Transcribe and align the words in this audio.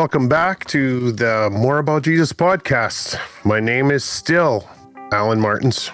Welcome 0.00 0.30
back 0.30 0.64
to 0.68 1.12
the 1.12 1.50
More 1.52 1.76
About 1.76 2.04
Jesus 2.04 2.32
podcast. 2.32 3.20
My 3.44 3.60
name 3.60 3.90
is 3.90 4.02
still 4.02 4.66
Alan 5.12 5.38
Martins. 5.38 5.90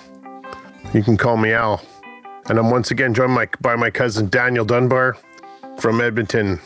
You 0.95 1.03
can 1.03 1.17
call 1.17 1.37
me 1.37 1.51
Al. 1.51 1.85
And 2.49 2.57
I'm 2.57 2.71
once 2.71 2.93
again 2.93 3.15
joined 3.15 3.33
my, 3.33 3.49
by 3.61 3.75
my 3.75 3.91
cousin 3.91 4.29
Daniel 4.29 4.65
Dunbar 4.65 5.17
from 5.81 6.01
Edmonton, 6.01 6.61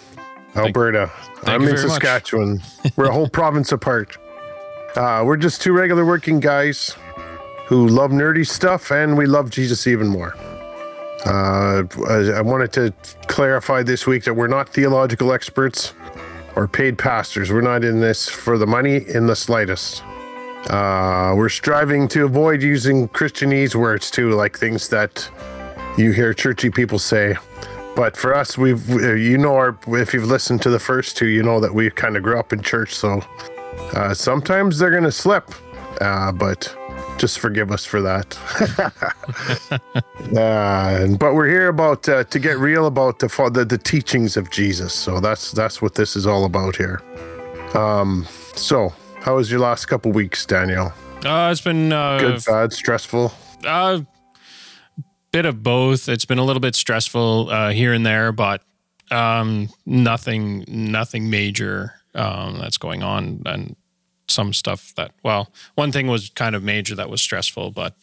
Alberta. 0.55 1.11
I'm 1.45 1.63
you 1.63 1.71
in 1.71 1.77
very 1.77 1.89
much. 1.89 2.03
Saskatchewan. 2.03 2.61
we're 2.97 3.07
a 3.07 3.15
whole 3.15 3.31
province 3.31 3.73
apart. 3.73 4.19
Uh, 4.95 5.23
we're 5.25 5.39
just 5.39 5.63
two 5.63 5.73
regular 5.73 6.05
working 6.05 6.41
guys 6.41 6.95
who 7.69 7.89
love 7.89 8.11
nerdy 8.11 8.47
stuff 8.47 8.93
and 8.93 9.17
we 9.17 9.25
love 9.25 9.49
Jesus 9.49 9.87
even 9.87 10.09
more. 10.09 10.35
Uh, 11.25 11.85
I 12.07 12.33
I 12.37 12.41
wanted 12.43 12.75
to 12.75 12.93
clarify 13.29 13.83
this 13.83 14.07
week 14.07 14.25
that 14.25 14.35
we're 14.35 14.47
not 14.47 14.69
theological 14.69 15.33
experts 15.33 15.95
or 16.57 16.69
paid 16.69 16.99
pastors. 16.99 17.53
We're 17.53 17.61
not 17.61 17.85
in 17.85 18.01
this 18.01 18.29
for 18.29 18.59
the 18.59 18.67
money 18.67 18.97
in 19.09 19.27
the 19.27 19.37
slightest. 19.37 20.03
Uh, 20.69 21.35
we're 21.37 21.49
striving 21.49 22.07
to 22.09 22.25
avoid 22.25 22.63
using 22.63 23.09
Christianese 23.09 23.75
words 23.75 24.11
too, 24.11 24.31
like 24.33 24.59
things 24.59 24.89
that 24.89 25.31
you 25.97 26.13
hear 26.13 26.35
churchy 26.35 26.71
people 26.71 26.99
say. 26.99 27.37
But 27.97 28.17
for 28.17 28.35
us, 28.35 28.57
we've, 28.57 28.89
you 28.89 29.39
know, 29.39 29.55
our, 29.55 29.79
if 29.89 30.15
you've 30.15 30.27
listened 30.27 30.63
to 30.63 30.71
the 30.71 30.79
first 30.79 31.17
two, 31.17 31.27
you 31.27 31.43
know 31.43 31.61
that 31.61 31.75
we 31.75 31.91
kind 31.91 32.17
of 32.17 32.23
grew 32.23 32.39
up 32.39 32.53
in 32.53 32.63
church. 32.63 32.95
So 32.95 33.23
uh, 33.95 34.15
sometimes 34.15 34.79
they're 34.79 34.91
to 35.01 35.13
slip, 35.13 35.51
uh, 36.01 36.33
but 36.33 36.77
just 37.21 37.39
forgive 37.39 37.71
us 37.71 37.85
for 37.85 38.01
that. 38.01 38.37
uh, 40.37 41.07
but 41.19 41.35
we're 41.35 41.49
here 41.49 41.69
about 41.69 42.09
uh, 42.09 42.25
to 42.25 42.39
get 42.39 42.59
real 42.59 42.87
about 42.87 43.19
the, 43.19 43.29
the 43.53 43.65
the 43.65 43.79
teachings 43.79 44.37
of 44.39 44.51
Jesus. 44.51 44.95
So 44.95 45.21
that's 45.21 45.53
that's 45.53 45.83
what 45.83 45.95
this 45.95 46.17
is 46.17 46.27
all 46.27 46.47
about 46.47 46.77
here. 46.77 47.03
Um, 47.75 48.27
so 48.55 48.95
how 49.21 49.37
was 49.37 49.51
your 49.51 49.61
last 49.61 49.85
couple 49.87 50.11
weeks, 50.13 50.47
Daniel? 50.47 50.93
Uh, 51.25 51.51
it's 51.53 51.61
been 51.61 51.93
uh, 51.93 52.19
Good, 52.19 52.45
bad, 52.47 52.73
stressful. 52.73 53.33
uh, 53.67 54.01
bit 55.31 55.45
of 55.45 55.63
both. 55.63 56.09
It's 56.09 56.25
been 56.25 56.39
a 56.39 56.45
little 56.45 56.61
bit 56.61 56.75
stressful 56.75 57.51
uh, 57.51 57.71
here 57.71 57.93
and 57.93 58.05
there, 58.07 58.33
but 58.33 58.63
um, 59.11 59.69
nothing, 59.85 60.65
nothing 60.67 61.29
major 61.29 61.93
um, 62.15 62.59
that's 62.59 62.79
going 62.79 63.03
on, 63.03 63.43
and 63.45 63.77
some 64.31 64.53
stuff 64.53 64.95
that. 64.97 65.13
Well, 65.23 65.51
one 65.75 65.93
thing 65.93 66.07
was 66.07 66.31
kind 66.31 66.55
of 66.55 66.63
major 66.63 66.95
that 66.95 67.11
was 67.11 67.21
stressful, 67.21 67.73
but 67.73 67.95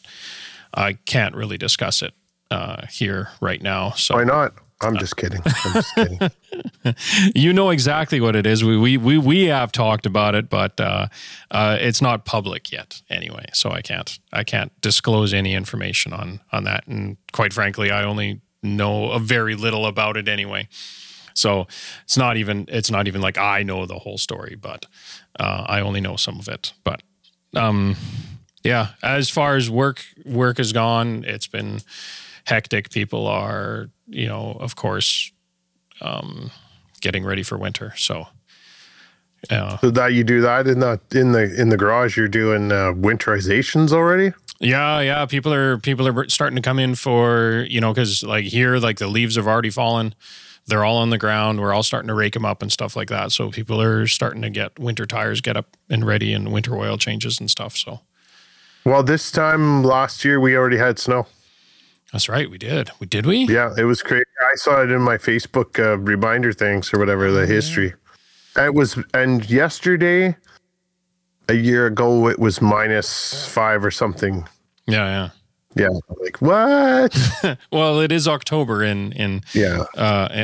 I 0.73 0.93
can't 0.93 1.35
really 1.35 1.57
discuss 1.57 2.01
it 2.01 2.13
uh, 2.51 2.85
here 2.89 3.29
right 3.41 3.61
now. 3.61 3.91
So 3.91 4.15
Why 4.15 4.23
not? 4.23 4.53
I'm 4.81 4.97
just 4.97 5.17
kidding. 5.17 5.41
I'm 5.43 5.73
just 5.73 5.95
kidding. 5.95 6.19
you 7.35 7.51
know 7.51 7.71
exactly 7.71 8.21
what 8.21 8.35
it 8.35 8.45
is. 8.45 8.63
We 8.63 8.77
we 8.77 8.97
we, 8.97 9.17
we 9.17 9.45
have 9.45 9.71
talked 9.71 10.05
about 10.05 10.35
it, 10.35 10.49
but 10.49 10.79
uh, 10.79 11.07
uh, 11.49 11.77
it's 11.79 12.01
not 12.01 12.25
public 12.25 12.71
yet. 12.71 13.01
Anyway, 13.09 13.45
so 13.53 13.71
I 13.71 13.81
can't 13.81 14.19
I 14.31 14.43
can't 14.43 14.71
disclose 14.81 15.33
any 15.33 15.55
information 15.55 16.13
on 16.13 16.41
on 16.51 16.63
that. 16.65 16.85
And 16.87 17.17
quite 17.31 17.53
frankly, 17.53 17.89
I 17.89 18.03
only 18.03 18.41
know 18.61 19.11
a 19.11 19.19
very 19.19 19.55
little 19.55 19.85
about 19.85 20.15
it 20.15 20.27
anyway. 20.27 20.67
So 21.37 21.67
it's 22.03 22.17
not 22.17 22.37
even 22.37 22.65
it's 22.67 22.89
not 22.89 23.07
even 23.07 23.21
like 23.21 23.37
I 23.37 23.63
know 23.63 23.85
the 23.85 23.99
whole 23.99 24.17
story, 24.17 24.55
but 24.59 24.85
uh, 25.39 25.65
I 25.67 25.81
only 25.81 26.01
know 26.01 26.15
some 26.15 26.39
of 26.39 26.47
it. 26.47 26.73
But 26.83 27.01
um, 27.55 27.95
yeah, 28.63 28.89
as 29.03 29.29
far 29.29 29.55
as 29.55 29.69
work 29.69 30.03
work 30.25 30.57
has 30.57 30.73
gone, 30.73 31.23
it's 31.27 31.47
been 31.47 31.79
hectic. 32.45 32.89
People 32.89 33.27
are 33.27 33.89
you 34.07 34.27
know 34.27 34.57
of 34.59 34.75
course 34.75 35.31
um, 36.01 36.51
getting 37.01 37.23
ready 37.23 37.43
for 37.43 37.57
winter. 37.57 37.93
So, 37.97 38.27
uh, 39.49 39.77
So 39.77 39.91
that 39.91 40.13
you 40.13 40.23
do 40.23 40.41
that 40.41 40.67
in 40.67 40.79
the 40.79 40.99
in 41.11 41.31
the 41.33 41.61
in 41.61 41.69
the 41.69 41.77
garage, 41.77 42.17
you're 42.17 42.27
doing 42.27 42.71
uh, 42.71 42.93
winterizations 42.93 43.91
already. 43.91 44.33
yeah, 44.59 45.01
yeah, 45.01 45.25
people 45.27 45.53
are 45.53 45.77
people 45.77 46.07
are 46.07 46.29
starting 46.29 46.55
to 46.55 46.61
come 46.61 46.79
in 46.79 46.95
for 46.95 47.65
you 47.69 47.79
know 47.79 47.93
because 47.93 48.23
like 48.23 48.45
here, 48.45 48.77
like 48.77 48.97
the 48.97 49.07
leaves 49.07 49.35
have 49.35 49.47
already 49.47 49.69
fallen. 49.69 50.15
They're 50.67 50.83
all 50.83 50.97
on 50.97 51.09
the 51.09 51.17
ground. 51.17 51.59
We're 51.61 51.73
all 51.73 51.83
starting 51.83 52.09
to 52.09 52.13
rake 52.13 52.33
them 52.33 52.45
up 52.45 52.61
and 52.61 52.71
stuff 52.71 52.95
like 52.95 53.07
that. 53.09 53.31
So 53.31 53.51
people 53.51 53.81
are 53.81 54.05
starting 54.07 54.41
to 54.41 54.49
get 54.49 54.77
winter 54.77 55.05
tires 55.05 55.39
get 55.41 55.55
up 55.55 55.77
and 55.89 56.05
ready 56.05 56.33
and 56.33 56.51
winter 56.51 56.75
oil 56.77 56.97
changes 56.97 57.39
and 57.39 57.49
stuff. 57.49 57.77
So 57.77 58.01
Well, 58.85 59.01
this 59.03 59.31
time 59.31 59.83
last 59.83 60.25
year 60.25 60.39
we 60.39 60.55
already 60.57 60.77
had 60.77 60.99
snow. 60.99 61.25
that's 62.11 62.27
right. 62.27 62.49
We 62.49 62.57
did. 62.57 62.91
We 62.99 63.07
did 63.07 63.25
we? 63.25 63.45
Yeah, 63.47 63.73
it 63.77 63.85
was 63.85 64.01
crazy. 64.03 64.25
I 64.41 64.55
saw 64.55 64.81
it 64.81 64.91
in 64.91 65.01
my 65.01 65.17
Facebook 65.17 65.79
uh, 65.79 65.97
reminder 65.99 66.51
things 66.53 66.93
or 66.93 66.99
whatever 66.99 67.31
the 67.31 67.45
history. 67.45 67.93
It 68.57 68.73
was, 68.73 68.97
and 69.13 69.47
yesterday, 69.49 70.35
a 71.47 71.53
year 71.53 71.85
ago, 71.85 72.27
it 72.27 72.39
was 72.39 72.61
minus 72.61 73.47
five 73.47 73.85
or 73.85 73.91
something. 73.91 74.47
Yeah, 74.87 75.05
Yeah, 75.05 75.29
like 76.21 76.41
what? 76.41 77.57
well, 77.71 77.99
it 77.99 78.11
is 78.11 78.27
October 78.27 78.83
in 78.83 79.11
in 79.13 79.41
yeah, 79.53 79.85
uh, 79.95 79.99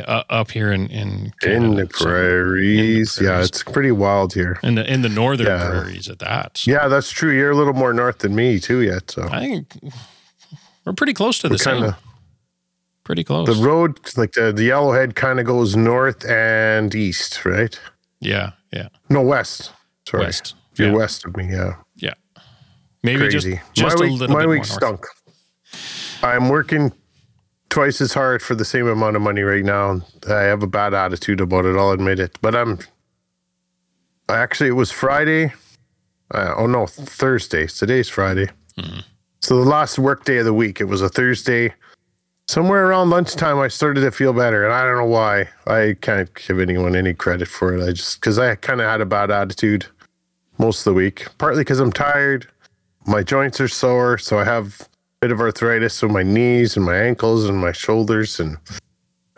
uh 0.06 0.22
up 0.30 0.50
here 0.50 0.72
in 0.72 0.86
in 0.88 1.08
in 1.08 1.32
Canada, 1.40 1.86
the 1.86 1.92
so- 1.94 2.04
prairies. 2.04 3.18
Yeah, 3.20 3.42
it's 3.42 3.62
pretty 3.62 3.92
wild 3.92 4.34
here. 4.34 4.58
in 4.62 4.74
the 4.76 4.90
in 4.92 5.02
the 5.02 5.08
northern 5.08 5.46
Yeah. 5.46 5.68
prairies 5.68 6.08
at 6.08 6.18
that. 6.20 6.58
So 6.58 6.70
Yeah, 6.70 6.88
that's 6.88 7.10
true. 7.10 7.32
You're 7.32 7.50
a 7.50 7.56
little 7.56 7.74
more 7.74 7.92
north 7.92 8.18
than 8.18 8.34
me 8.34 8.58
too, 8.60 8.80
yet. 8.80 9.10
So 9.10 9.28
I 9.30 9.40
think 9.40 9.76
we're 10.84 10.92
pretty 10.92 11.14
close 11.14 11.38
to 11.40 11.48
the 11.48 11.58
kind 11.58 11.80
same. 11.80 11.84
of 11.84 11.94
Pretty 13.04 13.22
close. 13.24 13.46
the 13.46 13.62
road, 13.62 13.98
like 14.16 14.32
the 14.32 14.50
the 14.52 14.68
yellowhead, 14.70 15.14
kind 15.14 15.38
of 15.38 15.44
goes 15.46 15.76
north 15.76 16.24
and 16.24 16.94
east, 16.94 17.44
right? 17.44 17.78
yeah, 18.20 18.52
yeah. 18.72 18.88
No, 19.10 19.20
west. 19.20 19.72
Sorry, 20.08 20.24
West. 20.24 20.54
you're 20.76 20.88
yeah, 20.88 20.94
west 20.94 21.24
of 21.26 21.36
me. 21.36 21.48
Yeah. 21.50 21.76
yeah. 21.96 22.14
Maybe 23.02 23.28
just 23.28 23.44
crazy. 23.46 23.60
just 23.74 23.98
my 23.98 24.04
a 24.06 24.08
week, 24.10 24.20
little 24.20 24.34
my 24.36 24.42
bit 24.42 24.48
week 24.48 24.64
stunk. 24.64 25.04
I'm 26.22 26.48
working 26.48 26.92
twice 27.68 28.00
as 28.00 28.14
hard 28.14 28.40
for 28.40 28.54
the 28.54 28.64
same 28.64 28.86
amount 28.86 29.16
of 29.16 29.22
money 29.22 29.42
right 29.42 29.64
now. 29.64 30.00
I 30.28 30.42
have 30.42 30.62
a 30.62 30.66
bad 30.66 30.94
attitude 30.94 31.40
about 31.40 31.64
it. 31.64 31.76
I'll 31.76 31.90
admit 31.90 32.20
it. 32.20 32.38
But 32.40 32.54
I'm 32.54 32.78
actually 34.28 34.68
it 34.70 34.72
was 34.72 34.90
Friday. 34.90 35.52
Uh, 36.30 36.54
oh 36.56 36.66
no, 36.66 36.86
Thursday. 36.86 37.66
Today's 37.66 38.08
Friday. 38.08 38.48
Mm-hmm. 38.78 39.00
So 39.40 39.56
the 39.56 39.68
last 39.68 39.98
work 39.98 40.24
day 40.24 40.38
of 40.38 40.44
the 40.44 40.54
week. 40.54 40.80
It 40.80 40.84
was 40.84 41.02
a 41.02 41.08
Thursday. 41.08 41.74
Somewhere 42.46 42.86
around 42.86 43.10
lunchtime, 43.10 43.58
I 43.58 43.68
started 43.68 44.02
to 44.02 44.10
feel 44.10 44.32
better, 44.32 44.64
and 44.64 44.72
I 44.72 44.84
don't 44.84 44.98
know 44.98 45.06
why. 45.06 45.48
I 45.66 45.96
can't 46.00 46.30
give 46.34 46.60
anyone 46.60 46.94
any 46.94 47.14
credit 47.14 47.48
for 47.48 47.74
it. 47.74 47.82
I 47.82 47.92
just 47.92 48.20
because 48.20 48.38
I 48.38 48.54
kind 48.54 48.80
of 48.80 48.86
had 48.86 49.00
a 49.00 49.06
bad 49.06 49.30
attitude 49.30 49.86
most 50.58 50.80
of 50.80 50.84
the 50.84 50.94
week, 50.94 51.26
partly 51.38 51.62
because 51.62 51.80
I'm 51.80 51.92
tired. 51.92 52.46
My 53.06 53.22
joints 53.22 53.60
are 53.60 53.68
sore, 53.68 54.18
so 54.18 54.38
I 54.38 54.44
have 54.44 54.88
bit 55.24 55.32
of 55.32 55.40
arthritis 55.40 56.02
in 56.02 56.12
my 56.12 56.22
knees 56.22 56.76
and 56.76 56.84
my 56.84 56.96
ankles 56.98 57.48
and 57.48 57.56
my 57.56 57.72
shoulders, 57.72 58.38
and 58.38 58.58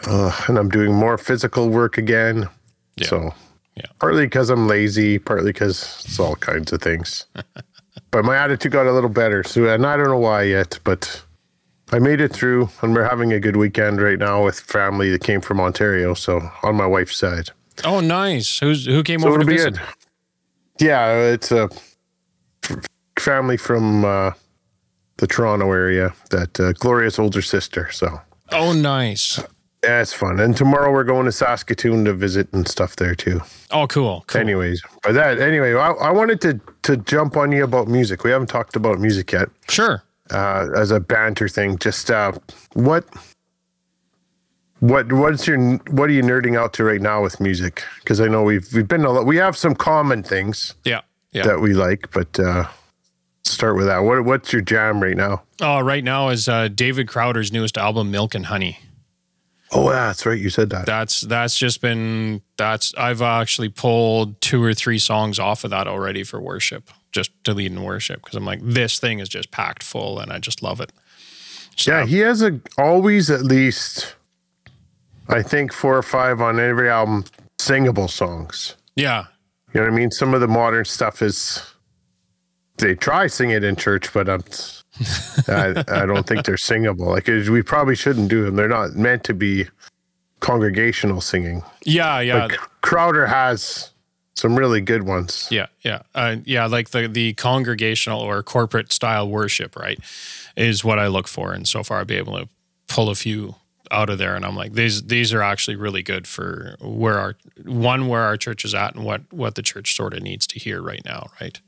uh, 0.04 0.32
and 0.48 0.58
I'm 0.58 0.68
doing 0.68 0.92
more 0.92 1.16
physical 1.16 1.68
work 1.68 1.96
again. 1.96 2.48
Yeah. 2.96 3.06
So, 3.06 3.34
Yeah. 3.76 3.84
partly 4.00 4.26
because 4.26 4.50
I'm 4.50 4.66
lazy, 4.66 5.20
partly 5.20 5.52
because 5.52 6.02
it's 6.04 6.18
all 6.18 6.34
kinds 6.34 6.72
of 6.72 6.82
things. 6.82 7.26
but 8.10 8.24
my 8.24 8.36
attitude 8.36 8.72
got 8.72 8.86
a 8.88 8.92
little 8.92 9.08
better, 9.22 9.44
so 9.44 9.68
and 9.68 9.86
I 9.86 9.96
don't 9.96 10.08
know 10.08 10.18
why 10.18 10.42
yet, 10.42 10.80
but 10.82 11.22
I 11.92 12.00
made 12.00 12.20
it 12.20 12.32
through, 12.32 12.68
and 12.82 12.92
we're 12.92 13.08
having 13.08 13.32
a 13.32 13.38
good 13.38 13.54
weekend 13.56 14.00
right 14.02 14.18
now 14.18 14.44
with 14.44 14.58
family 14.58 15.10
that 15.12 15.22
came 15.22 15.40
from 15.40 15.60
Ontario, 15.60 16.14
so 16.14 16.40
on 16.64 16.74
my 16.74 16.86
wife's 16.86 17.16
side. 17.16 17.50
Oh, 17.84 18.00
nice. 18.00 18.58
Who's 18.58 18.86
who 18.86 19.04
came 19.04 19.20
So 19.20 19.28
over 19.28 19.38
to 19.38 19.44
be 19.46 19.52
visit? 19.56 19.74
good. 19.74 19.82
Yeah, 20.80 21.12
it's 21.34 21.52
a 21.52 21.68
family 23.20 23.56
from 23.56 24.04
uh, 24.04 24.30
the 25.18 25.26
Toronto 25.26 25.70
area. 25.72 26.14
That 26.30 26.58
uh, 26.60 26.72
Gloria's 26.74 27.18
older 27.18 27.42
sister. 27.42 27.90
So 27.92 28.20
Oh, 28.52 28.72
nice. 28.72 29.38
yeah, 29.82 30.00
it's 30.02 30.12
fun. 30.12 30.38
And 30.40 30.56
tomorrow 30.56 30.92
we're 30.92 31.04
going 31.04 31.26
to 31.26 31.32
Saskatoon 31.32 32.04
to 32.04 32.12
visit 32.14 32.48
and 32.52 32.66
stuff 32.68 32.96
there 32.96 33.14
too. 33.14 33.40
Oh, 33.70 33.86
cool. 33.86 34.24
Cool. 34.26 34.40
Anyways, 34.40 34.82
but 35.02 35.12
that 35.12 35.38
anyway, 35.40 35.74
I, 35.74 35.90
I 35.90 36.10
wanted 36.12 36.40
to 36.42 36.60
to 36.82 36.96
jump 36.96 37.36
on 37.36 37.52
you 37.52 37.64
about 37.64 37.88
music. 37.88 38.22
We 38.24 38.30
haven't 38.30 38.48
talked 38.48 38.76
about 38.76 38.98
music 39.00 39.32
yet 39.32 39.48
Sure. 39.68 40.02
uh, 40.30 40.68
as 40.76 40.90
a 40.92 41.00
banter 41.00 41.48
thing. 41.48 41.78
Just 41.78 42.10
uh, 42.10 42.32
what. 42.74 43.04
What 44.80 45.10
what's 45.10 45.46
your 45.46 45.58
what 45.90 46.10
are 46.10 46.12
you 46.12 46.22
nerding 46.22 46.54
out 46.58 46.74
to 46.74 46.84
right 46.84 47.00
now 47.00 47.22
with 47.22 47.40
music? 47.40 47.82
Because 48.00 48.20
I 48.20 48.28
know 48.28 48.42
we've 48.42 48.68
we've 48.74 48.86
been 48.86 49.06
a 49.06 49.10
lot, 49.10 49.24
we 49.24 49.36
have 49.38 49.56
some 49.56 49.74
common 49.74 50.22
things. 50.22 50.74
Yeah. 50.84 51.00
Yeah. 51.32 51.44
that 51.44 51.60
we 51.60 51.72
like, 51.72 52.10
but 52.12 52.38
uh, 52.38 52.66
start 53.50 53.76
with 53.76 53.86
that. 53.86 53.98
What 53.98 54.24
what's 54.24 54.52
your 54.52 54.62
jam 54.62 55.02
right 55.02 55.16
now? 55.16 55.42
Oh, 55.60 55.80
right 55.80 56.04
now 56.04 56.28
is 56.28 56.48
uh, 56.48 56.68
David 56.68 57.06
Crowder's 57.06 57.52
newest 57.52 57.76
album, 57.78 58.10
Milk 58.10 58.34
and 58.34 58.46
Honey. 58.46 58.78
Oh, 59.72 59.90
that's 59.90 60.24
right. 60.24 60.38
You 60.38 60.48
said 60.50 60.70
that. 60.70 60.86
That's 60.86 61.22
that's 61.22 61.58
just 61.58 61.80
been 61.80 62.42
that's 62.56 62.94
I've 62.96 63.20
actually 63.22 63.68
pulled 63.68 64.40
two 64.40 64.62
or 64.62 64.74
three 64.74 64.98
songs 64.98 65.38
off 65.38 65.64
of 65.64 65.70
that 65.70 65.88
already 65.88 66.22
for 66.22 66.40
worship, 66.40 66.90
just 67.10 67.32
to 67.44 67.52
lead 67.52 67.72
in 67.72 67.82
worship 67.82 68.22
because 68.22 68.36
I'm 68.36 68.44
like 68.44 68.60
this 68.62 68.98
thing 69.00 69.18
is 69.18 69.28
just 69.28 69.50
packed 69.50 69.82
full 69.82 70.18
and 70.20 70.32
I 70.32 70.38
just 70.38 70.62
love 70.62 70.80
it. 70.80 70.92
So, 71.76 71.90
yeah, 71.90 72.06
he 72.06 72.18
has 72.20 72.42
a 72.42 72.60
always 72.78 73.28
at 73.28 73.42
least, 73.42 74.14
I 75.28 75.42
think 75.42 75.72
four 75.72 75.98
or 75.98 76.02
five 76.02 76.40
on 76.40 76.58
every 76.58 76.88
album, 76.88 77.24
singable 77.58 78.08
songs. 78.08 78.76
yeah, 78.94 79.24
You 79.74 79.80
know 79.80 79.86
what 79.86 79.92
I 79.92 79.96
mean? 79.96 80.10
Some 80.10 80.32
of 80.32 80.40
the 80.40 80.48
modern 80.48 80.86
stuff 80.86 81.20
is 81.20 81.62
they 82.78 82.94
try 82.94 83.26
sing 83.26 83.50
it 83.50 83.64
in 83.64 83.76
church, 83.76 84.12
but 84.12 84.28
I'm, 84.28 84.42
I, 85.48 85.84
I 85.88 86.06
don't 86.06 86.26
think 86.26 86.44
they're 86.44 86.56
singable. 86.56 87.06
Like 87.06 87.26
we 87.26 87.62
probably 87.62 87.96
shouldn't 87.96 88.28
do 88.28 88.44
them. 88.44 88.56
They're 88.56 88.68
not 88.68 88.94
meant 88.94 89.24
to 89.24 89.34
be 89.34 89.66
congregational 90.40 91.20
singing. 91.20 91.62
Yeah, 91.84 92.20
yeah. 92.20 92.46
Like 92.46 92.58
Crowder 92.82 93.26
has 93.26 93.90
some 94.34 94.56
really 94.56 94.80
good 94.80 95.04
ones. 95.04 95.48
Yeah, 95.50 95.66
yeah, 95.82 96.02
uh, 96.14 96.36
yeah. 96.44 96.66
Like 96.66 96.90
the 96.90 97.08
the 97.08 97.34
congregational 97.34 98.20
or 98.20 98.42
corporate 98.42 98.92
style 98.92 99.28
worship, 99.28 99.76
right, 99.76 99.98
is 100.56 100.84
what 100.84 100.98
I 100.98 101.06
look 101.06 101.28
for, 101.28 101.52
and 101.52 101.66
so 101.66 101.82
far 101.82 102.00
I've 102.00 102.06
been 102.06 102.18
able 102.18 102.38
to 102.38 102.48
pull 102.88 103.08
a 103.08 103.14
few 103.14 103.56
out 103.90 104.10
of 104.10 104.18
there, 104.18 104.34
and 104.34 104.44
I'm 104.44 104.56
like, 104.56 104.74
these 104.74 105.04
these 105.04 105.32
are 105.32 105.42
actually 105.42 105.76
really 105.76 106.02
good 106.02 106.26
for 106.26 106.76
where 106.80 107.18
our 107.18 107.36
one 107.64 108.08
where 108.08 108.22
our 108.22 108.36
church 108.36 108.64
is 108.64 108.74
at 108.74 108.94
and 108.94 109.04
what 109.04 109.22
what 109.30 109.54
the 109.54 109.62
church 109.62 109.94
sort 109.96 110.14
of 110.14 110.22
needs 110.22 110.46
to 110.48 110.58
hear 110.58 110.82
right 110.82 111.04
now, 111.04 111.30
right? 111.40 111.60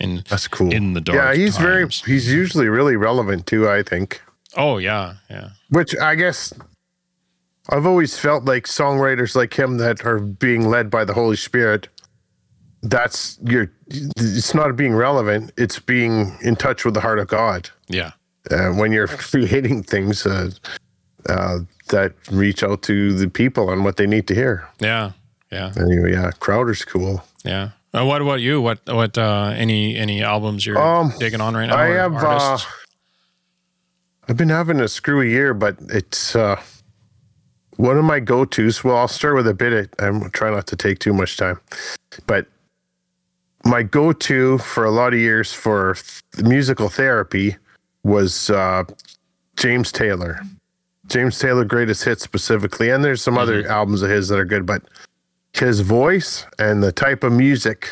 And 0.00 0.24
that's 0.24 0.48
cool. 0.48 0.72
In 0.72 0.94
the 0.94 1.00
dark, 1.00 1.16
yeah, 1.16 1.34
he's 1.34 1.56
times. 1.56 2.00
very 2.00 2.12
he's 2.12 2.32
usually 2.32 2.68
really 2.68 2.96
relevant 2.96 3.46
too. 3.46 3.68
I 3.68 3.82
think. 3.82 4.22
Oh 4.56 4.78
yeah, 4.78 5.14
yeah. 5.30 5.50
Which 5.70 5.96
I 5.96 6.14
guess 6.14 6.52
I've 7.70 7.86
always 7.86 8.18
felt 8.18 8.44
like 8.44 8.64
songwriters 8.64 9.34
like 9.34 9.54
him 9.54 9.78
that 9.78 10.04
are 10.04 10.20
being 10.20 10.68
led 10.68 10.90
by 10.90 11.04
the 11.04 11.14
Holy 11.14 11.36
Spirit. 11.36 11.88
That's 12.82 13.38
you're. 13.42 13.70
It's 13.88 14.54
not 14.54 14.76
being 14.76 14.94
relevant. 14.94 15.52
It's 15.56 15.78
being 15.78 16.36
in 16.42 16.56
touch 16.56 16.84
with 16.84 16.94
the 16.94 17.00
heart 17.00 17.18
of 17.18 17.28
God. 17.28 17.70
Yeah. 17.88 18.12
Uh, 18.50 18.70
when 18.70 18.92
you're 18.92 19.08
creating 19.32 19.84
things 19.84 20.26
uh, 20.26 20.50
uh, 21.28 21.60
that 21.88 22.12
reach 22.30 22.62
out 22.62 22.82
to 22.82 23.14
the 23.14 23.28
people 23.30 23.70
on 23.70 23.84
what 23.84 23.96
they 23.96 24.06
need 24.06 24.26
to 24.28 24.34
hear. 24.34 24.68
Yeah. 24.80 25.12
Yeah. 25.50 25.72
Anyway, 25.76 26.12
yeah. 26.12 26.30
Crowder's 26.40 26.84
cool. 26.84 27.24
Yeah. 27.44 27.70
Uh, 27.94 28.04
what 28.04 28.20
about 28.20 28.40
you? 28.40 28.60
What 28.60 28.80
what 28.86 29.16
uh, 29.16 29.52
any 29.54 29.96
any 29.96 30.22
albums 30.22 30.66
you're 30.66 30.78
um, 30.78 31.12
digging 31.18 31.40
on 31.40 31.54
right 31.54 31.66
now? 31.66 31.76
I 31.76 31.86
have. 31.86 32.14
Uh, 32.16 32.58
I've 34.28 34.36
been 34.36 34.48
having 34.48 34.80
a 34.80 34.88
screwy 34.88 35.30
year, 35.30 35.54
but 35.54 35.76
it's 35.90 36.34
uh, 36.34 36.60
one 37.76 37.96
of 37.96 38.04
my 38.04 38.18
go 38.18 38.44
tos. 38.44 38.82
Well, 38.82 38.96
I'll 38.96 39.06
start 39.06 39.36
with 39.36 39.46
a 39.46 39.54
bit. 39.54 39.72
Of, 39.72 39.88
I'm 40.00 40.30
try 40.30 40.50
not 40.50 40.66
to 40.68 40.76
take 40.76 40.98
too 40.98 41.12
much 41.12 41.36
time, 41.36 41.60
but 42.26 42.48
my 43.64 43.84
go 43.84 44.12
to 44.12 44.58
for 44.58 44.84
a 44.84 44.90
lot 44.90 45.14
of 45.14 45.20
years 45.20 45.52
for 45.52 45.94
th- 45.94 46.44
musical 46.44 46.88
therapy 46.88 47.56
was 48.02 48.50
uh, 48.50 48.82
James 49.56 49.92
Taylor. 49.92 50.40
James 51.06 51.38
Taylor 51.38 51.64
greatest 51.64 52.02
hits 52.02 52.24
specifically, 52.24 52.90
and 52.90 53.04
there's 53.04 53.22
some 53.22 53.34
mm-hmm. 53.34 53.42
other 53.42 53.68
albums 53.68 54.02
of 54.02 54.10
his 54.10 54.28
that 54.28 54.38
are 54.38 54.44
good, 54.44 54.66
but 54.66 54.82
his 55.54 55.80
voice 55.80 56.46
and 56.58 56.82
the 56.82 56.92
type 56.92 57.22
of 57.22 57.32
music, 57.32 57.90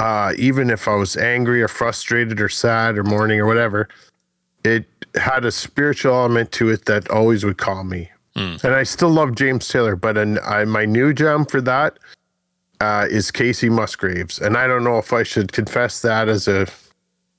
uh, 0.00 0.32
even 0.36 0.70
if 0.70 0.88
I 0.88 0.94
was 0.94 1.16
angry 1.16 1.62
or 1.62 1.68
frustrated 1.68 2.40
or 2.40 2.48
sad 2.48 2.96
or 2.96 3.04
mourning 3.04 3.40
or 3.40 3.46
whatever, 3.46 3.88
it 4.64 4.86
had 5.14 5.44
a 5.44 5.52
spiritual 5.52 6.14
element 6.14 6.52
to 6.52 6.70
it 6.70 6.86
that 6.86 7.10
always 7.10 7.44
would 7.44 7.58
calm 7.58 7.88
me. 7.88 8.10
Mm. 8.34 8.62
And 8.64 8.74
I 8.74 8.82
still 8.82 9.08
love 9.08 9.34
James 9.34 9.68
Taylor, 9.68 9.96
but 9.96 10.16
an, 10.18 10.38
I, 10.44 10.64
my 10.64 10.84
new 10.84 11.12
gem 11.12 11.46
for 11.46 11.60
that 11.62 11.98
uh, 12.80 13.06
is 13.10 13.30
Kacey 13.30 13.70
Musgraves. 13.70 14.38
And 14.38 14.56
I 14.56 14.66
don't 14.66 14.84
know 14.84 14.98
if 14.98 15.12
I 15.12 15.22
should 15.22 15.52
confess 15.52 16.02
that 16.02 16.28
as 16.28 16.46
a 16.46 16.66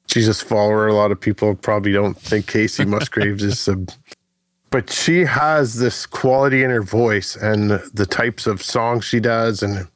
Jesus 0.08 0.42
follower. 0.42 0.88
A 0.88 0.94
lot 0.94 1.12
of 1.12 1.19
people 1.19 1.54
probably 1.56 1.92
don't 1.92 2.18
think 2.18 2.48
Kacey 2.48 2.86
Musgraves 2.88 3.44
is 3.44 3.68
a. 3.68 3.86
But 4.69 4.92
she 4.92 5.25
has 5.25 5.80
this 5.80 6.06
quality 6.06 6.64
in 6.64 6.69
her 6.69 6.81
voice 6.81 7.36
and 7.36 7.72
the 7.94 8.06
types 8.06 8.48
of 8.48 8.62
songs 8.62 9.06
she 9.06 9.19
does, 9.19 9.64
and 9.64 9.88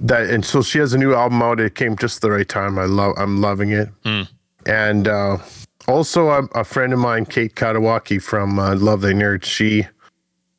that, 0.00 0.28
and 0.28 0.44
so 0.44 0.62
she 0.62 0.78
has 0.78 0.92
a 0.92 0.98
new 0.98 1.14
album 1.14 1.42
out. 1.42 1.60
It 1.60 1.74
came 1.74 1.96
just 1.96 2.20
the 2.20 2.30
right 2.30 2.48
time. 2.48 2.78
I 2.78 2.84
love, 2.84 3.14
I'm 3.16 3.40
loving 3.40 3.70
it. 3.70 3.88
Mm. 4.04 4.28
And 4.66 5.08
uh, 5.08 5.38
also, 5.88 6.28
a, 6.28 6.44
a, 6.54 6.64
friend 6.64 6.92
of 6.92 6.98
mine, 6.98 7.24
Kate 7.26 7.54
Katawaki 7.54 8.22
from 8.22 8.58
uh, 8.58 8.74
Love 8.76 9.00
Thy 9.02 9.12
Nerd, 9.12 9.44
she 9.44 9.86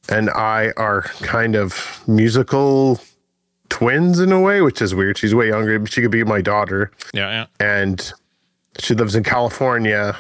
and 0.09 0.29
I 0.29 0.71
are 0.77 1.03
kind 1.21 1.55
of 1.55 2.03
musical 2.07 2.99
twins 3.69 4.19
in 4.19 4.31
a 4.31 4.39
way, 4.39 4.61
which 4.61 4.81
is 4.81 4.93
weird. 4.93 5.17
She's 5.17 5.33
way 5.33 5.47
younger, 5.47 5.79
but 5.79 5.91
she 5.91 6.01
could 6.01 6.11
be 6.11 6.23
my 6.23 6.41
daughter. 6.41 6.91
Yeah, 7.13 7.29
yeah. 7.29 7.45
And 7.59 8.13
she 8.79 8.93
lives 8.93 9.15
in 9.15 9.23
California, 9.23 10.15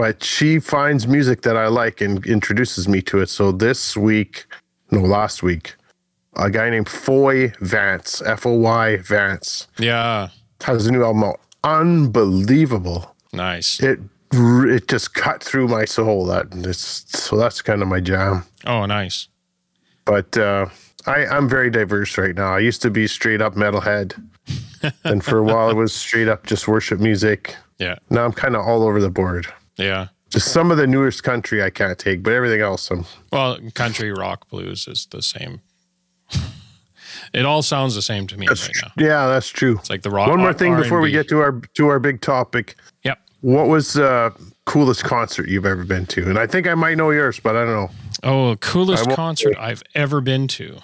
but 0.00 0.24
she 0.24 0.58
finds 0.58 1.06
music 1.06 1.42
that 1.42 1.58
I 1.58 1.66
like 1.66 2.00
and 2.00 2.24
introduces 2.24 2.88
me 2.88 3.02
to 3.02 3.20
it. 3.20 3.28
So 3.28 3.52
this 3.52 3.98
week, 3.98 4.46
no, 4.90 5.02
last 5.02 5.42
week, 5.42 5.74
a 6.36 6.50
guy 6.50 6.70
named 6.70 6.88
Foy 6.88 7.52
Vance, 7.60 8.22
F 8.24 8.46
O 8.46 8.54
Y 8.54 8.96
Vance. 8.96 9.68
Yeah. 9.78 10.30
Has 10.62 10.86
a 10.86 10.90
new 10.90 11.04
album 11.04 11.24
out. 11.24 11.40
Unbelievable. 11.64 13.14
Nice. 13.34 13.78
It 13.82 14.00
it 14.32 14.88
just 14.88 15.12
cut 15.12 15.44
through 15.44 15.68
my 15.68 15.84
soul. 15.84 16.24
That 16.24 16.46
it's 16.50 17.04
so 17.20 17.36
that's 17.36 17.60
kind 17.60 17.82
of 17.82 17.88
my 17.88 18.00
jam. 18.00 18.44
Oh, 18.64 18.86
nice. 18.86 19.28
But 20.06 20.34
uh, 20.38 20.70
I 21.04 21.26
I'm 21.26 21.46
very 21.46 21.68
diverse 21.68 22.16
right 22.16 22.34
now. 22.34 22.54
I 22.54 22.60
used 22.60 22.80
to 22.80 22.90
be 22.90 23.06
straight 23.06 23.42
up 23.42 23.54
metalhead, 23.54 24.18
and 25.04 25.22
for 25.22 25.36
a 25.36 25.42
while 25.42 25.68
it 25.68 25.76
was 25.76 25.92
straight 25.92 26.28
up 26.28 26.46
just 26.46 26.66
worship 26.66 27.00
music. 27.00 27.54
Yeah. 27.78 27.96
Now 28.08 28.24
I'm 28.24 28.32
kind 28.32 28.56
of 28.56 28.66
all 28.66 28.82
over 28.82 28.98
the 28.98 29.10
board. 29.10 29.52
Yeah. 29.80 30.08
Just 30.30 30.52
some 30.52 30.70
of 30.70 30.76
the 30.76 30.86
newest 30.86 31.24
country 31.24 31.62
I 31.62 31.70
can't 31.70 31.98
take, 31.98 32.22
but 32.22 32.32
everything 32.32 32.60
else 32.60 32.88
I'm. 32.90 33.04
Well, 33.32 33.58
country 33.74 34.12
rock 34.12 34.48
blues 34.48 34.86
is 34.86 35.06
the 35.06 35.22
same. 35.22 35.60
it 37.34 37.44
all 37.44 37.62
sounds 37.62 37.96
the 37.96 38.02
same 38.02 38.28
to 38.28 38.36
me 38.36 38.46
that's, 38.46 38.68
right 38.68 38.76
now. 38.84 39.04
Yeah, 39.04 39.26
that's 39.26 39.48
true. 39.48 39.76
It's 39.78 39.90
like 39.90 40.02
the 40.02 40.10
rock. 40.10 40.28
One 40.28 40.38
more 40.38 40.52
thing 40.52 40.74
R- 40.74 40.82
before 40.82 41.00
we 41.00 41.10
get 41.10 41.28
to 41.30 41.40
our 41.40 41.60
to 41.74 41.88
our 41.88 41.98
big 41.98 42.20
topic. 42.20 42.76
Yep. 43.02 43.18
What 43.40 43.66
was 43.66 43.94
the 43.94 44.08
uh, 44.08 44.30
coolest 44.66 45.02
concert 45.02 45.48
you've 45.48 45.66
ever 45.66 45.84
been 45.84 46.06
to? 46.06 46.28
And 46.28 46.38
I 46.38 46.46
think 46.46 46.68
I 46.68 46.74
might 46.74 46.96
know 46.96 47.10
yours, 47.10 47.40
but 47.40 47.56
I 47.56 47.64
don't 47.64 47.74
know. 47.74 47.90
Oh, 48.22 48.56
coolest 48.56 49.10
concert 49.10 49.56
I've 49.58 49.82
ever 49.94 50.20
been 50.20 50.46
to. 50.48 50.78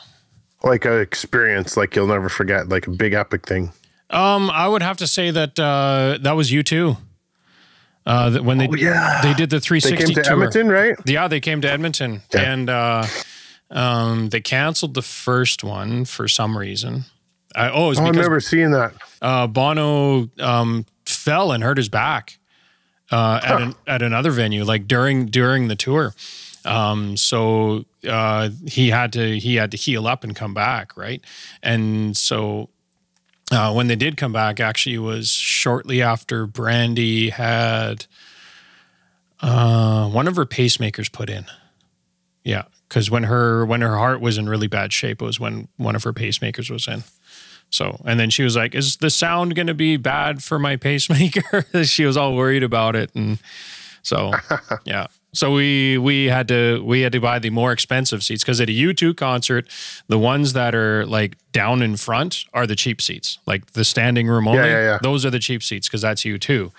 Like 0.65 0.85
an 0.87 0.99
experience, 1.01 1.77
like 1.77 1.95
you'll 1.95 2.07
never 2.09 2.29
forget, 2.29 2.69
like 2.69 2.89
a 2.89 2.91
big 2.91 3.13
epic 3.13 3.47
thing. 3.47 3.73
Um, 4.11 4.51
I 4.51 4.67
would 4.67 4.83
have 4.83 4.97
to 4.99 5.07
say 5.07 5.31
that 5.31 5.59
uh, 5.59 6.19
that 6.23 6.33
was 6.33 6.51
U2. 6.51 6.97
Uh, 8.07 8.39
when 8.39 8.59
they 8.59 8.69
oh, 8.69 8.75
yeah. 8.75 9.21
they 9.23 9.35
did 9.35 9.51
the 9.51 9.61
360 9.61 9.91
they 9.91 9.97
came 9.97 10.15
to 10.15 10.23
tour. 10.23 10.33
Edmonton, 10.35 10.69
right? 10.69 10.97
Yeah, 11.05 11.27
they 11.27 11.41
came 11.41 11.61
to 11.63 11.71
Edmonton, 11.71 12.23
yeah. 12.33 12.53
and 12.53 12.71
uh, 12.71 13.07
um, 13.71 14.29
they 14.29 14.41
canceled 14.41 14.95
the 14.95 15.03
first 15.03 15.65
one 15.65 16.05
for 16.05 16.29
some 16.29 16.57
reason. 16.57 17.05
I, 17.55 17.69
oh, 17.71 17.93
oh 17.97 18.05
I've 18.05 18.15
never 18.15 18.39
seen 18.39 18.71
that. 18.71 18.95
Uh, 19.21 19.49
Bono 19.49 20.31
um, 20.39 20.87
fell 21.05 21.51
and 21.51 21.65
hurt 21.65 21.79
his 21.79 21.89
back 21.89 22.39
uh, 23.11 23.41
at 23.43 23.61
an, 23.61 23.75
at 23.87 24.03
another 24.03 24.31
venue, 24.31 24.65
like 24.65 24.87
during 24.87 25.27
during 25.27 25.67
the 25.67 25.77
tour. 25.77 26.15
Um, 26.65 27.17
so 27.17 27.85
uh, 28.09 28.51
he 28.67 28.91
had 28.91 29.13
to 29.15 29.39
he 29.39 29.57
had 29.57 29.71
to 29.73 29.77
heal 29.77 30.07
up 30.07 30.23
and 30.23 30.35
come 30.35 30.55
back, 30.55 30.97
right? 30.97 31.23
And 31.63 32.17
so 32.17 32.69
uh, 33.53 33.73
when 33.73 33.87
they 33.87 33.97
did 33.97 34.17
come 34.17 34.33
back, 34.33 34.59
actually, 34.59 34.99
was 34.99 35.31
shortly 35.31 36.03
after 36.03 36.47
Brandy 36.47 37.31
had 37.31 38.07
uh, 39.41 40.09
one 40.09 40.27
of 40.27 40.37
her 40.37 40.47
pacemakers 40.47 41.11
put 41.11 41.31
in. 41.31 41.47
Yeah, 42.43 42.65
because 42.89 43.11
when 43.11 43.25
her 43.25 43.65
when 43.67 43.83
her 43.83 43.97
heart 43.97 44.21
was 44.21 44.39
in 44.39 44.49
really 44.49 44.67
bad 44.67 44.93
shape, 44.93 45.21
it 45.21 45.25
was 45.25 45.41
when 45.41 45.69
one 45.77 45.97
of 45.97 46.05
her 46.05 46.13
pacemakers 46.13 46.71
was 46.71 46.89
in. 46.89 47.05
So, 47.71 48.01
and 48.05 48.19
then 48.19 48.31
she 48.31 48.43
was 48.43 48.57
like, 48.57 48.75
"Is 48.75 48.97
the 48.97 49.11
sound 49.11 49.55
going 49.55 49.67
to 49.67 49.75
be 49.75 49.97
bad 49.97 50.43
for 50.43 50.59
my 50.59 50.77
pacemaker?" 50.77 51.67
she 51.85 52.05
was 52.05 52.17
all 52.17 52.35
worried 52.37 52.63
about 52.63 52.97
it, 52.97 53.11
and 53.15 53.39
so 54.03 54.33
yeah. 54.85 55.07
So 55.37 55.53
we 55.53 55.99
we 55.99 56.27
had 56.27 56.49
to 56.49 56.83
we 56.83 57.03
had 57.03 57.13
to 57.13 57.21
buy 57.21 57.39
the 57.39 57.51
more 57.51 57.71
expensive 57.71 58.23
seats 58.23 58.43
because 58.43 58.59
at 58.61 58.71
a 58.71 58.73
U2 58.73 59.17
concert, 59.17 59.69
the 60.09 60.19
ones 60.19 60.55
that 60.55 60.75
are 60.75 61.05
like 61.05 61.37
down 61.53 61.83
in 61.83 61.97
front 61.97 62.45
are 62.55 62.67
the 62.67 62.75
cheap 62.75 63.03
seats, 63.03 63.39
like 63.47 63.73
the 63.73 63.85
standing 63.85 64.29
room 64.29 64.49
only. 64.49 64.61
Yeah, 64.61 64.67
yeah, 64.67 64.81
yeah. 64.93 64.99
Those 65.03 65.27
are 65.27 65.31
the 65.31 65.39
cheap 65.39 65.63
seats 65.63 65.89
because 65.89 66.01
that's 66.01 66.23
U2, 66.23 66.73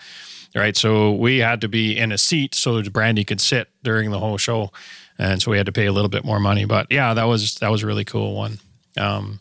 right? 0.56 0.76
So 0.76 1.14
we 1.14 1.38
had 1.38 1.62
to 1.62 1.68
be 1.68 1.96
in 1.96 2.12
a 2.12 2.18
seat 2.18 2.56
so 2.56 2.82
that 2.82 2.92
Brandy 2.92 3.24
could 3.24 3.40
sit 3.40 3.70
during 3.84 4.10
the 4.10 4.20
whole 4.20 4.40
show, 4.40 4.72
and 5.20 5.40
so 5.40 5.52
we 5.52 5.58
had 5.58 5.68
to 5.68 5.72
pay 5.72 5.86
a 5.86 5.92
little 5.92 6.10
bit 6.10 6.26
more 6.26 6.40
money. 6.40 6.66
But 6.66 6.88
yeah, 6.90 7.14
that 7.14 7.26
was 7.26 7.56
that 7.56 7.70
was 7.70 7.84
a 7.84 7.86
really 7.86 8.06
cool 8.06 8.36
one. 8.36 8.58
Um, 8.98 9.40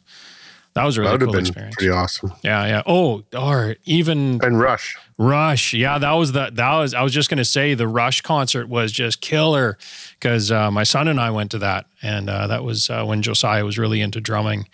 that 0.76 0.84
was 0.84 0.98
a 0.98 1.00
really 1.00 1.12
that 1.12 1.20
would 1.20 1.24
cool 1.24 1.32
have 1.32 1.42
been 1.42 1.46
experience. 1.46 1.74
Pretty 1.76 1.90
awesome. 1.90 2.32
Yeah, 2.44 2.66
yeah. 2.66 2.82
Oh, 2.84 3.24
or 3.34 3.76
even 3.86 4.40
and 4.42 4.60
Rush. 4.60 4.94
Rush, 5.16 5.72
yeah, 5.72 5.96
that 5.96 6.12
was 6.12 6.32
the 6.32 6.50
that 6.52 6.74
was. 6.74 6.92
I 6.92 7.02
was 7.02 7.14
just 7.14 7.30
gonna 7.30 7.46
say 7.46 7.72
the 7.72 7.88
Rush 7.88 8.20
concert 8.20 8.68
was 8.68 8.92
just 8.92 9.22
killer 9.22 9.78
because 10.20 10.52
uh, 10.52 10.70
my 10.70 10.82
son 10.82 11.08
and 11.08 11.18
I 11.18 11.30
went 11.30 11.50
to 11.52 11.58
that, 11.60 11.86
and 12.02 12.28
uh, 12.28 12.46
that 12.48 12.62
was 12.62 12.90
uh, 12.90 13.06
when 13.06 13.22
Josiah 13.22 13.64
was 13.64 13.78
really 13.78 14.02
into 14.02 14.20
drumming, 14.20 14.68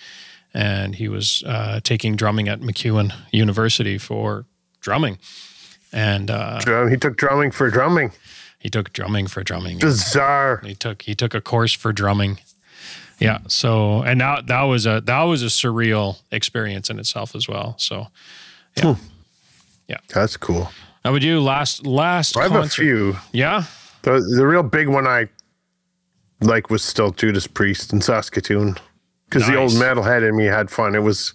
and 0.52 0.96
he 0.96 1.06
was 1.06 1.44
uh, 1.46 1.78
taking 1.84 2.16
drumming 2.16 2.48
at 2.48 2.60
MacEwan 2.60 3.12
University 3.30 3.96
for 3.96 4.44
drumming, 4.80 5.18
and 5.92 6.32
uh, 6.32 6.88
he 6.88 6.96
took 6.96 7.16
drumming 7.16 7.52
for 7.52 7.70
drumming. 7.70 8.10
He 8.58 8.68
took 8.68 8.92
drumming 8.92 9.28
for 9.28 9.44
drumming. 9.44 9.78
Bizarre. 9.78 10.62
He 10.64 10.74
took 10.74 11.02
he 11.02 11.14
took 11.14 11.32
a 11.32 11.40
course 11.40 11.72
for 11.72 11.92
drumming 11.92 12.40
Yeah. 13.22 13.38
So, 13.48 14.02
and 14.02 14.20
that 14.20 14.48
that 14.48 14.62
was 14.62 14.84
a 14.86 15.00
that 15.06 15.22
was 15.22 15.42
a 15.42 15.46
surreal 15.46 16.18
experience 16.30 16.90
in 16.90 16.98
itself 16.98 17.34
as 17.36 17.48
well. 17.48 17.76
So, 17.78 18.08
yeah. 18.76 18.94
Hmm. 18.94 19.02
Yeah. 19.88 19.98
That's 20.12 20.36
cool. 20.36 20.70
How 21.04 21.12
would 21.12 21.22
you 21.22 21.40
last 21.40 21.86
last? 21.86 22.36
I 22.36 22.42
have 22.42 22.52
a 22.52 22.54
concert- 22.60 22.82
few. 22.82 23.16
Yeah. 23.32 23.64
The 24.02 24.20
the 24.36 24.46
real 24.46 24.62
big 24.62 24.88
one 24.88 25.06
I 25.06 25.28
like 26.40 26.70
was 26.70 26.82
still 26.82 27.12
Judas 27.12 27.46
Priest 27.46 27.92
in 27.92 28.00
Saskatoon 28.00 28.76
because 29.26 29.46
the 29.46 29.56
old 29.56 29.70
metalhead 29.72 30.28
in 30.28 30.36
me 30.36 30.46
had 30.46 30.70
fun. 30.70 30.94
It 30.96 31.00
was 31.04 31.32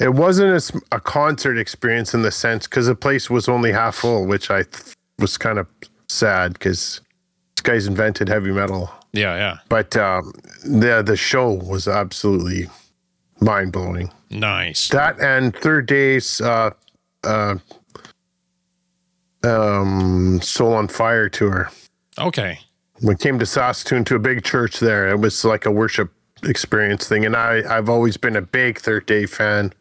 it 0.00 0.14
wasn't 0.14 0.54
as 0.54 0.72
a 0.92 1.00
concert 1.00 1.58
experience 1.58 2.14
in 2.14 2.22
the 2.22 2.30
sense 2.30 2.66
because 2.66 2.86
the 2.86 2.94
place 2.94 3.28
was 3.28 3.48
only 3.48 3.72
half 3.72 3.96
full, 3.96 4.26
which 4.26 4.50
I 4.50 4.62
th- 4.62 4.94
was 5.18 5.36
kind 5.36 5.58
of 5.58 5.66
sad 6.08 6.54
because 6.54 7.00
this 7.56 7.62
guy's 7.62 7.86
invented 7.86 8.28
heavy 8.28 8.52
metal. 8.52 8.90
Yeah. 9.12 9.36
Yeah. 9.36 9.58
But 9.68 9.96
um, 9.96 10.32
the 10.64 11.02
the 11.04 11.16
show 11.16 11.52
was 11.52 11.88
absolutely 11.88 12.68
mind 13.40 13.72
blowing. 13.72 14.12
Nice. 14.30 14.88
That 14.90 15.18
and 15.20 15.54
third 15.56 15.86
day's 15.86 16.40
uh, 16.40 16.70
uh, 17.24 17.56
um, 19.44 20.40
Soul 20.42 20.74
on 20.74 20.88
Fire 20.88 21.28
tour. 21.28 21.70
Okay. 22.18 22.58
we 23.02 23.14
came 23.14 23.38
to 23.38 23.46
Saskatoon 23.46 24.04
to 24.06 24.16
a 24.16 24.18
big 24.18 24.44
church 24.44 24.80
there. 24.80 25.08
It 25.08 25.20
was 25.20 25.44
like 25.44 25.64
a 25.66 25.70
worship 25.70 26.12
experience 26.42 27.08
thing, 27.08 27.24
and 27.24 27.36
I 27.36 27.62
I've 27.76 27.88
always 27.88 28.16
been 28.16 28.36
a 28.36 28.42
big 28.42 28.78
Third 28.80 29.06
Day 29.06 29.24
fan, 29.26 29.72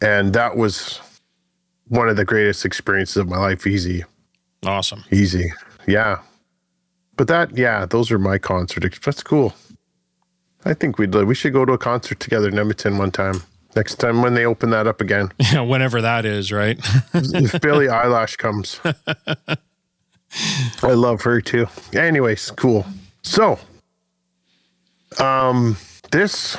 and 0.00 0.32
that 0.32 0.56
was 0.56 1.00
one 1.88 2.08
of 2.08 2.16
the 2.16 2.24
greatest 2.24 2.64
experiences 2.64 3.16
of 3.18 3.28
my 3.28 3.36
life. 3.38 3.66
Easy, 3.66 4.04
Awesome. 4.64 5.04
easy, 5.12 5.52
yeah. 5.86 6.18
But 7.20 7.28
that, 7.28 7.54
yeah, 7.54 7.84
those 7.84 8.10
are 8.10 8.18
my 8.18 8.38
concert. 8.38 8.98
That's 9.04 9.22
cool. 9.22 9.52
I 10.64 10.72
think 10.72 10.96
we'd 10.96 11.14
we 11.14 11.34
should 11.34 11.52
go 11.52 11.66
to 11.66 11.74
a 11.74 11.76
concert 11.76 12.18
together 12.18 12.48
in 12.48 12.58
Edmonton 12.58 12.96
one 12.96 13.10
time. 13.10 13.42
Next 13.76 13.96
time 13.96 14.22
when 14.22 14.32
they 14.32 14.46
open 14.46 14.70
that 14.70 14.86
up 14.86 15.02
again, 15.02 15.30
Yeah. 15.38 15.60
Whenever 15.60 16.00
that 16.00 16.24
is, 16.24 16.50
right? 16.50 16.78
if 17.12 17.60
Billie 17.60 17.88
Eilish 17.88 18.38
comes, 18.38 18.80
I 20.82 20.92
love 20.92 21.20
her 21.24 21.42
too. 21.42 21.66
Anyways, 21.92 22.52
cool. 22.52 22.86
So, 23.22 23.58
um, 25.18 25.76
this 26.12 26.56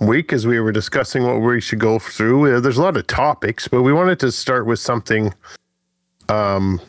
week, 0.00 0.32
as 0.32 0.46
we 0.46 0.58
were 0.58 0.72
discussing 0.72 1.24
what 1.24 1.42
we 1.42 1.60
should 1.60 1.80
go 1.80 1.98
through, 1.98 2.56
uh, 2.56 2.60
there's 2.60 2.78
a 2.78 2.82
lot 2.82 2.96
of 2.96 3.06
topics, 3.08 3.68
but 3.68 3.82
we 3.82 3.92
wanted 3.92 4.18
to 4.20 4.32
start 4.32 4.64
with 4.64 4.78
something. 4.78 5.34
Um, 6.30 6.80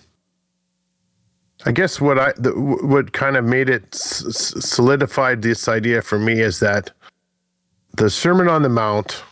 I 1.66 1.72
guess 1.72 2.02
what 2.02 2.20
I 2.20 2.34
the, 2.36 2.52
what 2.52 3.14
kind 3.14 3.38
of 3.38 3.46
made 3.46 3.70
it 3.70 3.86
s- 3.94 4.54
solidified 4.60 5.42
this 5.42 5.68
idea 5.68 6.02
for 6.02 6.20
me 6.20 6.42
is 6.42 6.60
that 6.60 6.92
the 7.96 8.10
Sermon 8.10 8.48
on 8.50 8.64
the 8.64 8.70
Mount, 8.70 9.24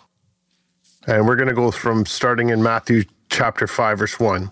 and 1.07 1.27
we're 1.27 1.35
going 1.35 1.49
to 1.49 1.53
go 1.53 1.71
from 1.71 2.05
starting 2.05 2.49
in 2.49 2.61
Matthew 2.63 3.03
chapter 3.29 3.67
five, 3.67 3.99
verse 3.99 4.19
one, 4.19 4.51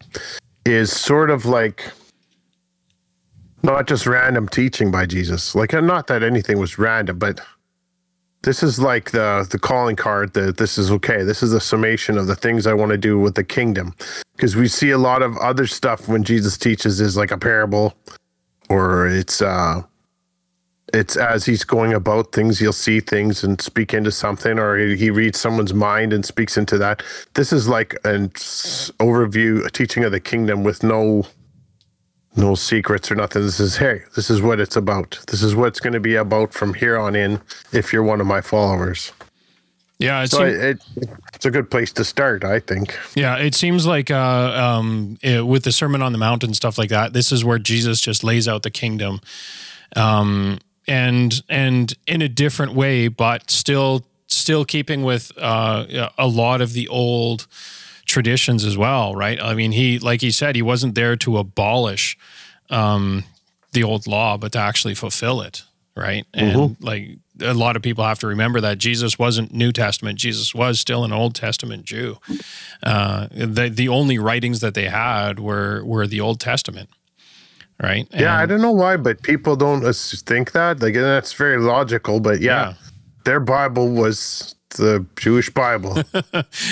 is 0.65 0.91
sort 0.91 1.29
of 1.29 1.45
like 1.45 1.91
not 3.63 3.88
just 3.88 4.05
random 4.07 4.48
teaching 4.48 4.89
by 4.91 5.05
Jesus. 5.05 5.53
Like, 5.53 5.74
not 5.74 6.07
that 6.07 6.24
anything 6.24 6.57
was 6.59 6.77
random, 6.79 7.19
but 7.19 7.41
this 8.43 8.63
is 8.63 8.79
like 8.79 9.12
the 9.12 9.48
the 9.50 9.60
calling 9.60 9.96
card 9.96 10.34
that 10.34 10.58
this 10.58 10.77
is 10.77 10.91
okay. 10.91 11.24
This 11.24 11.43
is 11.43 11.53
a 11.53 11.60
summation 11.60 12.17
of 12.17 12.27
the 12.27 12.36
things 12.36 12.65
I 12.65 12.74
want 12.74 12.91
to 12.91 12.98
do 12.98 13.19
with 13.19 13.36
the 13.36 13.43
kingdom. 13.43 13.93
Because 14.36 14.55
we 14.55 14.67
see 14.67 14.91
a 14.91 14.98
lot 14.98 15.22
of 15.22 15.38
other 15.38 15.67
stuff 15.67 16.08
when 16.08 16.24
Jesus 16.24 16.58
teaches 16.58 17.01
is 17.01 17.17
like 17.17 17.31
a 17.31 17.38
parable, 17.38 17.93
or 18.69 19.08
it's 19.08 19.41
uh 19.41 19.84
it's 20.93 21.17
as 21.17 21.46
he's 21.46 21.63
going 21.63 21.93
about 21.93 22.31
things, 22.31 22.60
he'll 22.60 22.74
see 22.74 23.00
things 23.00 23.43
and 23.43 23.62
speak 23.62 23.93
into 23.93 24.12
something, 24.12 24.58
or 24.58 24.77
he 24.77 25.10
reads 25.12 25.39
someone's 25.39 25.74
mind 25.74 26.13
and 26.13 26.25
speaks 26.25 26.58
into 26.58 26.77
that. 26.77 27.03
This 27.34 27.53
is 27.53 27.67
like 27.67 27.96
an 28.05 28.29
overview, 29.00 29.65
a 29.65 29.69
teaching 29.69 30.03
of 30.03 30.12
the 30.12 30.19
kingdom 30.19 30.63
with 30.63 30.81
no 30.81 31.25
no 32.36 32.55
secrets 32.55 33.12
or 33.12 33.15
nothing. 33.15 33.41
This 33.43 33.59
is 33.59 33.77
hey, 33.77 34.03
this 34.15 34.29
is 34.29 34.41
what 34.41 34.59
it's 34.59 34.75
about. 34.75 35.19
This 35.27 35.41
is 35.43 35.55
what 35.55 35.67
it's 35.69 35.79
going 35.79 35.93
to 35.93 36.00
be 36.00 36.15
about 36.15 36.53
from 36.53 36.74
here 36.74 36.98
on 36.98 37.15
in. 37.15 37.41
If 37.71 37.91
you're 37.93 38.03
one 38.03 38.21
of 38.21 38.27
my 38.27 38.41
followers, 38.41 39.12
Yeah. 40.00 40.24
It 40.24 40.31
so 40.31 40.43
it, 40.45 40.79
it's 41.33 41.45
a 41.45 41.51
good 41.51 41.69
place 41.69 41.91
to 41.93 42.05
start, 42.05 42.43
I 42.43 42.59
think. 42.59 42.98
Yeah, 43.15 43.38
it 43.38 43.55
seems 43.55 43.86
like 43.86 44.09
uh, 44.12 44.53
um, 44.77 45.17
it- 45.21 45.45
with 45.45 45.63
the 45.63 45.71
Sermon 45.71 46.01
on 46.01 46.12
the 46.13 46.17
Mount 46.19 46.43
and 46.43 46.55
stuff 46.55 46.77
like 46.77 46.89
that, 46.89 47.13
this 47.13 47.31
is 47.31 47.43
where 47.43 47.59
Jesus 47.59 48.00
just 48.00 48.24
lays 48.24 48.48
out 48.48 48.63
the 48.63 48.71
kingdom, 48.71 49.19
um, 49.95 50.59
and 50.88 51.41
and 51.50 51.93
in 52.07 52.21
a 52.21 52.29
different 52.29 52.74
way, 52.74 53.07
but 53.09 53.51
still 53.51 54.05
still 54.27 54.63
keeping 54.63 55.01
with 55.03 55.31
uh, 55.39 56.09
a 56.17 56.27
lot 56.27 56.62
of 56.62 56.74
the 56.74 56.88
old 56.88 57.48
traditions 58.09 58.65
as 58.65 58.75
well, 58.77 59.15
right? 59.15 59.39
I 59.41 59.53
mean, 59.53 59.71
he 59.71 59.99
like 59.99 60.21
he 60.21 60.31
said, 60.31 60.55
he 60.55 60.61
wasn't 60.61 60.95
there 60.95 61.15
to 61.17 61.37
abolish 61.37 62.17
um, 62.69 63.23
the 63.71 63.83
old 63.83 64.07
law, 64.07 64.37
but 64.37 64.51
to 64.53 64.59
actually 64.59 64.95
fulfill 64.95 65.41
it, 65.41 65.63
right? 65.95 66.25
And 66.33 66.75
like 66.81 67.17
a 67.41 67.53
lot 67.53 67.75
of 67.75 67.81
people 67.81 68.03
have 68.03 68.19
to 68.19 68.27
remember 68.27 68.59
that 68.61 68.77
Jesus 68.79 69.17
wasn't 69.19 69.53
New 69.53 69.71
Testament; 69.71 70.19
Jesus 70.19 70.53
was 70.55 70.79
still 70.79 71.03
an 71.05 71.13
Old 71.13 71.35
Testament 71.35 71.85
Jew. 71.85 72.17
Uh, 72.83 73.27
the 73.31 73.69
the 73.69 73.87
only 73.87 74.17
writings 74.17 74.59
that 74.59 74.73
they 74.73 74.89
had 74.89 75.39
were 75.39 75.83
were 75.85 76.07
the 76.07 76.19
Old 76.19 76.39
Testament, 76.39 76.89
right? 77.81 78.07
Yeah, 78.11 78.37
I 78.37 78.45
don't 78.45 78.61
know 78.61 78.71
why, 78.73 78.97
but 78.97 79.21
people 79.21 79.55
don't 79.55 79.81
think 80.25 80.51
that. 80.51 80.81
Like, 80.81 80.95
and 80.95 81.05
that's 81.05 81.33
very 81.33 81.59
logical. 81.59 82.19
But 82.19 82.41
yeah, 82.41 82.49
Yeah. 82.69 82.73
their 83.25 83.39
Bible 83.39 83.89
was 83.89 84.55
the 84.71 85.05
Jewish 85.15 85.49
Bible. 85.49 85.97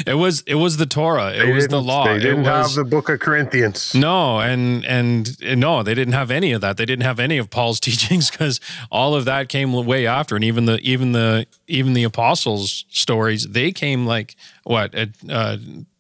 it 0.05 0.17
was 0.17 0.43
it 0.47 0.55
was 0.55 0.77
the 0.77 0.85
Torah, 0.85 1.33
it 1.33 1.45
They 1.45 1.51
was 1.51 1.67
the 1.67 1.81
law. 1.81 2.05
They 2.05 2.19
didn't 2.19 2.45
it 2.45 2.49
was, 2.49 2.75
have 2.75 2.85
the 2.85 2.89
Book 2.89 3.09
of 3.09 3.19
Corinthians. 3.19 3.93
No, 3.95 4.39
and 4.39 4.85
and 4.85 5.37
and 5.43 5.61
no, 5.61 5.83
they 5.83 5.93
didn't 5.93 6.13
have 6.13 6.31
any 6.31 6.51
of 6.51 6.61
that. 6.61 6.77
They 6.77 6.85
didn't 6.85 7.05
have 7.05 7.19
any 7.19 7.37
of 7.37 7.49
Paul's 7.49 7.79
teachings 7.87 8.29
because 8.29 8.59
all 8.91 9.15
of 9.15 9.25
that 9.25 9.49
came 9.49 9.73
way 9.73 10.05
after, 10.05 10.35
and 10.35 10.43
even 10.43 10.65
the 10.65 10.79
even 10.79 11.11
the 11.11 11.47
even 11.67 11.93
the 11.93 12.03
apostles' 12.03 12.85
stories 12.89 13.47
they 13.47 13.71
came 13.71 14.05
like 14.05 14.35
what 14.63 14.93
at, 14.95 15.09
uh, 15.29 15.57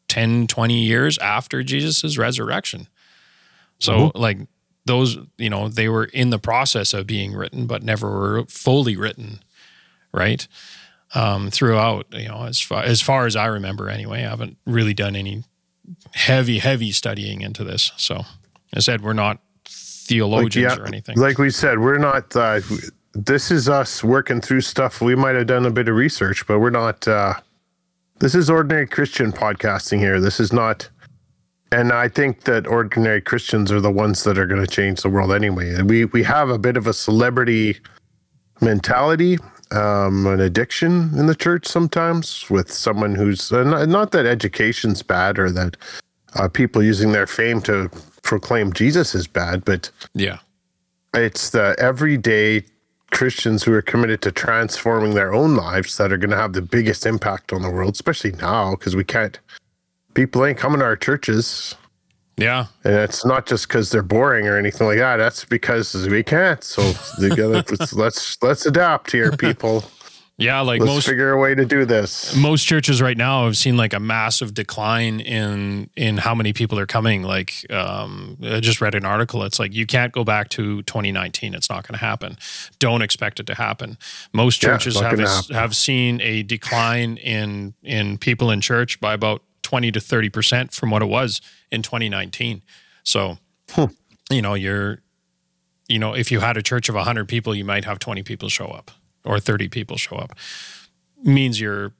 10, 0.07 0.47
20 0.47 0.73
years 0.73 1.17
after 1.19 1.63
Jesus' 1.63 2.17
resurrection. 2.17 2.87
So 3.79 4.11
like 4.15 4.39
those, 4.85 5.17
you 5.37 5.49
know, 5.49 5.67
they 5.67 5.87
were 5.89 6.05
in 6.05 6.29
the 6.29 6.39
process 6.39 6.93
of 6.93 7.05
being 7.05 7.33
written, 7.33 7.67
but 7.67 7.83
never 7.83 8.09
were 8.09 8.45
fully 8.45 8.95
written, 8.95 9.43
right? 10.11 10.47
Um, 11.15 11.49
throughout, 11.49 12.07
you 12.11 12.27
know, 12.27 12.43
as 12.43 12.59
far 12.59 12.83
as 12.83 13.01
far 13.01 13.25
as 13.25 13.37
I 13.37 13.45
remember, 13.45 13.89
anyway, 13.89 14.25
I 14.25 14.29
haven't 14.29 14.57
really 14.65 14.93
done 14.93 15.15
any 15.15 15.45
heavy, 16.13 16.59
heavy 16.59 16.91
studying 16.91 17.41
into 17.41 17.63
this. 17.63 17.93
So, 17.95 18.25
as 18.73 18.89
I 18.89 18.91
said, 18.91 19.01
we're 19.01 19.13
not 19.13 19.39
theologians 19.65 20.77
or 20.77 20.85
anything. 20.85 21.17
Like 21.17 21.37
we 21.37 21.49
said, 21.49 21.79
we're 21.79 21.97
not. 21.97 22.35
Uh, 22.35 22.61
this 23.13 23.51
is 23.51 23.67
us 23.67 24.03
working 24.03 24.41
through 24.41 24.61
stuff. 24.61 25.01
We 25.01 25.15
might 25.15 25.35
have 25.35 25.47
done 25.47 25.65
a 25.65 25.71
bit 25.71 25.87
of 25.87 25.95
research, 25.95 26.45
but 26.47 26.59
we're 26.59 26.69
not. 26.69 27.07
Uh, 27.07 27.35
this 28.19 28.35
is 28.35 28.49
ordinary 28.49 28.87
Christian 28.87 29.31
podcasting 29.31 29.99
here. 29.99 30.19
This 30.19 30.39
is 30.39 30.51
not. 30.51 30.89
And 31.71 31.91
I 31.91 32.07
think 32.07 32.43
that 32.43 32.65
ordinary 32.65 33.21
Christians 33.21 33.71
are 33.71 33.81
the 33.81 33.91
ones 33.91 34.23
that 34.23 34.37
are 34.37 34.45
going 34.45 34.61
to 34.61 34.67
change 34.67 35.01
the 35.01 35.09
world 35.09 35.33
anyway. 35.33 35.73
And 35.73 35.89
we 35.89 36.05
we 36.05 36.23
have 36.23 36.49
a 36.49 36.57
bit 36.57 36.77
of 36.77 36.87
a 36.87 36.93
celebrity 36.93 37.77
mentality, 38.61 39.37
um, 39.71 40.27
an 40.27 40.39
addiction 40.39 41.11
in 41.17 41.27
the 41.27 41.35
church 41.35 41.67
sometimes 41.67 42.49
with 42.49 42.71
someone 42.71 43.15
who's 43.15 43.51
uh, 43.51 43.63
not, 43.63 43.89
not 43.89 44.11
that 44.11 44.25
education's 44.25 45.01
bad 45.03 45.37
or 45.37 45.51
that 45.51 45.77
uh, 46.35 46.47
people 46.47 46.83
using 46.83 47.11
their 47.11 47.27
fame 47.27 47.61
to 47.61 47.89
proclaim 48.23 48.73
Jesus 48.73 49.15
is 49.15 49.27
bad, 49.27 49.65
but 49.65 49.89
yeah, 50.13 50.39
it's 51.13 51.49
the 51.49 51.75
everyday 51.79 52.63
Christians 53.11 53.63
who 53.63 53.73
are 53.73 53.81
committed 53.81 54.21
to 54.23 54.31
transforming 54.31 55.13
their 55.13 55.33
own 55.33 55.55
lives 55.55 55.97
that 55.97 56.11
are 56.11 56.17
going 56.17 56.31
to 56.31 56.37
have 56.37 56.53
the 56.53 56.61
biggest 56.61 57.05
impact 57.05 57.53
on 57.53 57.61
the 57.61 57.69
world, 57.69 57.93
especially 57.93 58.33
now 58.33 58.71
because 58.71 58.95
we 58.95 59.03
can't. 59.03 59.39
People 60.13 60.45
ain't 60.45 60.57
coming 60.57 60.79
to 60.79 60.85
our 60.85 60.95
churches, 60.95 61.75
yeah, 62.37 62.67
and 62.83 62.93
it's 62.93 63.25
not 63.25 63.47
just 63.47 63.67
because 63.67 63.89
they're 63.89 64.03
boring 64.03 64.47
or 64.47 64.57
anything 64.57 64.85
like 64.85 64.99
that. 64.99 65.17
That's 65.17 65.43
because 65.43 66.07
we 66.07 66.21
can't. 66.21 66.63
So 66.63 66.93
gotta, 67.19 67.47
let's, 67.69 67.93
let's 67.93 68.43
let's 68.43 68.65
adapt 68.67 69.11
here, 69.11 69.31
people. 69.31 69.83
yeah. 70.37 70.59
Like 70.61 70.79
Let's 70.81 70.91
most 70.93 71.07
figure 71.07 71.31
a 71.31 71.39
way 71.39 71.55
to 71.55 71.65
do 71.65 71.83
this. 71.83 72.35
most 72.35 72.65
churches 72.65 73.01
right 73.01 73.17
now 73.17 73.45
have 73.45 73.57
seen 73.57 73.75
like 73.75 73.91
a 73.93 73.99
massive 73.99 74.53
decline 74.53 75.19
in 75.19 75.89
in 75.95 76.17
how 76.17 76.35
many 76.35 76.53
people 76.53 76.77
are 76.77 76.85
coming. 76.85 77.23
Like, 77.23 77.65
um, 77.71 78.37
I 78.43 78.59
just 78.59 78.81
read 78.81 78.93
an 78.93 79.03
article. 79.03 79.41
It's 79.41 79.57
like 79.57 79.73
you 79.73 79.87
can't 79.87 80.13
go 80.13 80.23
back 80.23 80.49
to 80.49 80.83
2019. 80.83 81.55
It's 81.55 81.71
not 81.71 81.87
going 81.87 81.97
to 81.97 82.05
happen. 82.05 82.37
Don't 82.77 83.01
expect 83.01 83.39
it 83.39 83.47
to 83.47 83.55
happen. 83.55 83.97
Most 84.31 84.61
churches 84.61 85.01
not 85.01 85.17
have 85.17 85.49
a- 85.49 85.53
have 85.55 85.75
seen 85.75 86.21
a 86.21 86.43
decline 86.43 87.17
in 87.17 87.73
in 87.81 88.19
people 88.19 88.51
in 88.51 88.61
church 88.61 88.99
by 88.99 89.15
about 89.15 89.41
20 89.67 89.91
to 89.91 89.99
30 89.99 90.29
percent 90.29 90.71
from 90.71 90.91
what 90.91 91.01
it 91.01 91.07
was 91.07 91.41
in 91.69 91.81
2019. 91.81 92.61
So, 93.03 93.37
you 94.29 94.41
know, 94.41 94.53
you're 94.53 95.01
you 95.89 95.99
know, 95.99 96.13
if 96.13 96.31
you 96.31 96.39
had 96.39 96.55
a 96.55 96.61
church 96.61 96.87
of 96.87 96.95
100 96.95 97.27
people, 97.27 97.53
you 97.53 97.65
might 97.65 97.83
have 97.83 97.99
20 97.99 98.23
people 98.23 98.47
show 98.47 98.67
up, 98.67 98.91
or 99.25 99.39
30 99.41 99.67
people 99.67 99.97
show 99.97 100.15
up 100.15 100.37
means 101.23 101.59
you're 101.59 101.91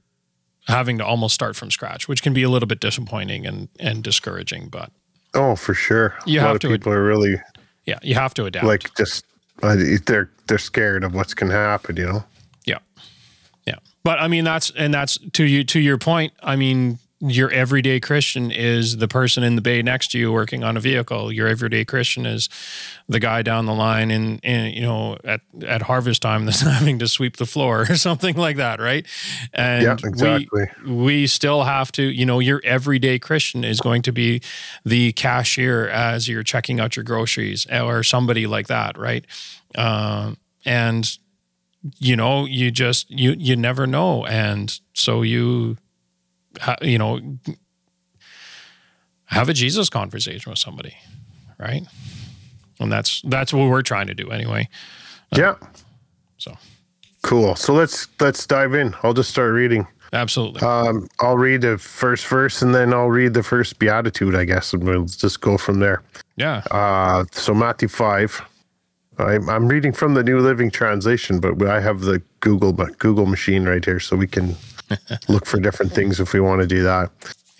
having 0.67 0.97
to 0.99 1.05
almost 1.05 1.33
start 1.33 1.57
from 1.57 1.69
scratch, 1.69 2.07
which 2.07 2.23
can 2.23 2.33
be 2.33 2.43
a 2.43 2.49
little 2.49 2.67
bit 2.67 2.79
disappointing 2.79 3.45
and, 3.45 3.67
and 3.81 4.01
discouraging. 4.01 4.69
But 4.69 4.91
oh, 5.33 5.57
for 5.57 5.73
sure, 5.73 6.17
you 6.25 6.39
a 6.39 6.43
have 6.43 6.51
lot 6.53 6.61
to 6.61 6.67
of 6.67 6.73
people 6.73 6.93
are 6.93 7.03
really 7.03 7.41
yeah, 7.85 7.99
you 8.01 8.15
have 8.15 8.33
to 8.35 8.45
adapt. 8.45 8.65
like 8.65 8.95
just 8.95 9.25
uh, 9.61 9.75
they're 10.05 10.29
they're 10.47 10.57
scared 10.57 11.03
of 11.03 11.13
what's 11.13 11.33
going 11.33 11.49
to 11.49 11.57
happen. 11.57 11.97
You 11.97 12.05
know. 12.05 12.23
Yeah, 12.65 12.79
yeah. 13.65 13.79
But 14.03 14.21
I 14.21 14.29
mean, 14.29 14.45
that's 14.45 14.71
and 14.71 14.93
that's 14.93 15.17
to 15.33 15.43
you 15.43 15.63
to 15.65 15.79
your 15.81 15.97
point. 15.97 16.31
I 16.41 16.55
mean, 16.55 16.99
your 17.19 17.49
everyday 17.51 17.99
Christian 17.99 18.51
is 18.51 18.97
the 18.97 19.07
person 19.07 19.43
in 19.43 19.55
the 19.55 19.61
bay 19.61 19.81
next 19.81 20.11
to 20.11 20.19
you 20.19 20.31
working 20.31 20.63
on 20.63 20.77
a 20.77 20.79
vehicle. 20.79 21.31
Your 21.31 21.47
everyday 21.47 21.83
Christian 21.83 22.25
is 22.25 22.47
the 23.07 23.19
guy 23.19 23.41
down 23.41 23.65
the 23.65 23.73
line 23.73 24.11
in, 24.11 24.37
in 24.39 24.73
you 24.73 24.81
know 24.81 25.17
at, 25.23 25.41
at 25.65 25.83
harvest 25.83 26.21
time 26.21 26.45
that's 26.45 26.61
having 26.79 26.99
to 26.99 27.07
sweep 27.07 27.37
the 27.37 27.45
floor 27.45 27.81
or 27.89 27.95
something 27.95 28.35
like 28.35 28.57
that, 28.57 28.79
right? 28.79 29.05
And 29.53 29.83
Yeah, 29.83 29.97
exactly. 30.03 30.67
we 30.85 30.93
we 30.93 31.27
still 31.27 31.63
have 31.63 31.91
to, 31.93 32.03
you 32.03 32.25
know, 32.25 32.39
your 32.39 32.61
everyday 32.63 33.17
Christian 33.17 33.63
is 33.63 33.79
going 33.79 34.03
to 34.03 34.11
be 34.11 34.41
the 34.85 35.11
cashier 35.13 35.87
as 35.87 36.27
you're 36.27 36.43
checking 36.43 36.79
out 36.79 36.95
your 36.95 37.03
groceries 37.03 37.65
or 37.71 38.03
somebody 38.03 38.45
like 38.45 38.67
that, 38.67 38.97
right? 38.97 39.25
Um, 39.75 40.37
and 40.65 41.17
you 41.97 42.15
know, 42.15 42.45
you 42.45 42.69
just 42.69 43.09
you 43.09 43.35
you 43.37 43.55
never 43.55 43.87
know, 43.87 44.25
and 44.25 44.79
so 44.93 45.21
you 45.21 45.77
you 46.81 46.97
know, 46.97 47.19
have 49.25 49.49
a 49.49 49.53
Jesus 49.53 49.89
conversation 49.89 50.49
with 50.49 50.59
somebody, 50.59 50.95
right? 51.57 51.83
And 52.79 52.91
that's 52.91 53.21
that's 53.23 53.53
what 53.53 53.69
we're 53.69 53.81
trying 53.81 54.07
to 54.07 54.13
do 54.13 54.29
anyway. 54.29 54.69
yeah. 55.35 55.55
So 56.37 56.55
Cool. 57.23 57.55
So 57.55 57.73
let's 57.73 58.07
let's 58.19 58.45
dive 58.45 58.73
in. 58.73 58.95
I'll 59.03 59.13
just 59.13 59.29
start 59.29 59.53
reading. 59.53 59.87
absolutely, 60.13 60.61
Um, 60.61 61.07
I'll 61.19 61.37
read 61.37 61.61
the 61.61 61.77
first 61.77 62.25
verse 62.27 62.61
and 62.61 62.73
then 62.73 62.93
I'll 62.93 63.09
read 63.09 63.33
the 63.33 63.43
first 63.43 63.79
beatitude, 63.79 64.35
I 64.35 64.45
guess, 64.45 64.73
and 64.73 64.83
we'll 64.83 65.05
just 65.05 65.41
go 65.41 65.57
from 65.57 65.79
there. 65.79 66.01
yeah, 66.37 66.61
Uh, 66.71 67.25
so 67.31 67.53
Matthew 67.53 67.87
five. 67.89 68.41
I'm, 69.19 69.49
I'm 69.49 69.67
reading 69.67 69.93
from 69.93 70.13
the 70.13 70.23
New 70.23 70.39
Living 70.39 70.69
Translation, 70.69 71.39
but 71.39 71.59
I 71.67 71.79
have 71.81 72.01
the 72.01 72.21
Google 72.39 72.71
Google 72.71 73.25
machine 73.25 73.65
right 73.65 73.83
here, 73.83 73.99
so 73.99 74.15
we 74.15 74.27
can 74.27 74.55
look 75.27 75.45
for 75.45 75.59
different 75.59 75.91
things 75.93 76.19
if 76.19 76.33
we 76.33 76.39
want 76.39 76.61
to 76.61 76.67
do 76.67 76.83
that. 76.83 77.11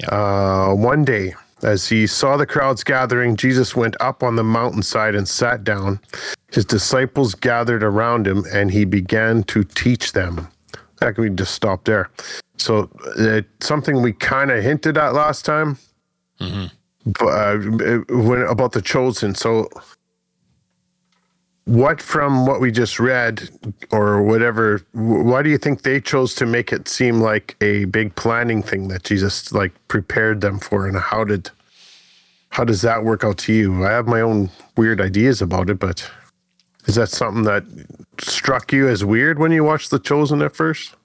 Uh, 0.08 0.74
one 0.74 1.04
day, 1.04 1.34
as 1.64 1.88
he 1.88 2.06
saw 2.06 2.38
the 2.38 2.46
crowds 2.46 2.84
gathering, 2.84 3.36
Jesus 3.36 3.76
went 3.76 3.96
up 4.00 4.22
on 4.22 4.36
the 4.36 4.44
mountainside 4.44 5.16
and 5.16 5.28
sat 5.28 5.64
down. 5.64 6.00
His 6.52 6.66
disciples 6.66 7.34
gathered 7.36 7.84
around 7.84 8.28
him, 8.28 8.46
and 8.54 8.72
he 8.72 8.86
began 8.86 9.44
to 9.46 9.64
teach 9.64 10.12
them. 10.14 10.48
That 11.00 11.16
can 11.16 11.24
we 11.24 11.30
just 11.32 11.54
stop 11.54 11.84
there. 11.86 12.10
So, 12.58 12.90
uh, 13.20 13.42
something 13.60 14.02
we 14.02 14.14
kind 14.14 14.52
of 14.52 14.64
hinted 14.64 14.98
at 14.98 15.14
last 15.14 15.46
time, 15.46 15.78
but, 17.06 17.28
uh, 17.28 17.58
when 18.10 18.42
about 18.44 18.72
the 18.74 18.82
chosen. 18.82 19.36
So, 19.36 19.70
what 21.68 22.02
from 22.02 22.48
what 22.48 22.62
we 22.62 22.72
just 22.72 22.98
read 22.98 23.50
or 23.92 24.24
whatever 24.24 24.82
why 24.94 25.42
do 25.42 25.50
you 25.50 25.58
think 25.58 25.82
they 25.82 26.00
chose 26.00 26.34
to 26.34 26.46
make 26.46 26.72
it 26.72 26.88
seem 26.88 27.20
like 27.20 27.58
a 27.60 27.84
big 27.86 28.16
planning 28.16 28.64
thing 28.64 28.88
that 28.88 29.04
jesus 29.04 29.52
like 29.52 29.74
prepared 29.90 30.40
them 30.40 30.60
for? 30.60 30.88
And 30.88 30.96
how 30.98 31.26
did 31.26 31.52
how 32.52 32.64
does 32.64 32.82
that 32.82 33.04
work 33.04 33.26
out 33.26 33.38
to 33.40 33.54
you? 33.54 33.86
I 33.86 33.92
have 33.92 34.08
my 34.08 34.22
own 34.22 34.50
weird 34.78 35.02
ideas 35.02 35.42
about 35.42 35.70
it 35.70 35.78
but 35.78 36.10
is 36.86 36.96
that 36.96 37.10
something 37.10 37.44
that 37.44 37.66
struck 38.18 38.72
you 38.72 38.88
as 38.88 39.04
weird 39.04 39.38
when 39.38 39.52
you 39.52 39.66
watched 39.66 39.92
the 39.92 40.00
chosen 40.00 40.42
at 40.42 40.56
first? 40.56 40.96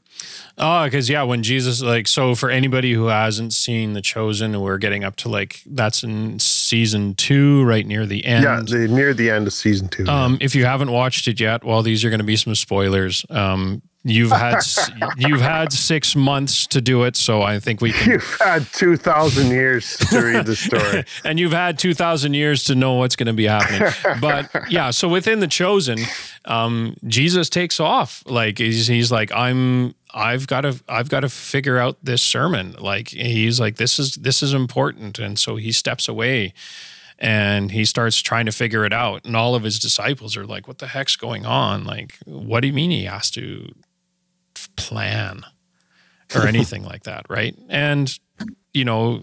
Oh, 0.59 0.85
because 0.85 1.09
yeah, 1.09 1.23
when 1.23 1.43
Jesus 1.43 1.83
like 1.83 2.07
so 2.07 2.35
for 2.35 2.51
anybody 2.51 2.93
who 2.93 3.07
hasn't 3.07 3.53
seen 3.53 3.95
The 3.95 4.03
Chosen, 4.03 4.61
we're 4.61 4.79
getting 4.79 5.03
up 5.03 5.17
to 5.17 5.29
like 5.29 5.63
that's 5.67 6.05
in 6.05 6.39
season 6.73 7.15
two, 7.15 7.63
right 7.65 7.87
near 7.87 8.07
the 8.07 8.25
end. 8.25 8.45
yeah 8.45 8.63
the, 8.65 8.89
near 8.89 9.13
the 9.13 9.29
end 9.29 9.47
of 9.47 9.53
season 9.53 9.89
two 9.89 10.07
Um, 10.09 10.39
if 10.41 10.55
you 10.55 10.65
haven't 10.65 10.91
watched 10.91 11.29
it 11.29 11.39
yet, 11.39 11.65
well, 11.65 11.83
these 11.83 12.03
are 12.03 12.09
going 12.09 12.21
to 12.21 12.25
be 12.25 12.37
some 12.37 12.55
spoilers. 12.55 13.27
Um, 13.29 13.83
you've 14.05 14.33
had 14.33 14.61
you've 15.19 15.43
had 15.43 15.71
six 15.71 16.17
months 16.17 16.67
to 16.69 16.81
do 16.81 17.05
it, 17.05 17.15
so 17.15 17.43
I 17.43 17.61
think 17.61 17.83
we 17.83 17.93
can. 17.93 18.13
you've 18.13 18.37
had 18.41 18.63
2000 18.73 19.51
years 19.51 19.99
to 20.11 20.23
read 20.23 20.47
the 20.47 20.57
story 20.57 21.05
and 21.27 21.39
you've 21.39 21.53
had 21.53 21.79
two 21.79 21.93
thousand 21.95 22.33
years 22.35 22.65
to 22.65 22.75
know 22.75 22.95
what's 22.95 23.17
going 23.17 23.27
to 23.27 23.33
be 23.35 23.47
happening. 23.47 23.93
But 24.21 24.51
yeah, 24.71 24.93
so 24.93 25.09
within 25.09 25.41
the 25.41 25.47
chosen, 25.47 25.99
um, 26.47 26.95
Jesus 27.07 27.51
takes 27.51 27.79
off. 27.81 28.23
Like 28.27 28.57
he's, 28.59 28.87
he's 28.87 29.13
like, 29.13 29.31
I'm. 29.31 29.95
I've 30.15 30.47
got 30.47 30.63
to. 30.63 30.81
I've 30.89 31.09
got 31.09 31.21
to 31.21 31.29
figure 31.29 31.79
out 31.79 31.97
this 32.03 32.23
sermon. 32.23 32.75
Like 32.79 33.09
he's 33.09 33.59
like, 33.61 33.77
this 33.77 33.99
is 33.99 34.15
this 34.17 34.43
is 34.43 34.53
important, 34.55 35.19
and 35.19 35.39
so 35.39 35.57
he 35.57 35.73
steps 35.73 36.09
away. 36.09 36.53
And 37.19 37.71
he 37.71 37.85
starts 37.85 38.21
trying 38.21 38.47
to 38.47 38.53
figure 38.53 38.85
it 38.85 38.93
out. 38.93 39.25
And 39.25 39.37
all 39.37 39.55
of 39.55 39.63
his 39.63 39.79
disciples 39.79 40.37
are 40.37 40.45
like, 40.45 40.67
What 40.67 40.79
the 40.79 40.89
heck's 40.89 41.15
going 41.15 41.47
on? 41.47 41.85
Like, 41.85 42.19
what 42.25 42.61
do 42.61 42.67
you 42.67 42.73
mean 42.73 42.91
he 42.91 43.05
has 43.05 43.31
to 43.33 43.73
plan 44.77 45.45
or 46.35 46.47
anything 46.47 46.83
like 46.83 47.05
that, 47.05 47.27
right? 47.29 47.57
And 47.69 48.19
you 48.73 48.85
know, 48.85 49.23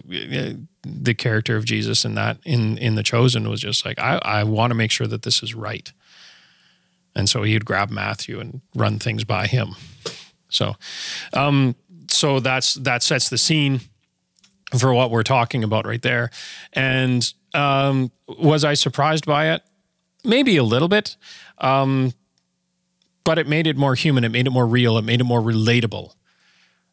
the 0.82 1.14
character 1.14 1.56
of 1.56 1.64
Jesus 1.64 2.04
in 2.04 2.14
that 2.14 2.38
in 2.44 2.78
in 2.78 2.94
the 2.94 3.02
chosen 3.02 3.48
was 3.48 3.60
just 3.60 3.84
like, 3.84 3.98
I, 3.98 4.18
I 4.22 4.44
want 4.44 4.70
to 4.70 4.74
make 4.74 4.90
sure 4.90 5.06
that 5.06 5.22
this 5.22 5.42
is 5.42 5.54
right. 5.54 5.92
And 7.14 7.28
so 7.28 7.42
he'd 7.42 7.64
grab 7.64 7.90
Matthew 7.90 8.38
and 8.40 8.60
run 8.74 8.98
things 8.98 9.24
by 9.24 9.46
him. 9.46 9.74
So 10.50 10.76
um 11.32 11.74
so 12.10 12.40
that's 12.40 12.74
that 12.74 13.02
sets 13.02 13.28
the 13.28 13.38
scene 13.38 13.80
for 14.78 14.92
what 14.92 15.10
we're 15.10 15.22
talking 15.22 15.64
about 15.64 15.86
right 15.86 16.02
there. 16.02 16.30
And 16.72 17.32
um 17.54 18.10
was 18.28 18.64
I 18.64 18.74
surprised 18.74 19.26
by 19.26 19.52
it? 19.52 19.62
Maybe 20.24 20.56
a 20.56 20.64
little 20.64 20.88
bit. 20.88 21.16
Um 21.58 22.12
but 23.24 23.38
it 23.38 23.46
made 23.46 23.66
it 23.66 23.76
more 23.76 23.94
human, 23.94 24.24
it 24.24 24.30
made 24.30 24.46
it 24.46 24.50
more 24.50 24.66
real, 24.66 24.98
it 24.98 25.02
made 25.02 25.20
it 25.20 25.24
more 25.24 25.40
relatable 25.40 26.12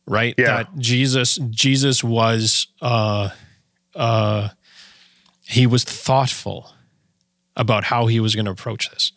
right? 0.08 0.34
Yeah. 0.38 0.46
That 0.46 0.78
Jesus 0.78 1.36
Jesus 1.50 2.04
was 2.04 2.68
uh 2.82 3.30
uh 3.96 4.50
he 5.44 5.68
was 5.68 5.84
thoughtful 5.84 6.72
about 7.56 7.86
how 7.86 8.08
he 8.08 8.20
was 8.20 8.36
going 8.36 8.46
to 8.46 8.52
approach 8.52 8.90
this. 8.90 9.12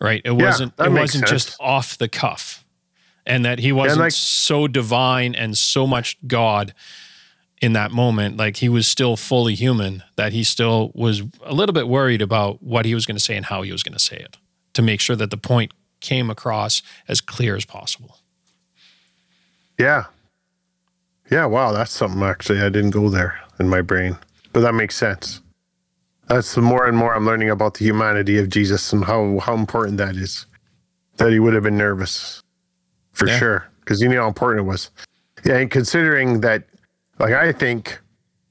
Right? 0.00 0.20
It 0.24 0.32
wasn't 0.32 0.74
it 0.78 0.90
wasn't 0.90 1.26
just 1.26 1.56
off 1.60 1.96
the 1.96 2.08
cuff. 2.08 2.63
And 3.26 3.44
that 3.44 3.58
he 3.58 3.72
wasn't 3.72 4.00
like- 4.00 4.12
so 4.12 4.68
divine 4.68 5.34
and 5.34 5.56
so 5.56 5.86
much 5.86 6.16
God 6.26 6.74
in 7.62 7.72
that 7.72 7.90
moment 7.90 8.36
like 8.36 8.58
he 8.58 8.68
was 8.68 8.86
still 8.86 9.16
fully 9.16 9.54
human 9.54 10.02
that 10.16 10.32
he 10.32 10.44
still 10.44 10.90
was 10.94 11.22
a 11.44 11.54
little 11.54 11.72
bit 11.72 11.88
worried 11.88 12.20
about 12.20 12.62
what 12.62 12.84
he 12.84 12.94
was 12.94 13.06
going 13.06 13.16
to 13.16 13.22
say 13.22 13.36
and 13.36 13.46
how 13.46 13.62
he 13.62 13.72
was 13.72 13.82
going 13.82 13.94
to 13.94 13.98
say 13.98 14.16
it 14.16 14.36
to 14.74 14.82
make 14.82 15.00
sure 15.00 15.16
that 15.16 15.30
the 15.30 15.36
point 15.38 15.72
came 16.00 16.28
across 16.28 16.82
as 17.08 17.22
clear 17.22 17.56
as 17.56 17.64
possible. 17.64 18.18
Yeah. 19.78 20.04
Yeah, 21.30 21.46
wow, 21.46 21.72
that's 21.72 21.92
something 21.92 22.22
actually 22.22 22.60
I 22.60 22.68
didn't 22.68 22.90
go 22.90 23.08
there 23.08 23.40
in 23.58 23.68
my 23.68 23.80
brain. 23.80 24.18
But 24.52 24.60
that 24.60 24.74
makes 24.74 24.94
sense. 24.96 25.40
That's 26.28 26.54
the 26.54 26.60
more 26.60 26.86
and 26.86 26.96
more 26.96 27.14
I'm 27.14 27.24
learning 27.26 27.50
about 27.50 27.74
the 27.74 27.84
humanity 27.86 28.38
of 28.38 28.48
Jesus 28.50 28.92
and 28.92 29.04
how 29.04 29.38
how 29.40 29.54
important 29.54 29.96
that 29.98 30.16
is. 30.16 30.46
That 31.16 31.32
he 31.32 31.38
would 31.38 31.54
have 31.54 31.62
been 31.62 31.78
nervous. 31.78 32.42
For 33.14 33.26
Yeah. 33.26 33.38
sure. 33.38 33.64
Because 33.80 34.00
you 34.00 34.08
know 34.08 34.22
how 34.22 34.28
important 34.28 34.66
it 34.66 34.68
was. 34.68 34.90
Yeah, 35.44 35.56
and 35.56 35.70
considering 35.70 36.40
that 36.40 36.64
like 37.18 37.32
I 37.32 37.52
think 37.52 38.00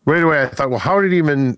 right 0.06 0.24
away 0.24 0.44
I 0.44 0.48
thought, 0.48 0.70
well, 0.70 0.80
how 0.80 1.02
did 1.02 1.12
he 1.12 1.18
even 1.18 1.58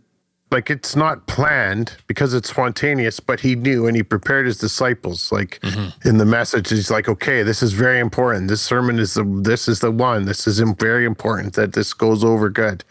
like 0.51 0.69
it's 0.69 0.95
not 0.95 1.27
planned 1.27 1.97
because 2.07 2.33
it's 2.33 2.49
spontaneous, 2.49 3.19
but 3.19 3.39
he 3.41 3.55
knew 3.55 3.87
and 3.87 3.95
he 3.95 4.03
prepared 4.03 4.45
his 4.45 4.57
disciples. 4.57 5.31
Like 5.31 5.59
mm-hmm. 5.61 6.07
in 6.07 6.17
the 6.17 6.25
message, 6.25 6.69
he's 6.69 6.91
like, 6.91 7.09
okay, 7.09 7.43
this 7.43 7.61
is 7.63 7.73
very 7.73 7.99
important. 7.99 8.47
This 8.47 8.61
sermon 8.61 8.99
is 8.99 9.15
the 9.15 9.23
this 9.23 9.67
is 9.67 9.79
the 9.79 9.91
one. 9.91 10.25
This 10.25 10.47
is 10.47 10.59
very 10.59 11.05
important 11.05 11.53
that 11.53 11.73
this 11.73 11.93
goes 11.93 12.23
over 12.23 12.49
good. 12.49 12.83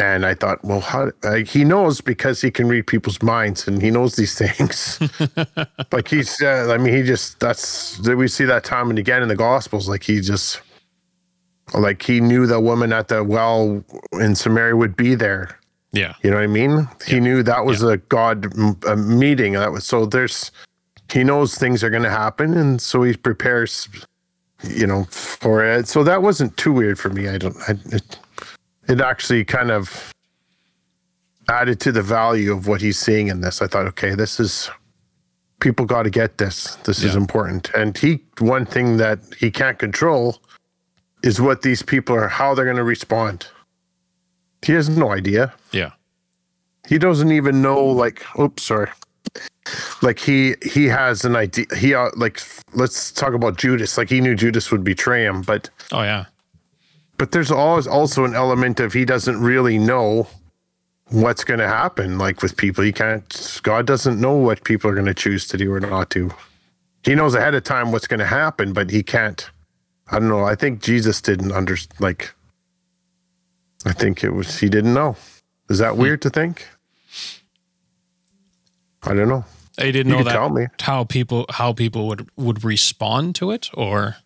And 0.00 0.24
I 0.24 0.34
thought, 0.34 0.64
well, 0.64 0.80
how 0.80 1.10
uh, 1.24 1.36
he 1.36 1.64
knows 1.64 2.00
because 2.00 2.40
he 2.40 2.50
can 2.50 2.68
read 2.68 2.86
people's 2.86 3.20
minds 3.20 3.66
and 3.66 3.82
he 3.82 3.90
knows 3.90 4.14
these 4.14 4.38
things. 4.38 5.00
like 5.92 6.08
he's, 6.08 6.40
uh, 6.40 6.72
I 6.72 6.78
mean, 6.78 6.94
he 6.94 7.02
just 7.02 7.40
that's 7.40 7.98
we 8.00 8.28
see 8.28 8.44
that 8.44 8.64
time 8.64 8.90
and 8.90 8.98
again 8.98 9.22
in 9.22 9.28
the 9.28 9.36
Gospels. 9.36 9.88
Like 9.88 10.04
he 10.04 10.20
just, 10.20 10.60
like 11.74 12.02
he 12.02 12.20
knew 12.20 12.46
the 12.46 12.60
woman 12.60 12.92
at 12.92 13.08
the 13.08 13.24
well 13.24 13.84
in 14.12 14.36
Samaria 14.36 14.76
would 14.76 14.96
be 14.96 15.16
there. 15.16 15.58
Yeah. 15.92 16.14
You 16.22 16.30
know 16.30 16.36
what 16.36 16.44
I 16.44 16.48
mean? 16.48 16.88
He 17.06 17.18
knew 17.18 17.42
that 17.42 17.64
was 17.64 17.82
a 17.82 17.96
God 17.96 18.46
a 18.86 18.96
meeting. 18.96 19.54
That 19.54 19.72
was 19.72 19.84
so. 19.84 20.06
There's 20.06 20.52
he 21.12 21.24
knows 21.24 21.56
things 21.56 21.82
are 21.82 21.90
going 21.90 22.02
to 22.02 22.10
happen, 22.10 22.56
and 22.56 22.80
so 22.80 23.02
he 23.02 23.14
prepares. 23.14 23.88
You 24.64 24.88
know, 24.88 25.04
for 25.04 25.64
it. 25.64 25.86
So 25.86 26.02
that 26.02 26.20
wasn't 26.20 26.56
too 26.56 26.72
weird 26.72 26.98
for 26.98 27.10
me. 27.10 27.28
I 27.28 27.38
don't. 27.38 27.56
I, 27.68 27.74
it, 27.94 28.18
it 28.88 29.00
actually 29.00 29.44
kind 29.44 29.70
of 29.70 30.12
added 31.48 31.80
to 31.80 31.92
the 31.92 32.02
value 32.02 32.52
of 32.52 32.66
what 32.66 32.80
he's 32.80 32.98
seeing 32.98 33.28
in 33.28 33.40
this. 33.40 33.62
I 33.62 33.66
thought, 33.66 33.86
okay, 33.86 34.14
this 34.14 34.38
is 34.38 34.70
people 35.60 35.86
got 35.86 36.04
to 36.04 36.10
get 36.10 36.38
this. 36.38 36.76
This 36.84 37.02
is 37.02 37.16
important. 37.16 37.70
And 37.74 37.96
he, 37.96 38.20
one 38.38 38.64
thing 38.66 38.98
that 38.98 39.18
he 39.38 39.50
can't 39.50 39.78
control 39.78 40.40
is 41.22 41.40
what 41.40 41.62
these 41.62 41.82
people 41.82 42.14
are, 42.14 42.28
how 42.28 42.54
they're 42.54 42.64
going 42.64 42.76
to 42.76 42.84
respond. 42.84 43.48
He 44.62 44.72
has 44.72 44.88
no 44.88 45.10
idea. 45.10 45.54
Yeah. 45.72 45.92
He 46.88 46.98
doesn't 46.98 47.32
even 47.32 47.60
know, 47.60 47.84
like, 47.84 48.24
oops, 48.38 48.62
sorry. 48.64 48.90
Like 50.00 50.18
he 50.18 50.54
he 50.62 50.86
has 50.86 51.26
an 51.26 51.36
idea. 51.36 51.66
He 51.76 51.92
uh, 51.92 52.08
like 52.16 52.40
let's 52.72 53.12
talk 53.12 53.34
about 53.34 53.58
Judas. 53.58 53.98
Like 53.98 54.08
he 54.08 54.22
knew 54.22 54.34
Judas 54.34 54.70
would 54.72 54.82
betray 54.82 55.24
him, 55.24 55.42
but 55.42 55.68
Oh 55.92 56.02
yeah. 56.02 56.24
But 57.18 57.32
there's 57.32 57.50
always 57.50 57.86
also 57.86 58.24
an 58.24 58.34
element 58.34 58.80
of 58.80 58.92
he 58.92 59.04
doesn't 59.04 59.40
really 59.40 59.78
know 59.78 60.28
what's 61.10 61.44
going 61.44 61.60
to 61.60 61.68
happen 61.68 62.18
like 62.18 62.42
with 62.42 62.56
people. 62.56 62.84
He 62.84 62.92
can't 62.92 63.60
god 63.62 63.86
doesn't 63.86 64.20
know 64.20 64.34
what 64.34 64.64
people 64.64 64.90
are 64.90 64.94
going 64.94 65.06
to 65.06 65.14
choose 65.14 65.46
to 65.48 65.56
do 65.56 65.72
or 65.72 65.80
not 65.80 66.10
to 66.10 66.30
he 67.04 67.14
knows 67.14 67.34
ahead 67.34 67.54
of 67.54 67.64
time 67.64 67.92
what's 67.92 68.06
going 68.06 68.20
to 68.20 68.26
happen 68.26 68.72
but 68.72 68.90
he 68.90 69.02
can't 69.02 69.50
i 70.10 70.18
don't 70.18 70.28
know 70.28 70.44
i 70.44 70.54
think 70.54 70.82
jesus 70.82 71.22
didn't 71.22 71.52
understand 71.52 72.00
like 72.00 72.34
i 73.86 73.92
think 73.92 74.24
it 74.24 74.30
was 74.30 74.58
he 74.58 74.68
didn't 74.68 74.94
know. 74.94 75.16
Is 75.68 75.78
that 75.78 75.94
hmm. 75.94 76.00
weird 76.00 76.22
to 76.22 76.30
think? 76.30 76.66
I 79.02 79.14
don't 79.14 79.28
know. 79.28 79.44
They 79.76 79.92
didn't 79.92 80.12
You 80.12 80.18
know 80.18 80.24
that 80.24 80.32
tell 80.32 80.50
me. 80.50 80.66
how 80.80 81.04
people 81.04 81.46
how 81.50 81.72
people 81.72 82.08
would 82.08 82.28
would 82.36 82.64
respond 82.64 83.36
to 83.36 83.52
it 83.52 83.70
or 83.74 84.16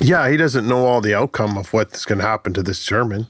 yeah 0.00 0.28
he 0.28 0.36
doesn't 0.36 0.66
know 0.66 0.86
all 0.86 1.00
the 1.00 1.14
outcome 1.14 1.56
of 1.56 1.72
what's 1.72 2.04
going 2.04 2.18
to 2.18 2.26
happen 2.26 2.52
to 2.52 2.62
this 2.62 2.84
german 2.84 3.26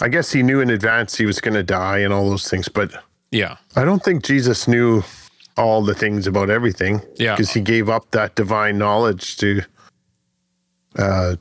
i 0.00 0.08
guess 0.08 0.32
he 0.32 0.42
knew 0.42 0.60
in 0.60 0.70
advance 0.70 1.16
he 1.16 1.26
was 1.26 1.40
going 1.40 1.54
to 1.54 1.62
die 1.62 1.98
and 1.98 2.12
all 2.12 2.28
those 2.30 2.48
things 2.48 2.68
but 2.68 2.92
yeah. 3.30 3.56
I 3.74 3.84
don't 3.84 4.02
think 4.02 4.24
Jesus 4.24 4.68
knew 4.68 5.02
all 5.56 5.82
the 5.82 5.94
things 5.94 6.26
about 6.26 6.50
everything. 6.50 7.02
Yeah. 7.16 7.34
Because 7.34 7.52
he 7.52 7.60
gave 7.60 7.88
up 7.88 8.10
that 8.12 8.34
divine 8.34 8.78
knowledge 8.78 9.36
to 9.38 9.62
uh 10.98 11.36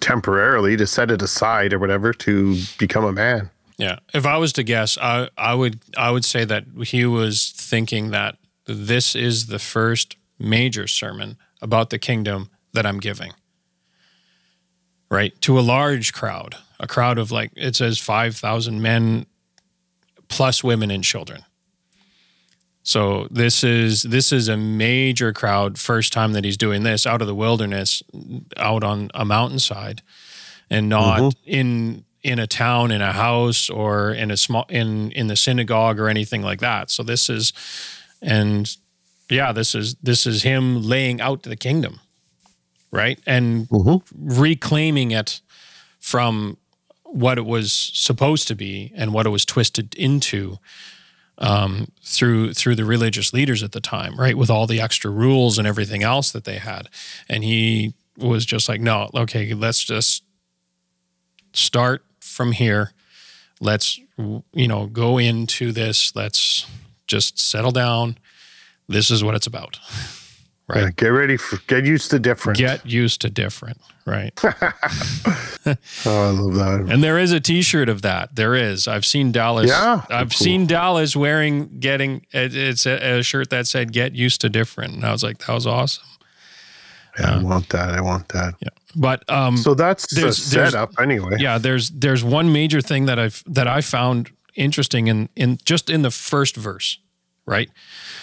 temporarily 0.00 0.74
to 0.74 0.86
set 0.86 1.10
it 1.10 1.20
aside 1.20 1.74
or 1.74 1.78
whatever 1.78 2.14
to 2.14 2.56
become 2.78 3.04
a 3.04 3.12
man. 3.12 3.50
Yeah. 3.76 3.98
If 4.14 4.24
I 4.24 4.38
was 4.38 4.52
to 4.54 4.62
guess, 4.62 4.96
I 4.98 5.28
I 5.36 5.54
would 5.54 5.80
I 5.96 6.10
would 6.10 6.24
say 6.24 6.44
that 6.44 6.64
he 6.84 7.04
was 7.04 7.50
thinking 7.50 8.10
that 8.10 8.36
this 8.66 9.14
is 9.14 9.46
the 9.46 9.58
first 9.58 10.16
major 10.38 10.86
sermon 10.86 11.36
about 11.60 11.90
the 11.90 11.98
kingdom 11.98 12.50
that 12.72 12.86
I'm 12.86 13.00
giving. 13.00 13.32
Right? 15.10 15.38
To 15.42 15.58
a 15.58 15.60
large 15.60 16.12
crowd, 16.12 16.56
a 16.78 16.86
crowd 16.86 17.18
of 17.18 17.32
like 17.32 17.50
it 17.56 17.76
says 17.76 17.98
5,000 17.98 18.80
men 18.80 19.26
plus 20.28 20.62
women 20.62 20.90
and 20.90 21.02
children. 21.02 21.44
So 22.82 23.28
this 23.30 23.62
is 23.62 24.02
this 24.04 24.32
is 24.32 24.48
a 24.48 24.56
major 24.56 25.32
crowd 25.32 25.78
first 25.78 26.12
time 26.12 26.32
that 26.32 26.44
he's 26.44 26.56
doing 26.56 26.82
this 26.82 27.06
out 27.06 27.20
of 27.20 27.26
the 27.26 27.34
wilderness 27.34 28.02
out 28.56 28.82
on 28.82 29.10
a 29.14 29.24
mountainside 29.24 30.02
and 30.70 30.88
not 30.88 31.20
mm-hmm. 31.20 31.38
in 31.44 32.04
in 32.22 32.38
a 32.38 32.46
town 32.46 32.90
in 32.90 33.02
a 33.02 33.12
house 33.12 33.68
or 33.68 34.12
in 34.12 34.30
a 34.30 34.36
small 34.36 34.64
in 34.68 35.12
in 35.12 35.26
the 35.26 35.36
synagogue 35.36 36.00
or 36.00 36.08
anything 36.08 36.42
like 36.42 36.60
that 36.60 36.90
so 36.90 37.02
this 37.02 37.28
is 37.28 37.52
and 38.22 38.76
yeah 39.30 39.52
this 39.52 39.74
is 39.74 39.94
this 39.96 40.26
is 40.26 40.42
him 40.42 40.82
laying 40.82 41.20
out 41.20 41.42
the 41.42 41.56
kingdom 41.56 42.00
right 42.90 43.18
and 43.26 43.68
reclaiming 44.14 45.10
it 45.10 45.40
from 45.98 46.56
what 47.04 47.38
it 47.38 47.44
was 47.44 47.72
supposed 47.72 48.48
to 48.48 48.54
be 48.54 48.92
and 48.94 49.12
what 49.12 49.26
it 49.26 49.30
was 49.30 49.44
twisted 49.44 49.94
into 49.94 50.58
um, 51.38 51.90
through 52.02 52.52
through 52.54 52.74
the 52.74 52.84
religious 52.84 53.32
leaders 53.32 53.62
at 53.62 53.72
the 53.72 53.80
time, 53.80 54.14
right? 54.16 54.36
With 54.36 54.50
all 54.50 54.66
the 54.66 54.80
extra 54.80 55.10
rules 55.10 55.58
and 55.58 55.66
everything 55.66 56.02
else 56.02 56.30
that 56.32 56.44
they 56.44 56.58
had, 56.58 56.88
and 57.28 57.42
he 57.42 57.94
was 58.16 58.44
just 58.44 58.68
like, 58.68 58.80
no, 58.80 59.08
okay, 59.14 59.54
let's 59.54 59.82
just 59.82 60.22
start 61.52 62.04
from 62.20 62.52
here. 62.52 62.92
Let's 63.60 63.98
you 64.16 64.68
know 64.68 64.86
go 64.86 65.18
into 65.18 65.72
this. 65.72 66.14
Let's 66.14 66.66
just 67.06 67.38
settle 67.38 67.72
down. 67.72 68.18
This 68.88 69.10
is 69.10 69.24
what 69.24 69.34
it's 69.34 69.46
about. 69.46 69.78
Right. 70.70 70.84
Yeah, 70.84 70.90
get 70.96 71.08
ready 71.08 71.36
for 71.36 71.58
get 71.66 71.84
used 71.84 72.10
to 72.12 72.18
different. 72.18 72.58
Get 72.58 72.86
used 72.86 73.20
to 73.22 73.30
different, 73.30 73.78
right? 74.06 74.32
Oh, 76.06 76.28
I 76.28 76.30
love 76.30 76.54
that. 76.54 76.92
And 76.92 77.04
there 77.04 77.18
is 77.18 77.32
a 77.32 77.40
T-shirt 77.40 77.88
of 77.90 78.00
that. 78.02 78.34
There 78.34 78.54
is. 78.54 78.88
I've 78.88 79.04
seen 79.04 79.30
Dallas. 79.30 79.68
Yeah, 79.68 80.02
I've 80.08 80.30
cool. 80.30 80.44
seen 80.44 80.66
Dallas 80.66 81.14
wearing 81.14 81.78
getting. 81.80 82.24
It's 82.32 82.86
a, 82.86 83.18
a 83.18 83.22
shirt 83.22 83.50
that 83.50 83.66
said 83.66 83.92
"Get 83.92 84.14
used 84.14 84.40
to 84.40 84.48
different," 84.48 84.94
and 84.94 85.04
I 85.04 85.12
was 85.12 85.22
like, 85.22 85.38
that 85.38 85.52
was 85.52 85.66
awesome. 85.66 86.04
Yeah, 87.18 87.34
I 87.38 87.42
want 87.42 87.68
that. 87.70 87.90
I 87.90 88.00
want 88.00 88.28
that. 88.28 88.54
Yeah. 88.60 88.68
But 88.96 89.28
um, 89.28 89.56
So 89.58 89.74
that's 89.74 90.06
the 90.14 90.32
setup 90.32 90.98
anyway. 90.98 91.36
yeah, 91.38 91.58
there's 91.58 91.90
there's 91.90 92.24
one 92.24 92.52
major 92.52 92.80
thing 92.80 93.04
that 93.06 93.18
I've 93.18 93.42
that 93.46 93.68
I 93.68 93.80
found 93.82 94.30
interesting 94.54 95.08
in 95.08 95.28
in 95.36 95.58
just 95.64 95.90
in 95.90 96.02
the 96.02 96.10
first 96.10 96.56
verse, 96.56 96.98
right? 97.50 97.68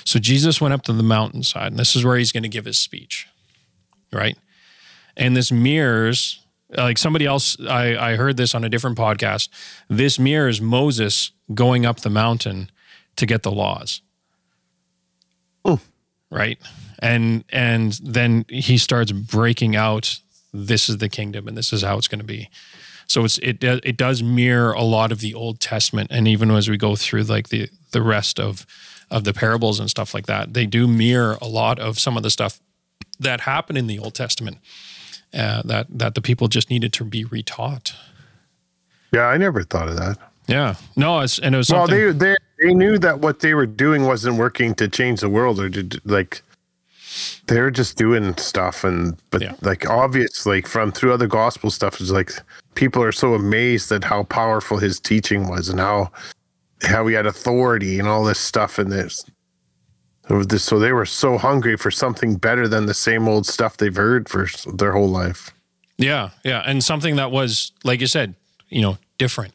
So 0.05 0.19
Jesus 0.19 0.61
went 0.61 0.73
up 0.73 0.83
to 0.83 0.93
the 0.93 1.03
mountainside, 1.03 1.67
and 1.67 1.77
this 1.77 1.95
is 1.95 2.05
where 2.05 2.17
he's 2.17 2.31
going 2.31 2.43
to 2.43 2.49
give 2.49 2.65
his 2.65 2.79
speech, 2.79 3.27
right? 4.11 4.37
And 5.17 5.35
this 5.35 5.51
mirrors 5.51 6.39
like 6.75 6.97
somebody 6.97 7.25
else 7.25 7.57
I, 7.61 8.11
I 8.11 8.15
heard 8.15 8.37
this 8.37 8.55
on 8.55 8.63
a 8.63 8.69
different 8.69 8.97
podcast. 8.97 9.49
This 9.89 10.17
mirrors 10.17 10.59
Moses 10.61 11.31
going 11.53 11.85
up 11.85 12.01
the 12.01 12.09
mountain 12.09 12.71
to 13.15 13.25
get 13.25 13.43
the 13.43 13.51
laws. 13.51 14.01
Right. 16.29 16.57
And 16.99 17.43
and 17.49 17.93
then 18.03 18.45
he 18.49 18.77
starts 18.77 19.11
breaking 19.11 19.75
out 19.75 20.19
this 20.53 20.89
is 20.89 20.97
the 20.97 21.09
kingdom 21.09 21.47
and 21.47 21.57
this 21.57 21.71
is 21.71 21.83
how 21.83 21.97
it's 21.97 22.07
going 22.07 22.19
to 22.19 22.25
be. 22.25 22.49
So 23.07 23.23
it's 23.23 23.37
it 23.37 23.63
it 23.63 23.95
does 23.95 24.21
mirror 24.21 24.73
a 24.73 24.83
lot 24.83 25.11
of 25.11 25.21
the 25.21 25.33
Old 25.33 25.61
Testament, 25.61 26.09
and 26.11 26.27
even 26.27 26.51
as 26.51 26.69
we 26.69 26.77
go 26.77 26.95
through 26.95 27.23
like 27.23 27.49
the 27.49 27.69
the 27.91 28.01
rest 28.01 28.39
of 28.39 28.65
of 29.09 29.23
the 29.23 29.33
parables 29.33 29.79
and 29.79 29.89
stuff 29.89 30.13
like 30.13 30.25
that, 30.27 30.53
they 30.53 30.65
do 30.65 30.87
mirror 30.87 31.37
a 31.41 31.47
lot 31.47 31.79
of 31.79 31.99
some 31.99 32.17
of 32.17 32.23
the 32.23 32.29
stuff 32.29 32.59
that 33.19 33.41
happened 33.41 33.77
in 33.77 33.87
the 33.87 33.99
Old 33.99 34.13
Testament 34.15 34.57
uh, 35.33 35.61
that 35.65 35.87
that 35.89 36.15
the 36.15 36.21
people 36.21 36.47
just 36.47 36.69
needed 36.69 36.93
to 36.93 37.03
be 37.03 37.23
retaught. 37.25 37.93
Yeah, 39.13 39.27
I 39.27 39.37
never 39.37 39.63
thought 39.63 39.87
of 39.87 39.95
that. 39.97 40.17
Yeah, 40.47 40.75
no, 40.95 41.19
it's 41.19 41.39
and 41.39 41.55
it 41.55 41.57
was 41.57 41.69
Well, 41.71 41.87
they 41.87 42.11
they 42.11 42.35
they 42.61 42.73
knew 42.73 42.97
that 42.99 43.19
what 43.19 43.39
they 43.41 43.53
were 43.53 43.65
doing 43.65 44.05
wasn't 44.05 44.37
working 44.37 44.75
to 44.75 44.87
change 44.87 45.21
the 45.21 45.29
world 45.29 45.59
or 45.59 45.69
to 45.69 45.99
like 46.05 46.41
they 47.47 47.59
were 47.59 47.71
just 47.71 47.97
doing 47.97 48.35
stuff 48.37 48.83
and 48.83 49.17
but 49.31 49.41
Yeah. 49.41 49.53
like 49.61 49.89
obviously 49.89 50.61
from 50.61 50.91
through 50.91 51.13
other 51.13 51.27
gospel 51.27 51.69
stuff 51.71 51.99
is 51.99 52.11
like 52.11 52.31
people 52.75 53.01
are 53.03 53.11
so 53.11 53.33
amazed 53.33 53.91
at 53.91 54.03
how 54.03 54.23
powerful 54.23 54.77
his 54.77 54.99
teaching 54.99 55.47
was 55.47 55.67
and 55.69 55.79
how 55.79 56.11
how 56.81 57.07
he 57.07 57.15
had 57.15 57.25
authority 57.25 57.99
and 57.99 58.07
all 58.07 58.23
this 58.23 58.39
stuff 58.39 58.77
and 58.77 58.91
this 58.91 59.25
so 60.27 60.57
so 60.57 60.79
they 60.79 60.91
were 60.91 61.05
so 61.05 61.37
hungry 61.37 61.77
for 61.77 61.91
something 61.91 62.35
better 62.35 62.67
than 62.67 62.85
the 62.85 62.93
same 62.93 63.27
old 63.27 63.45
stuff 63.45 63.77
they've 63.77 63.95
heard 63.95 64.27
for 64.27 64.47
their 64.73 64.91
whole 64.91 65.09
life. 65.09 65.51
Yeah, 65.97 66.31
yeah, 66.43 66.63
and 66.65 66.83
something 66.83 67.15
that 67.15 67.31
was 67.31 67.71
like 67.83 68.01
you 68.01 68.07
said, 68.07 68.35
you 68.69 68.81
know, 68.81 68.97
different. 69.17 69.53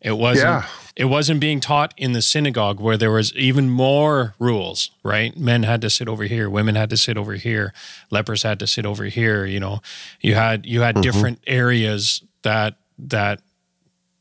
It 0.00 0.18
wasn't. 0.18 0.46
Yeah. 0.46 0.66
It 0.94 1.06
wasn't 1.06 1.40
being 1.40 1.60
taught 1.60 1.94
in 1.96 2.12
the 2.12 2.20
synagogue 2.20 2.78
where 2.78 2.98
there 2.98 3.10
was 3.10 3.34
even 3.34 3.70
more 3.70 4.34
rules. 4.38 4.90
Right, 5.02 5.36
men 5.36 5.62
had 5.62 5.80
to 5.82 5.90
sit 5.90 6.08
over 6.08 6.24
here, 6.24 6.50
women 6.50 6.74
had 6.74 6.90
to 6.90 6.96
sit 6.96 7.16
over 7.16 7.34
here, 7.34 7.72
lepers 8.10 8.42
had 8.42 8.58
to 8.58 8.66
sit 8.66 8.84
over 8.84 9.04
here. 9.04 9.44
You 9.46 9.60
know, 9.60 9.80
you 10.20 10.34
had 10.34 10.66
you 10.66 10.80
had 10.80 11.00
different 11.00 11.38
areas 11.46 12.22
that 12.42 12.74
that 12.98 13.40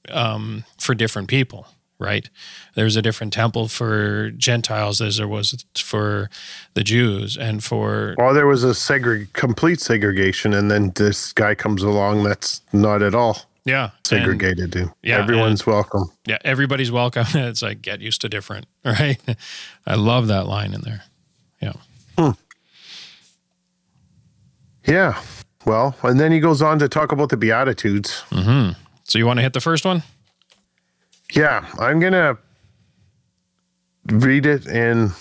um, 0.09 0.63
for 0.79 0.93
different 0.93 1.27
people. 1.27 1.65
Right, 2.01 2.27
there's 2.73 2.95
a 2.95 3.01
different 3.01 3.31
temple 3.31 3.67
for 3.67 4.31
Gentiles 4.31 4.99
as 5.01 5.17
there 5.17 5.27
was 5.27 5.63
for 5.77 6.29
the 6.73 6.83
Jews, 6.83 7.37
and 7.37 7.63
for 7.63 8.15
Well, 8.17 8.33
there 8.33 8.47
was 8.47 8.63
a 8.63 8.73
segre- 8.73 9.31
complete 9.33 9.79
segregation, 9.79 10.53
and 10.53 10.71
then 10.71 10.91
this 10.95 11.31
guy 11.31 11.53
comes 11.53 11.83
along 11.83 12.23
that's 12.23 12.61
not 12.73 13.03
at 13.03 13.13
all 13.13 13.37
yeah, 13.65 13.83
and- 13.83 13.91
segregated. 14.03 14.71
dude. 14.71 14.89
yeah, 15.03 15.19
everyone's 15.19 15.67
welcome. 15.67 16.09
yeah, 16.25 16.39
everybody's 16.43 16.91
welcome. 16.91 17.25
It's 17.35 17.61
like 17.61 17.83
get 17.83 18.01
used 18.01 18.21
to 18.21 18.29
different, 18.29 18.65
right? 18.83 19.19
I 19.85 19.93
love 19.95 20.27
that 20.27 20.47
line 20.47 20.73
in 20.73 20.81
there. 20.81 21.03
Yeah. 21.61 21.73
Hmm. 22.17 22.31
Yeah. 24.87 25.21
Well, 25.65 25.95
and 26.01 26.19
then 26.19 26.31
he 26.31 26.39
goes 26.39 26.61
on 26.61 26.79
to 26.79 26.89
talk 26.89 27.11
about 27.11 27.29
the 27.29 27.37
Beatitudes. 27.37 28.23
Mm-hmm. 28.31 28.71
So 29.03 29.19
you 29.19 29.27
want 29.27 29.37
to 29.37 29.43
hit 29.43 29.53
the 29.53 29.61
first 29.61 29.85
one? 29.85 30.01
Yeah, 31.31 31.65
I'm 31.79 31.99
gonna 31.99 32.37
read 34.07 34.45
it 34.45 34.67
in. 34.67 35.11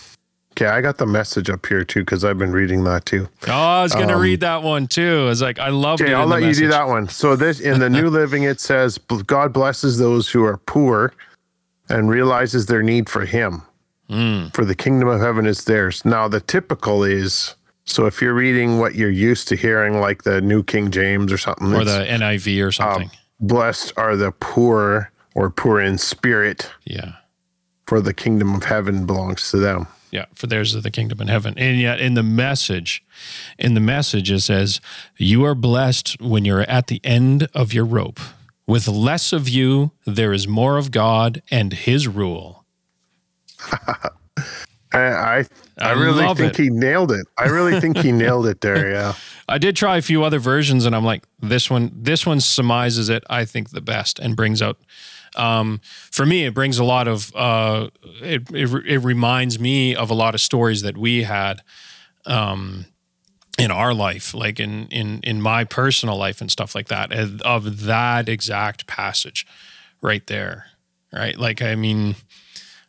Okay, 0.53 0.67
I 0.67 0.81
got 0.81 0.99
the 0.99 1.07
message 1.07 1.49
up 1.49 1.65
here 1.67 1.85
too 1.85 2.01
because 2.01 2.25
I've 2.25 2.39
been 2.39 2.53
reading 2.53 2.85
that 2.85 3.07
too. 3.07 3.29
Oh, 3.47 3.53
I 3.53 3.83
was 3.83 3.95
gonna 3.95 4.19
read 4.19 4.41
that 4.41 4.63
one 4.63 4.87
too. 4.89 5.29
It's 5.31 5.41
like 5.41 5.59
I 5.59 5.69
love. 5.69 6.01
Okay, 6.01 6.13
I'll 6.13 6.27
let 6.27 6.43
you 6.43 6.53
do 6.55 6.69
that 6.69 6.89
one. 6.89 7.09
So 7.09 7.37
this 7.37 7.61
in 7.61 7.79
the 7.81 7.89
New 7.89 8.09
Living, 8.11 8.43
it 8.43 8.61
says, 8.61 8.99
"God 9.27 9.53
blesses 9.53 9.99
those 9.99 10.29
who 10.31 10.45
are 10.45 10.57
poor, 10.59 11.13
and 11.89 12.11
realizes 12.11 12.67
their 12.67 12.83
need 12.83 13.09
for 13.09 13.25
Him." 13.25 13.63
For 14.53 14.65
the 14.65 14.75
kingdom 14.75 15.07
of 15.07 15.21
heaven 15.21 15.47
is 15.47 15.65
theirs. 15.67 16.05
Now, 16.05 16.27
the 16.27 16.41
typical 16.41 17.05
is 17.05 17.55
so 17.85 18.07
if 18.07 18.21
you're 18.21 18.35
reading 18.35 18.81
what 18.81 18.97
you're 18.97 19.09
used 19.09 19.47
to 19.49 19.57
hearing, 19.57 20.01
like 20.01 20.25
the 20.25 20.41
New 20.41 20.65
King 20.65 20.91
James 20.91 21.33
or 21.33 21.39
something, 21.39 21.73
or 21.73 21.85
the 21.85 22.05
NIV 22.09 22.67
or 22.67 22.73
something. 22.73 23.05
um, 23.05 23.11
blessed 23.39 23.93
are 23.97 24.17
the 24.17 24.33
poor 24.33 25.13
or 25.35 25.51
poor 25.51 25.81
in 25.81 25.99
spirit, 25.99 26.71
yeah. 26.85 27.13
for 27.87 28.01
the 28.01 28.15
kingdom 28.15 28.55
of 28.55 28.65
heaven 28.65 29.07
belongs 29.07 29.51
to 29.51 29.59
them. 29.59 29.87
Yeah, 30.11 30.25
for 30.35 30.47
theirs 30.47 30.75
is 30.75 30.83
the 30.83 30.91
kingdom 30.91 31.21
in 31.21 31.29
heaven. 31.29 31.55
And 31.57 31.79
yet 31.79 32.01
in 32.01 32.15
the 32.15 32.23
message, 32.23 33.03
in 33.59 33.75
the 33.75 33.81
message 33.81 34.31
it 34.31 34.41
says, 34.41 34.81
You 35.17 35.45
are 35.45 35.55
blessed 35.55 36.21
when 36.21 36.45
you're 36.45 36.63
at 36.63 36.89
the 36.89 37.01
end 37.05 37.49
of 37.55 37.73
your 37.73 37.85
rope. 37.85 38.19
With 38.67 38.89
less 38.89 39.33
of 39.33 39.49
you, 39.49 39.93
there 40.07 40.33
is 40.33 40.49
more 40.49 40.79
of 40.79 40.91
God 40.91 41.43
and 41.51 41.73
his 41.73 42.09
rule. 42.09 42.65
I 44.93 44.99
I, 44.99 45.45
I 45.79 45.93
really 45.93 46.35
think 46.35 46.59
it. 46.59 46.63
he 46.65 46.71
nailed 46.71 47.13
it. 47.13 47.27
I 47.39 47.47
really 47.47 47.81
think 47.81 47.99
he 47.99 48.11
nailed 48.11 48.47
it 48.47 48.61
there. 48.61 48.91
Yeah. 48.91 49.15
I 49.49 49.59
did 49.59 49.75
try 49.75 49.97
a 49.97 50.03
few 50.03 50.23
other 50.23 50.39
versions 50.39 50.87
and 50.87 50.95
I'm 50.95 51.05
like, 51.05 51.25
this 51.41 51.69
one, 51.69 51.91
this 51.93 52.25
one 52.25 52.39
surmises 52.41 53.09
it, 53.09 53.25
I 53.29 53.45
think, 53.45 53.71
the 53.71 53.81
best 53.81 54.21
and 54.21 54.37
brings 54.37 54.63
out 54.63 54.79
um, 55.37 55.81
for 56.11 56.27
me, 56.27 56.45
it 56.45 56.55
brings 56.55 56.79
a 56.79 56.85
lot 56.85 57.09
of, 57.09 57.35
uh, 57.35 57.89
it, 58.23 58.51
it, 58.51 58.87
it 58.87 58.99
reminds 58.99 59.59
me 59.59 59.95
of 59.95 60.11
a 60.11 60.15
lot 60.15 60.35
of 60.35 60.41
stories 60.41 60.83
that 60.83 60.97
we 60.97 61.23
had 61.23 61.63
um, 62.27 62.87
in 63.59 63.71
our 63.71 63.95
life, 63.95 64.35
like 64.35 64.59
in, 64.59 64.87
in, 64.89 65.21
in 65.23 65.41
my 65.41 65.65
personal 65.65 66.17
life 66.17 66.41
and 66.41 66.51
stuff 66.51 66.75
like 66.75 66.89
that, 66.89 67.13
of 67.43 67.85
that 67.85 68.29
exact 68.29 68.87
passage 68.87 69.47
right 70.01 70.27
there. 70.27 70.67
Right. 71.13 71.37
Like, 71.37 71.61
I 71.61 71.75
mean, 71.75 72.15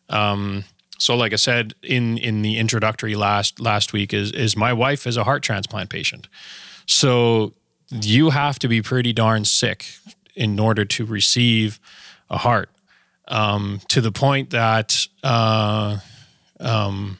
um, 0.10 0.64
so 1.00 1.16
like 1.16 1.34
I 1.34 1.38
said 1.38 1.74
in, 1.82 2.20
in 2.20 2.44
the 2.44 2.60
introductory 2.60 3.16
last, 3.16 3.60
last 3.60 3.94
week 3.94 4.14
is, 4.14 4.32
is 4.32 4.56
my 4.56 4.72
wife 4.74 5.08
is 5.08 5.18
a 5.18 5.24
heart 5.24 5.42
transplant 5.42 5.90
patient. 5.90 6.28
So 6.86 7.54
you 7.90 8.30
have 8.30 8.60
to 8.60 8.68
be 8.68 8.82
pretty 8.82 9.12
darn 9.12 9.46
sick 9.46 9.86
in 10.36 10.60
order 10.60 10.86
to 10.86 11.06
receive 11.06 11.80
a 12.32 12.38
heart 12.38 12.70
um, 13.28 13.80
to 13.90 14.02
the 14.02 14.12
point 14.12 14.50
that 14.50 15.06
uh, 15.24 16.00
um, 16.60 17.20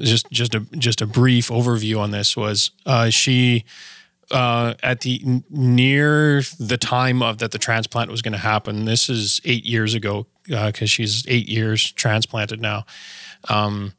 just 0.00 0.30
just 0.30 0.54
a 0.54 0.60
just 0.76 1.00
a 1.00 1.06
brief 1.06 1.48
overview 1.48 1.98
on 1.98 2.10
this 2.10 2.36
was 2.36 2.72
uh, 2.84 3.08
she 3.08 3.64
uh, 4.30 4.74
at 4.82 5.00
the 5.00 5.22
n- 5.24 5.44
near 5.48 6.42
the 6.58 6.76
time 6.76 7.22
of 7.22 7.38
that 7.38 7.52
the 7.52 7.58
transplant 7.58 8.10
was 8.10 8.20
going 8.20 8.32
to 8.32 8.38
happen. 8.38 8.84
This 8.84 9.08
is 9.08 9.40
eight 9.44 9.64
years 9.64 9.94
ago 9.94 10.26
because 10.44 10.90
she's 10.90 11.24
eight 11.28 11.48
years 11.48 11.90
transplanted 11.92 12.60
now. 12.60 12.84
Um, 13.48 13.94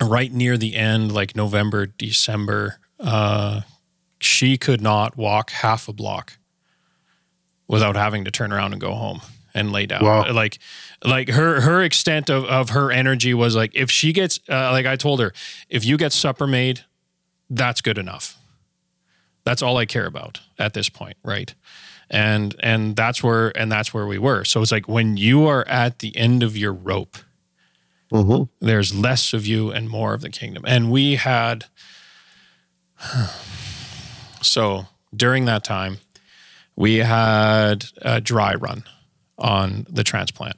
right 0.00 0.32
near 0.32 0.56
the 0.56 0.74
end, 0.74 1.12
like 1.12 1.34
November, 1.36 1.86
December, 1.86 2.78
uh, 3.00 3.62
she 4.20 4.56
could 4.56 4.80
not 4.80 5.16
walk 5.16 5.50
half 5.50 5.88
a 5.88 5.92
block 5.92 6.38
without 7.72 7.96
having 7.96 8.22
to 8.26 8.30
turn 8.30 8.52
around 8.52 8.72
and 8.72 8.80
go 8.80 8.92
home 8.92 9.22
and 9.54 9.72
lay 9.72 9.86
down. 9.86 10.04
Wow. 10.04 10.30
Like, 10.30 10.58
like 11.02 11.30
her 11.30 11.62
her 11.62 11.82
extent 11.82 12.28
of, 12.30 12.44
of 12.44 12.70
her 12.70 12.92
energy 12.92 13.32
was 13.32 13.56
like 13.56 13.72
if 13.74 13.90
she 13.90 14.12
gets 14.12 14.38
uh, 14.48 14.70
like 14.70 14.84
I 14.86 14.96
told 14.96 15.20
her, 15.20 15.32
if 15.70 15.82
you 15.84 15.96
get 15.96 16.12
supper 16.12 16.46
made, 16.46 16.82
that's 17.48 17.80
good 17.80 17.96
enough. 17.96 18.36
That's 19.44 19.62
all 19.62 19.78
I 19.78 19.86
care 19.86 20.06
about 20.06 20.40
at 20.58 20.74
this 20.74 20.90
point, 20.90 21.16
right? 21.24 21.54
And 22.10 22.54
and 22.60 22.94
that's 22.94 23.22
where 23.22 23.56
and 23.58 23.72
that's 23.72 23.94
where 23.94 24.06
we 24.06 24.18
were. 24.18 24.44
So 24.44 24.60
it's 24.60 24.70
like 24.70 24.86
when 24.86 25.16
you 25.16 25.46
are 25.46 25.66
at 25.66 26.00
the 26.00 26.14
end 26.16 26.42
of 26.42 26.56
your 26.56 26.72
rope, 26.74 27.16
Mm-hmm. 28.12 28.66
there's 28.66 28.94
less 28.94 29.32
of 29.32 29.46
you 29.46 29.70
and 29.70 29.88
more 29.88 30.12
of 30.12 30.20
the 30.20 30.28
kingdom. 30.28 30.64
And 30.66 30.90
we 30.92 31.14
had 31.14 31.64
so 34.42 34.86
during 35.16 35.46
that 35.46 35.64
time, 35.64 35.98
we 36.76 36.98
had 36.98 37.86
a 38.02 38.20
dry 38.20 38.54
run 38.54 38.84
on 39.38 39.86
the 39.90 40.04
transplant. 40.04 40.56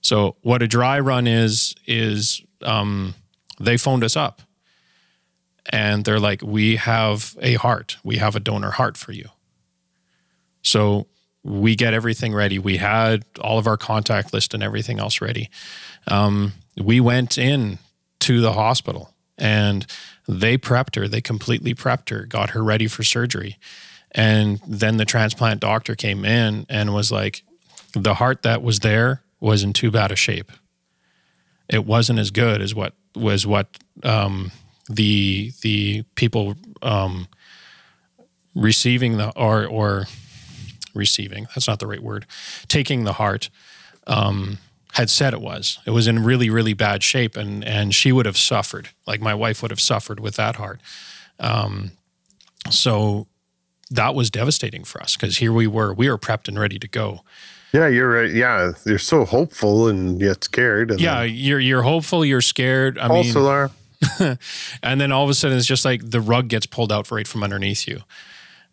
So 0.00 0.36
what 0.42 0.62
a 0.62 0.68
dry 0.68 0.98
run 1.00 1.26
is 1.26 1.74
is 1.86 2.42
um, 2.62 3.14
they 3.60 3.76
phoned 3.76 4.04
us 4.04 4.16
up 4.16 4.42
and 5.70 6.04
they're 6.04 6.20
like, 6.20 6.42
"We 6.42 6.76
have 6.76 7.36
a 7.40 7.54
heart. 7.54 7.96
We 8.02 8.16
have 8.16 8.34
a 8.34 8.40
donor 8.40 8.72
heart 8.72 8.96
for 8.96 9.12
you." 9.12 9.28
So 10.62 11.06
we 11.44 11.74
get 11.74 11.94
everything 11.94 12.34
ready. 12.34 12.58
We 12.58 12.76
had 12.76 13.24
all 13.40 13.58
of 13.58 13.66
our 13.66 13.76
contact 13.76 14.32
list 14.32 14.54
and 14.54 14.62
everything 14.62 14.98
else 14.98 15.20
ready. 15.20 15.50
Um, 16.06 16.52
we 16.80 17.00
went 17.00 17.36
in 17.36 17.78
to 18.20 18.40
the 18.40 18.52
hospital 18.52 19.12
and 19.36 19.86
they 20.28 20.56
prepped 20.56 20.94
her. 20.96 21.08
They 21.08 21.20
completely 21.20 21.74
prepped 21.74 22.10
her, 22.10 22.26
got 22.26 22.50
her 22.50 22.62
ready 22.62 22.86
for 22.86 23.02
surgery. 23.02 23.58
And 24.14 24.60
then 24.66 24.98
the 24.98 25.04
transplant 25.04 25.60
doctor 25.60 25.94
came 25.94 26.24
in 26.24 26.66
and 26.68 26.92
was 26.92 27.10
like, 27.10 27.42
the 27.92 28.14
heart 28.14 28.42
that 28.42 28.62
was 28.62 28.80
there 28.80 29.22
was 29.40 29.62
in 29.62 29.72
too 29.72 29.90
bad 29.90 30.12
a 30.12 30.16
shape. 30.16 30.52
It 31.68 31.84
wasn't 31.84 32.18
as 32.18 32.30
good 32.30 32.60
as 32.60 32.74
what 32.74 32.94
was 33.14 33.46
what 33.46 33.78
um, 34.02 34.50
the 34.88 35.52
the 35.62 36.04
people 36.14 36.54
um, 36.80 37.28
receiving 38.54 39.16
the 39.16 39.30
or 39.36 39.66
or 39.66 40.06
receiving 40.94 41.44
that's 41.54 41.66
not 41.66 41.78
the 41.78 41.86
right 41.86 42.02
word 42.02 42.26
taking 42.68 43.04
the 43.04 43.14
heart 43.14 43.48
um, 44.06 44.58
had 44.92 45.08
said 45.08 45.32
it 45.32 45.40
was. 45.40 45.78
It 45.86 45.90
was 45.90 46.06
in 46.06 46.22
really 46.22 46.50
really 46.50 46.74
bad 46.74 47.02
shape 47.02 47.36
and 47.36 47.64
and 47.64 47.94
she 47.94 48.12
would 48.12 48.26
have 48.26 48.38
suffered. 48.38 48.90
Like 49.06 49.20
my 49.20 49.34
wife 49.34 49.62
would 49.62 49.70
have 49.70 49.80
suffered 49.80 50.20
with 50.20 50.36
that 50.36 50.56
heart. 50.56 50.80
Um, 51.40 51.92
so 52.70 53.26
that 53.94 54.14
was 54.14 54.30
devastating 54.30 54.84
for 54.84 55.02
us 55.02 55.16
because 55.16 55.38
here 55.38 55.52
we 55.52 55.66
were 55.66 55.92
we 55.94 56.08
were 56.10 56.18
prepped 56.18 56.48
and 56.48 56.58
ready 56.58 56.78
to 56.78 56.88
go 56.88 57.20
Yeah, 57.72 57.88
you're 57.88 58.10
right. 58.10 58.30
Yeah, 58.30 58.72
you're 58.84 58.98
so 58.98 59.24
hopeful 59.24 59.88
and 59.88 60.20
yet 60.20 60.44
scared. 60.44 60.90
And 60.90 61.00
yeah 61.00 61.20
then 61.22 61.34
you're 61.34 61.60
you're 61.60 61.82
hopeful 61.82 62.24
you're 62.24 62.42
scared 62.42 62.98
i 62.98 63.08
mean 63.08 63.36
are. 63.36 63.70
and 64.82 65.00
then 65.00 65.12
all 65.12 65.24
of 65.24 65.30
a 65.30 65.34
sudden 65.34 65.56
it's 65.56 65.66
just 65.66 65.84
like 65.84 66.00
the 66.10 66.20
rug 66.20 66.48
gets 66.48 66.66
pulled 66.66 66.92
out 66.92 67.10
right 67.10 67.28
from 67.28 67.42
underneath 67.42 67.86
you 67.86 68.00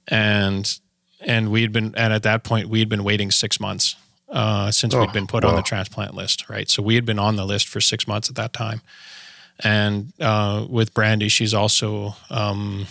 and 0.07 0.79
and 1.21 1.51
we 1.51 1.61
had 1.61 1.71
been 1.71 1.93
and 1.95 2.13
at 2.13 2.23
that 2.23 2.43
point 2.43 2.67
we 2.69 2.79
had 2.79 2.89
been 2.89 3.03
waiting 3.03 3.31
six 3.31 3.59
months 3.59 3.95
uh, 4.29 4.69
since 4.71 4.93
Oh, 4.93 4.99
we'd 4.99 5.11
been 5.11 5.27
put 5.27 5.43
on 5.43 5.55
the 5.55 5.61
transplant 5.63 6.13
list 6.13 6.49
right 6.49 6.69
so 6.69 6.83
we 6.83 6.95
had 6.95 7.05
been 7.05 7.19
on 7.19 7.35
the 7.35 7.45
list 7.45 7.67
for 7.67 7.81
six 7.81 8.07
months 8.07 8.29
at 8.29 8.35
that 8.35 8.53
time 8.53 8.81
and 9.63 10.13
uh, 10.19 10.65
with 10.69 10.93
brandy 10.93 11.29
she's 11.29 11.53
also 11.53 12.15
um, 12.29 12.85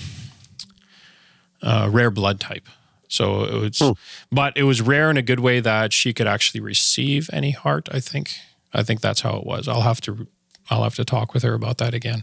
uh, 1.62 1.88
rare 1.90 2.10
blood 2.10 2.40
type. 2.40 2.68
So 3.08 3.44
it 3.44 3.54
was 3.54 3.78
Hmm. 3.78 3.90
but 4.30 4.56
it 4.56 4.64
was 4.64 4.80
rare 4.82 5.10
in 5.10 5.16
a 5.16 5.22
good 5.22 5.40
way 5.40 5.60
that 5.60 5.92
she 5.92 6.12
could 6.12 6.26
actually 6.26 6.60
receive 6.60 7.30
any 7.32 7.52
heart 7.52 7.88
i 7.92 8.00
think. 8.00 8.32
I 8.74 8.82
think 8.82 9.00
that's 9.00 9.22
how 9.22 9.36
it 9.38 9.46
was. 9.46 9.66
I'll 9.66 9.80
have 9.82 10.00
to 10.02 10.26
i'll 10.70 10.82
have 10.82 10.94
to 10.96 11.04
talk 11.04 11.32
with 11.32 11.42
her 11.42 11.54
about 11.54 11.78
that 11.78 11.94
again. 11.94 12.22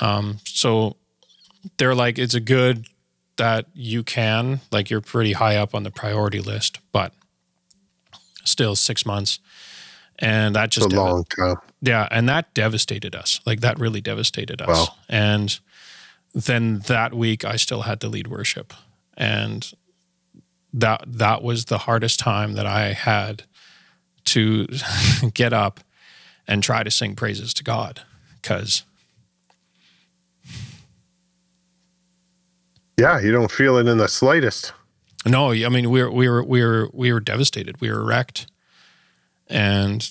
Um, 0.00 0.38
so 0.44 0.96
they're 1.76 1.94
like 1.94 2.18
it's 2.18 2.34
a 2.34 2.40
good 2.40 2.86
that 3.36 3.66
you 3.74 4.02
can 4.02 4.60
like 4.72 4.90
you're 4.90 5.00
pretty 5.00 5.32
high 5.34 5.56
up 5.56 5.72
on 5.74 5.84
the 5.84 5.90
priority 5.92 6.40
list 6.40 6.80
but 6.90 7.12
still 8.44 8.74
six 8.76 9.06
months. 9.06 9.38
And 10.18 10.54
that 10.56 10.70
just 10.70 10.90
dev- 10.90 10.98
long 10.98 11.24
time. 11.24 11.56
yeah 11.80 12.08
and 12.10 12.28
that 12.28 12.52
devastated 12.54 13.14
us. 13.14 13.40
Like 13.46 13.60
that 13.60 13.78
really 13.78 14.00
devastated 14.00 14.60
us. 14.60 14.68
Wow. 14.88 14.94
and 15.08 15.58
then 16.34 16.80
that 16.86 17.14
week 17.14 17.44
i 17.44 17.56
still 17.56 17.82
had 17.82 18.00
to 18.00 18.08
lead 18.08 18.26
worship 18.26 18.72
and 19.16 19.72
that 20.72 21.02
that 21.06 21.42
was 21.42 21.66
the 21.66 21.78
hardest 21.78 22.18
time 22.18 22.54
that 22.54 22.66
i 22.66 22.92
had 22.92 23.44
to 24.24 24.66
get 25.34 25.52
up 25.52 25.80
and 26.48 26.62
try 26.62 26.82
to 26.82 26.90
sing 26.90 27.14
praises 27.14 27.52
to 27.52 27.62
god 27.62 28.00
because 28.40 28.84
Yeah, 32.98 33.20
you 33.20 33.32
don't 33.32 33.50
feel 33.50 33.78
it 33.78 33.88
in 33.88 33.98
the 33.98 34.06
slightest. 34.08 34.72
No, 35.26 35.50
I 35.50 35.68
mean 35.68 35.90
we 35.90 36.02
were 36.02 36.10
we 36.10 36.28
were 36.28 36.44
we 36.44 36.62
were 36.62 36.88
we 36.92 37.12
were 37.12 37.20
devastated. 37.20 37.80
We 37.80 37.90
were 37.90 38.04
wrecked, 38.04 38.46
and 39.48 40.08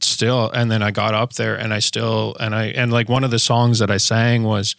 still. 0.00 0.50
And 0.50 0.70
then 0.70 0.82
I 0.82 0.90
got 0.90 1.14
up 1.14 1.34
there, 1.34 1.56
and 1.56 1.72
I 1.72 1.78
still 1.78 2.36
and 2.38 2.54
I 2.54 2.66
and 2.66 2.92
like 2.92 3.08
one 3.08 3.24
of 3.24 3.30
the 3.30 3.38
songs 3.38 3.78
that 3.78 3.90
I 3.90 3.96
sang 3.96 4.44
was 4.44 4.76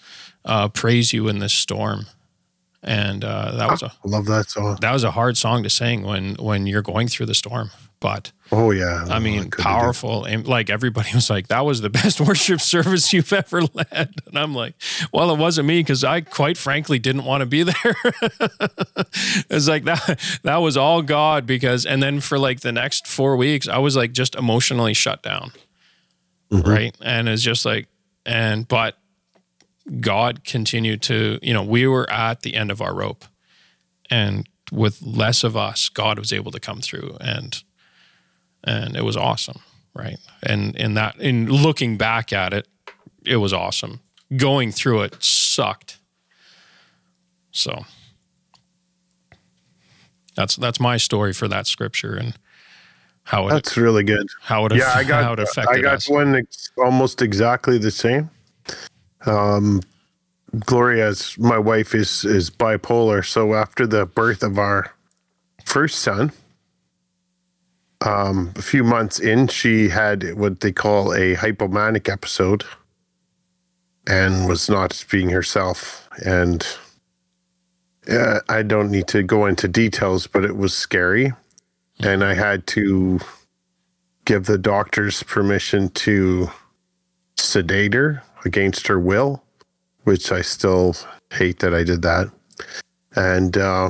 uh, 0.49 0.67
"Praise 0.67 1.13
You 1.13 1.27
in 1.29 1.39
This 1.39 1.53
Storm," 1.53 2.07
and 2.83 3.23
uh, 3.23 3.51
that 3.55 3.69
was 3.69 3.81
a 3.83 3.91
I 4.03 4.07
love 4.07 4.25
that 4.25 4.49
song. 4.49 4.77
that 4.81 4.91
was 4.91 5.03
a 5.03 5.11
hard 5.11 5.37
song 5.37 5.63
to 5.63 5.69
sing 5.69 6.03
when 6.03 6.35
when 6.35 6.67
you're 6.67 6.81
going 6.81 7.07
through 7.07 7.27
the 7.27 7.35
storm. 7.35 7.71
But 8.01 8.31
Oh 8.51 8.71
yeah. 8.71 9.05
I 9.09 9.19
mean, 9.19 9.49
couldn't 9.49 9.65
powerful. 9.65 10.23
And 10.23 10.47
like 10.47 10.69
everybody 10.69 11.09
was 11.13 11.29
like, 11.29 11.49
that 11.49 11.65
was 11.65 11.81
the 11.81 11.89
best 11.89 12.21
worship 12.27 12.61
service 12.61 13.11
you've 13.11 13.33
ever 13.33 13.61
led. 13.63 14.13
And 14.25 14.37
I'm 14.37 14.55
like, 14.55 14.75
well, 15.11 15.31
it 15.31 15.37
wasn't 15.37 15.67
me 15.67 15.81
because 15.81 16.05
I 16.05 16.21
quite 16.21 16.57
frankly 16.57 16.97
didn't 16.97 17.25
want 17.25 17.41
to 17.41 17.45
be 17.45 17.63
there. 17.71 17.95
it's 19.49 19.67
like 19.67 19.83
that, 19.83 20.19
that 20.43 20.57
was 20.57 20.77
all 20.77 21.01
God 21.01 21.45
because, 21.45 21.85
and 21.85 22.01
then 22.01 22.21
for 22.21 22.39
like 22.39 22.61
the 22.61 22.71
next 22.71 23.05
four 23.05 23.35
weeks, 23.35 23.67
I 23.67 23.79
was 23.79 23.97
like 23.97 24.13
just 24.13 24.33
emotionally 24.35 24.93
shut 24.93 25.21
down. 25.21 25.51
right? 26.49 26.95
And 27.01 27.27
it's 27.27 27.43
just 27.43 27.65
like, 27.65 27.87
and 28.25 28.67
but 28.67 28.97
God 29.99 30.43
continued 30.43 31.01
to, 31.03 31.39
you 31.41 31.53
know, 31.53 31.63
we 31.63 31.87
were 31.87 32.09
at 32.09 32.41
the 32.41 32.55
end 32.55 32.71
of 32.71 32.81
our 32.81 32.93
rope, 32.93 33.25
and 34.09 34.47
with 34.71 35.01
less 35.01 35.43
of 35.43 35.57
us, 35.57 35.89
God 35.89 36.19
was 36.19 36.31
able 36.31 36.51
to 36.51 36.59
come 36.59 36.81
through, 36.81 37.17
and 37.19 37.63
and 38.63 38.95
it 38.95 39.03
was 39.03 39.17
awesome, 39.17 39.61
right? 39.93 40.17
And 40.43 40.75
in 40.75 40.93
that, 40.95 41.19
in 41.19 41.49
looking 41.49 41.97
back 41.97 42.31
at 42.33 42.53
it, 42.53 42.67
it 43.25 43.37
was 43.37 43.53
awesome. 43.53 44.01
Going 44.35 44.71
through 44.71 45.01
it 45.01 45.23
sucked. 45.23 45.97
So 47.51 47.85
that's 50.35 50.55
that's 50.55 50.79
my 50.79 50.97
story 50.97 51.33
for 51.33 51.47
that 51.47 51.67
scripture 51.67 52.15
and 52.15 52.37
how 53.23 53.47
it 53.47 53.51
That's 53.51 53.77
really 53.77 54.03
good. 54.03 54.27
how 54.41 54.65
it 54.65 54.75
Yeah, 54.75 54.91
I 54.93 55.03
got 55.03 55.23
how 55.23 55.33
it 55.33 55.39
affected 55.39 55.79
I 55.79 55.81
got 55.81 55.95
us. 55.95 56.09
one 56.09 56.47
almost 56.77 57.21
exactly 57.21 57.77
the 57.77 57.91
same. 57.91 58.29
Um, 59.25 59.81
Gloria's 60.57 61.37
my 61.37 61.57
wife 61.57 61.93
is 61.93 62.25
is 62.25 62.49
bipolar, 62.49 63.23
so 63.25 63.53
after 63.53 63.85
the 63.85 64.05
birth 64.05 64.41
of 64.41 64.57
our 64.57 64.93
first 65.63 65.99
son, 65.99 66.31
um, 68.01 68.53
a 68.55 68.61
few 68.61 68.83
months 68.83 69.19
in, 69.19 69.47
she 69.47 69.89
had 69.89 70.35
what 70.35 70.61
they 70.61 70.71
call 70.71 71.13
a 71.13 71.35
hypomanic 71.35 72.09
episode, 72.09 72.63
and 74.07 74.47
was 74.47 74.69
not 74.69 75.05
being 75.11 75.29
herself. 75.29 76.09
And 76.25 76.65
uh, 78.09 78.39
I 78.49 78.63
don't 78.63 78.89
need 78.89 79.07
to 79.09 79.21
go 79.21 79.45
into 79.45 79.67
details, 79.67 80.25
but 80.25 80.43
it 80.43 80.57
was 80.57 80.73
scary, 80.73 81.33
and 81.99 82.23
I 82.23 82.33
had 82.33 82.65
to 82.67 83.19
give 84.25 84.45
the 84.45 84.57
doctors 84.57 85.21
permission 85.21 85.89
to 85.89 86.49
sedate 87.37 87.93
her 87.93 88.23
against 88.45 88.87
her 88.87 88.99
will, 88.99 89.43
which 90.03 90.31
I 90.31 90.41
still 90.41 90.95
hate 91.33 91.59
that 91.59 91.73
I 91.73 91.83
did 91.83 92.01
that. 92.01 92.27
And 93.15 93.57
uh, 93.57 93.89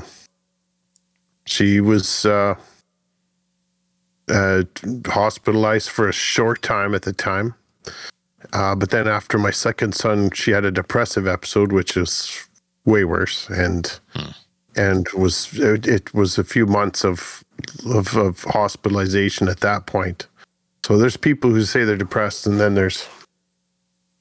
she 1.46 1.82
was 1.82 2.26
uh, 2.26 2.56
uh, 4.30 4.64
hospitalized 5.08 5.90
for 5.90 6.08
a 6.08 6.14
short 6.14 6.62
time 6.62 6.94
at 6.94 7.04
the 7.04 7.14
time. 7.14 7.56
Uh, 8.54 8.76
but 8.76 8.90
then 8.90 9.08
after 9.08 9.38
my 9.38 9.52
second 9.52 9.94
son, 9.94 10.32
she 10.32 10.52
had 10.52 10.66
a 10.66 10.72
depressive 10.72 11.28
episode, 11.28 11.72
which 11.72 11.98
is 11.98 12.48
way 12.86 13.04
worse, 13.04 13.50
and 13.50 14.00
and 14.76 15.08
was 15.10 15.60
it, 15.60 15.88
it 15.88 16.14
was 16.14 16.38
a 16.38 16.44
few 16.44 16.66
months 16.66 17.04
of, 17.04 17.44
of 17.86 18.16
of 18.16 18.44
hospitalization 18.46 19.50
at 19.50 19.60
that 19.60 19.86
point. 19.86 20.28
So 20.86 20.98
there's 20.98 21.18
people 21.18 21.50
who 21.50 21.64
say 21.64 21.84
they're 21.84 21.98
depressed, 21.98 22.48
and 22.48 22.60
then 22.60 22.76
there's 22.76 23.08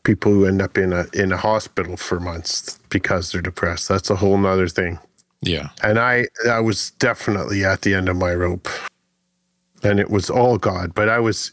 people 0.09 0.33
who 0.33 0.47
end 0.47 0.62
up 0.62 0.79
in 0.79 0.90
a 0.94 1.05
in 1.12 1.33
a 1.33 1.37
hospital 1.37 1.94
for 1.94 2.18
months 2.18 2.79
because 2.88 3.31
they're 3.31 3.42
depressed. 3.42 3.88
That's 3.88 4.09
a 4.09 4.16
whole 4.16 4.38
nother 4.38 4.66
thing. 4.66 4.99
Yeah. 5.42 5.68
And 5.83 5.99
I 5.99 6.29
I 6.49 6.61
was 6.61 6.92
definitely 6.92 7.62
at 7.62 7.83
the 7.83 7.92
end 7.92 8.09
of 8.09 8.16
my 8.16 8.35
rope, 8.35 8.68
and 9.83 10.01
it 10.01 10.09
was 10.09 10.31
all 10.31 10.57
God. 10.57 10.94
But 10.94 11.11
I 11.11 11.18
was 11.18 11.53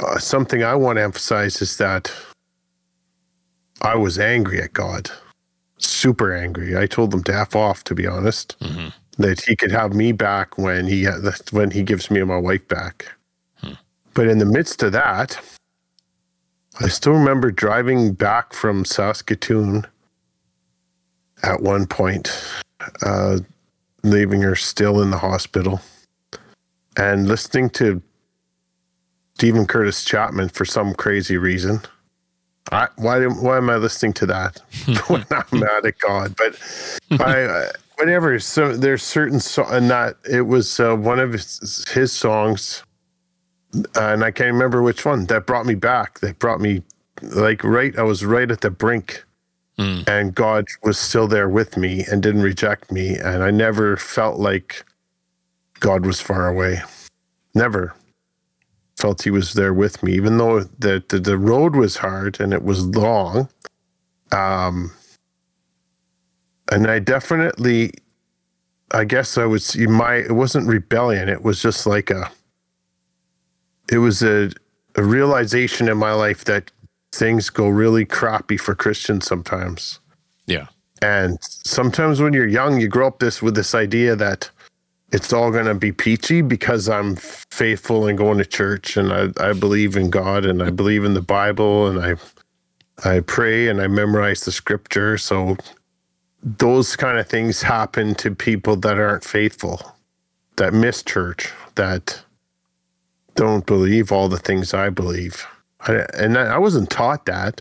uh, 0.00 0.18
something 0.18 0.62
I 0.62 0.74
want 0.74 0.98
to 0.98 1.02
emphasize 1.02 1.62
is 1.62 1.78
that 1.78 2.12
I 3.80 3.94
was 3.94 4.18
angry 4.18 4.60
at 4.60 4.74
God, 4.74 5.10
super 5.78 6.36
angry. 6.36 6.76
I 6.76 6.86
told 6.86 7.14
him 7.14 7.24
to 7.24 7.34
f 7.34 7.56
off, 7.56 7.84
to 7.84 7.94
be 7.94 8.06
honest, 8.06 8.54
that 9.16 9.40
he 9.40 9.56
could 9.56 9.72
have 9.72 9.94
me 9.94 10.12
back 10.12 10.58
when 10.58 10.86
he 10.86 11.06
when 11.52 11.70
he 11.70 11.82
gives 11.82 12.10
me 12.10 12.20
and 12.20 12.28
my 12.28 12.36
wife 12.36 12.68
back. 12.68 13.10
But 14.12 14.28
in 14.28 14.36
the 14.36 14.44
midst 14.44 14.82
of 14.82 14.92
that, 14.92 15.40
I 16.80 16.88
still 16.88 17.12
remember 17.12 17.50
driving 17.50 18.14
back 18.14 18.52
from 18.52 18.84
Saskatoon 18.84 19.86
at 21.42 21.60
one 21.60 21.86
point, 21.86 22.30
uh, 23.04 23.38
leaving 24.02 24.42
her 24.42 24.56
still 24.56 25.02
in 25.02 25.10
the 25.10 25.18
hospital, 25.18 25.80
and 26.96 27.28
listening 27.28 27.70
to 27.70 28.02
Steven 29.34 29.66
Curtis 29.66 30.04
Chapman 30.04 30.48
for 30.48 30.64
some 30.64 30.94
crazy 30.94 31.36
reason. 31.36 31.80
I, 32.70 32.88
why 32.96 33.24
why 33.26 33.56
am 33.56 33.70
I 33.70 33.76
listening 33.76 34.12
to 34.14 34.26
that 34.26 34.60
when 35.08 35.24
I'm 35.30 35.60
mad 35.60 35.84
at 35.84 35.98
God? 35.98 36.36
But 36.36 36.56
I 37.20 37.42
uh, 37.42 37.72
whatever. 37.96 38.38
So 38.38 38.76
there's 38.76 39.02
certain 39.02 39.40
so 39.40 39.64
and 39.66 39.90
that 39.90 40.16
it 40.30 40.42
was 40.42 40.78
uh, 40.80 40.96
one 40.96 41.18
of 41.18 41.32
his, 41.32 41.84
his 41.92 42.12
songs, 42.12 42.82
and 43.94 44.24
I 44.24 44.30
can't 44.30 44.52
remember 44.52 44.82
which 44.82 45.04
one 45.04 45.26
that 45.26 45.46
brought 45.46 45.66
me 45.66 45.74
back. 45.74 46.20
That 46.20 46.38
brought 46.38 46.60
me 46.60 46.82
like 47.22 47.64
right. 47.64 47.96
I 47.98 48.02
was 48.02 48.24
right 48.24 48.50
at 48.50 48.60
the 48.60 48.70
brink, 48.70 49.24
and 50.06 50.34
God 50.34 50.66
was 50.82 50.98
still 50.98 51.26
there 51.28 51.48
with 51.48 51.76
me 51.76 52.04
and 52.10 52.22
didn't 52.22 52.42
reject 52.42 52.92
me, 52.92 53.16
and 53.16 53.42
I 53.42 53.50
never 53.50 53.96
felt 53.96 54.38
like 54.38 54.84
God 55.80 56.06
was 56.06 56.20
far 56.20 56.48
away. 56.48 56.80
Never 57.54 57.94
felt 58.96 59.22
he 59.22 59.30
was 59.30 59.54
there 59.54 59.74
with 59.74 60.02
me, 60.02 60.12
even 60.14 60.38
though 60.38 60.60
the, 60.60 61.02
the, 61.08 61.18
the 61.18 61.36
road 61.36 61.74
was 61.74 61.96
hard 61.96 62.40
and 62.40 62.52
it 62.52 62.62
was 62.62 62.86
long. 62.86 63.48
Um, 64.30 64.92
and 66.70 66.86
I 66.86 67.00
definitely, 67.00 67.92
I 68.92 69.04
guess 69.04 69.36
I 69.36 69.44
was 69.44 69.76
my. 69.76 70.16
It 70.16 70.32
wasn't 70.32 70.68
rebellion. 70.68 71.28
It 71.28 71.42
was 71.42 71.60
just 71.60 71.86
like 71.86 72.10
a. 72.10 72.30
It 73.92 73.98
was 73.98 74.22
a, 74.22 74.50
a 74.96 75.04
realization 75.04 75.88
in 75.88 75.98
my 75.98 76.12
life 76.12 76.44
that 76.46 76.72
things 77.12 77.50
go 77.50 77.68
really 77.68 78.06
crappy 78.06 78.56
for 78.56 78.74
Christians 78.74 79.26
sometimes. 79.26 80.00
Yeah. 80.46 80.68
And 81.02 81.38
sometimes 81.42 82.20
when 82.20 82.32
you're 82.32 82.46
young, 82.46 82.80
you 82.80 82.88
grow 82.88 83.06
up 83.06 83.18
this 83.18 83.42
with 83.42 83.54
this 83.54 83.74
idea 83.74 84.16
that 84.16 84.50
it's 85.12 85.32
all 85.32 85.50
going 85.50 85.66
to 85.66 85.74
be 85.74 85.92
peachy 85.92 86.40
because 86.40 86.88
I'm 86.88 87.16
faithful 87.16 88.06
and 88.06 88.16
going 88.16 88.38
to 88.38 88.46
church 88.46 88.96
and 88.96 89.12
I, 89.12 89.28
I 89.38 89.52
believe 89.52 89.94
in 89.94 90.08
God 90.08 90.46
and 90.46 90.62
I 90.62 90.70
believe 90.70 91.04
in 91.04 91.12
the 91.12 91.20
Bible 91.20 91.86
and 91.86 92.00
I 92.00 92.14
I 93.04 93.20
pray 93.20 93.68
and 93.68 93.80
I 93.80 93.88
memorize 93.88 94.44
the 94.44 94.52
scripture. 94.52 95.18
So 95.18 95.56
those 96.42 96.96
kind 96.96 97.18
of 97.18 97.26
things 97.26 97.62
happen 97.62 98.14
to 98.16 98.34
people 98.34 98.76
that 98.76 98.98
aren't 98.98 99.24
faithful, 99.24 99.80
that 100.56 100.72
miss 100.72 101.02
church, 101.02 101.52
that 101.74 102.21
don't 103.34 103.66
believe 103.66 104.12
all 104.12 104.28
the 104.28 104.38
things 104.38 104.74
I 104.74 104.90
believe. 104.90 105.46
I, 105.80 106.06
and 106.14 106.36
I 106.38 106.58
wasn't 106.58 106.90
taught 106.90 107.26
that, 107.26 107.60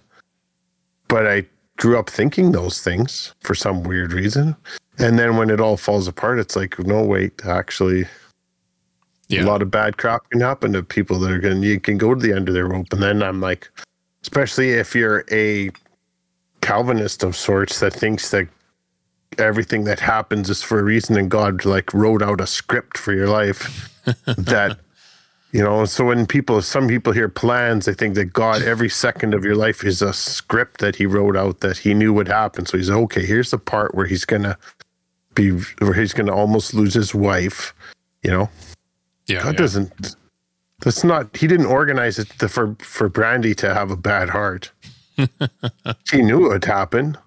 but 1.07 1.27
I 1.27 1.45
grew 1.77 1.97
up 1.97 2.09
thinking 2.09 2.51
those 2.51 2.81
things 2.81 3.33
for 3.39 3.55
some 3.55 3.83
weird 3.83 4.13
reason. 4.13 4.55
And 4.99 5.17
then 5.17 5.37
when 5.37 5.49
it 5.49 5.59
all 5.59 5.77
falls 5.77 6.07
apart, 6.07 6.39
it's 6.39 6.55
like, 6.55 6.77
no, 6.79 7.03
wait, 7.03 7.43
actually, 7.45 8.05
Yeah. 9.29 9.43
a 9.43 9.45
lot 9.45 9.61
of 9.61 9.71
bad 9.71 9.97
crap 9.97 10.29
can 10.29 10.41
happen 10.41 10.73
to 10.73 10.83
people 10.83 11.17
that 11.19 11.31
are 11.31 11.39
going 11.39 11.61
to, 11.61 11.67
you 11.67 11.79
can 11.79 11.97
go 11.97 12.13
to 12.13 12.21
the 12.21 12.33
end 12.33 12.47
of 12.49 12.53
their 12.53 12.67
rope. 12.67 12.91
And 12.91 13.01
then 13.01 13.23
I'm 13.23 13.41
like, 13.41 13.69
especially 14.21 14.71
if 14.71 14.93
you're 14.93 15.23
a 15.31 15.71
Calvinist 16.61 17.23
of 17.23 17.35
sorts 17.35 17.79
that 17.79 17.93
thinks 17.93 18.29
that 18.29 18.47
everything 19.39 19.85
that 19.85 19.99
happens 19.99 20.49
is 20.49 20.61
for 20.61 20.79
a 20.79 20.83
reason 20.83 21.17
and 21.17 21.31
God 21.31 21.65
like 21.65 21.91
wrote 21.93 22.21
out 22.21 22.39
a 22.41 22.45
script 22.45 22.97
for 22.97 23.13
your 23.13 23.29
life 23.29 23.89
that 24.25 24.77
you 25.51 25.61
know 25.61 25.85
so 25.85 26.05
when 26.05 26.25
people 26.25 26.61
some 26.61 26.87
people 26.87 27.13
hear 27.13 27.27
plans 27.29 27.85
they 27.85 27.93
think 27.93 28.15
that 28.15 28.25
God 28.25 28.61
every 28.61 28.89
second 28.89 29.33
of 29.33 29.43
your 29.43 29.55
life 29.55 29.83
is 29.83 30.01
a 30.01 30.13
script 30.13 30.79
that 30.79 30.95
he 30.95 31.05
wrote 31.05 31.35
out 31.35 31.59
that 31.59 31.77
he 31.77 31.93
knew 31.93 32.13
would 32.13 32.27
happen 32.27 32.65
so 32.65 32.77
he's 32.77 32.89
okay 32.89 33.25
here's 33.25 33.51
the 33.51 33.57
part 33.57 33.93
where 33.93 34.05
he's 34.05 34.25
gonna 34.25 34.57
be 35.35 35.51
where 35.79 35.93
he's 35.93 36.13
gonna 36.13 36.35
almost 36.35 36.73
lose 36.73 36.93
his 36.93 37.13
wife 37.13 37.73
you 38.23 38.31
know 38.31 38.49
yeah. 39.27 39.43
God 39.43 39.53
yeah. 39.53 39.59
doesn't 39.59 40.15
that's 40.83 41.03
not 41.03 41.35
he 41.35 41.47
didn't 41.47 41.67
organize 41.67 42.17
it 42.17 42.27
for 42.49 42.75
for 42.79 43.09
Brandy 43.09 43.53
to 43.55 43.73
have 43.73 43.91
a 43.91 43.97
bad 43.97 44.29
heart 44.29 44.71
he 46.11 46.21
knew 46.21 46.45
it 46.45 46.49
would 46.49 46.65
happen 46.65 47.17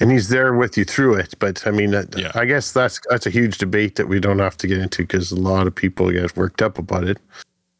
and 0.00 0.10
he's 0.10 0.28
there 0.28 0.54
with 0.54 0.76
you 0.76 0.84
through 0.84 1.14
it 1.14 1.34
but 1.38 1.66
i 1.66 1.70
mean 1.70 1.92
Yeah. 2.16 2.32
i 2.34 2.44
guess 2.44 2.72
that's 2.72 3.00
that's 3.08 3.26
a 3.26 3.30
huge 3.30 3.58
debate 3.58 3.94
that 3.96 4.08
we 4.08 4.20
don't 4.20 4.38
have 4.40 4.56
to 4.58 4.66
get 4.66 4.78
into 4.78 5.02
because 5.02 5.32
a 5.32 5.36
lot 5.36 5.66
of 5.66 5.74
people 5.74 6.10
get 6.10 6.36
worked 6.36 6.62
up 6.62 6.78
about 6.78 7.04
it 7.04 7.18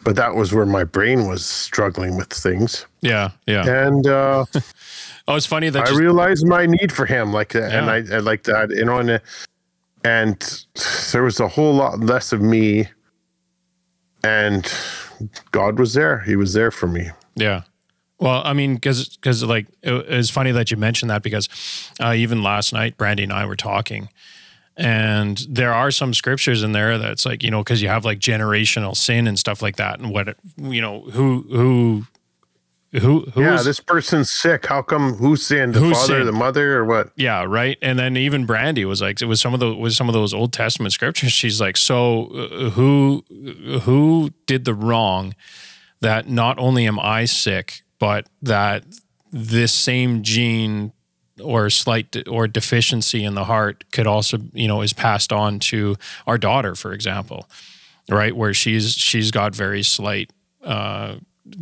but 0.06 0.14
that 0.14 0.36
was 0.36 0.54
where 0.54 0.64
my 0.64 0.84
brain 0.84 1.26
was 1.26 1.44
struggling 1.44 2.16
with 2.16 2.32
things 2.32 2.86
Yeah. 3.00 3.30
Yeah. 3.46 3.86
and 3.86 4.06
uh 4.06 4.44
Oh, 5.28 5.34
it's 5.34 5.46
funny 5.46 5.68
that 5.70 5.82
i 5.82 5.86
just, 5.86 5.98
realized 5.98 6.46
my 6.46 6.66
need 6.66 6.92
for 6.92 7.04
him 7.06 7.32
like 7.32 7.52
that 7.52 7.72
and 7.72 7.90
I, 7.90 7.96
I 8.14 8.20
like 8.20 8.44
that 8.44 8.70
you 8.70 8.84
know 8.84 8.98
and, 8.98 9.10
uh, 9.10 9.18
and 10.04 10.64
there 11.12 11.24
was 11.24 11.40
a 11.40 11.48
whole 11.48 11.74
lot 11.74 11.98
less 11.98 12.32
of 12.32 12.40
me 12.40 12.88
and 14.22 14.72
god 15.50 15.78
was 15.80 15.94
there 15.94 16.20
he 16.20 16.36
was 16.36 16.52
there 16.52 16.70
for 16.70 16.86
me 16.86 17.10
Yeah. 17.34 17.62
Well, 18.18 18.40
I 18.46 18.54
mean, 18.54 18.76
because 18.76 19.10
because 19.16 19.42
like 19.44 19.66
it, 19.82 19.92
it's 20.08 20.30
funny 20.30 20.50
that 20.52 20.70
you 20.70 20.78
mentioned 20.78 21.10
that 21.10 21.22
because 21.22 21.50
uh, 22.00 22.14
even 22.16 22.42
last 22.42 22.72
night, 22.72 22.96
Brandy 22.96 23.24
and 23.24 23.32
I 23.32 23.44
were 23.44 23.56
talking, 23.56 24.08
and 24.76 25.38
there 25.48 25.72
are 25.72 25.90
some 25.90 26.12
scriptures 26.12 26.62
in 26.62 26.72
there 26.72 26.98
that's 26.98 27.24
like 27.24 27.42
you 27.42 27.50
know 27.50 27.62
because 27.62 27.80
you 27.80 27.88
have 27.88 28.04
like 28.04 28.18
generational 28.18 28.96
sin 28.96 29.26
and 29.26 29.38
stuff 29.38 29.62
like 29.62 29.76
that, 29.76 29.98
and 29.98 30.10
what 30.10 30.28
it, 30.28 30.36
you 30.56 30.80
know 30.80 31.02
who 31.02 31.46
who 31.50 32.06
who 32.92 33.20
who 33.32 33.42
yeah, 33.42 33.62
this 33.62 33.80
person's 33.80 34.30
sick. 34.30 34.66
How 34.66 34.82
come? 34.82 35.14
Who 35.14 35.36
sinned? 35.36 35.74
The 35.74 35.80
Who 35.80 35.92
father, 35.92 36.06
sinned? 36.06 36.28
the 36.28 36.32
mother, 36.32 36.78
or 36.78 36.84
what? 36.84 37.10
Yeah, 37.16 37.44
right. 37.44 37.78
And 37.82 37.98
then 37.98 38.16
even 38.16 38.46
Brandy 38.46 38.84
was 38.84 39.00
like, 39.00 39.20
it 39.20 39.26
was 39.26 39.40
some 39.40 39.54
of 39.54 39.60
the 39.60 39.74
was 39.74 39.96
some 39.96 40.08
of 40.08 40.12
those 40.12 40.32
Old 40.32 40.52
Testament 40.52 40.92
scriptures. 40.92 41.32
She's 41.32 41.60
like, 41.60 41.76
so 41.76 42.26
uh, 42.26 42.70
who 42.70 43.24
who 43.82 44.30
did 44.46 44.64
the 44.64 44.74
wrong? 44.74 45.34
That 46.00 46.28
not 46.28 46.58
only 46.58 46.86
am 46.86 47.00
I 47.00 47.24
sick, 47.24 47.80
but 47.98 48.28
that 48.42 48.84
this 49.32 49.72
same 49.72 50.22
gene 50.22 50.92
or 51.42 51.70
slight 51.70 52.10
de- 52.10 52.28
or 52.28 52.48
deficiency 52.48 53.24
in 53.24 53.34
the 53.34 53.44
heart 53.44 53.84
could 53.92 54.06
also, 54.06 54.38
you 54.52 54.68
know, 54.68 54.82
is 54.82 54.92
passed 54.92 55.32
on 55.32 55.58
to 55.58 55.96
our 56.26 56.38
daughter, 56.38 56.74
for 56.74 56.92
example, 56.92 57.48
right? 58.08 58.36
Where 58.36 58.54
she's 58.54 58.92
she's 58.92 59.30
got 59.30 59.54
very 59.54 59.82
slight. 59.82 60.30
Uh, 60.62 61.16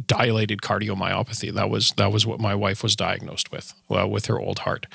dilated 0.07 0.61
cardiomyopathy. 0.63 1.53
That 1.53 1.69
was 1.69 1.93
that 1.97 2.13
was 2.13 2.27
what 2.27 2.41
my 2.41 2.55
wife 2.55 2.83
was 2.83 2.97
diagnosed 2.97 3.53
with. 3.53 3.75
Well, 3.89 4.09
with 4.09 4.27
her 4.27 4.41
old 4.41 4.61
heart 4.61 4.87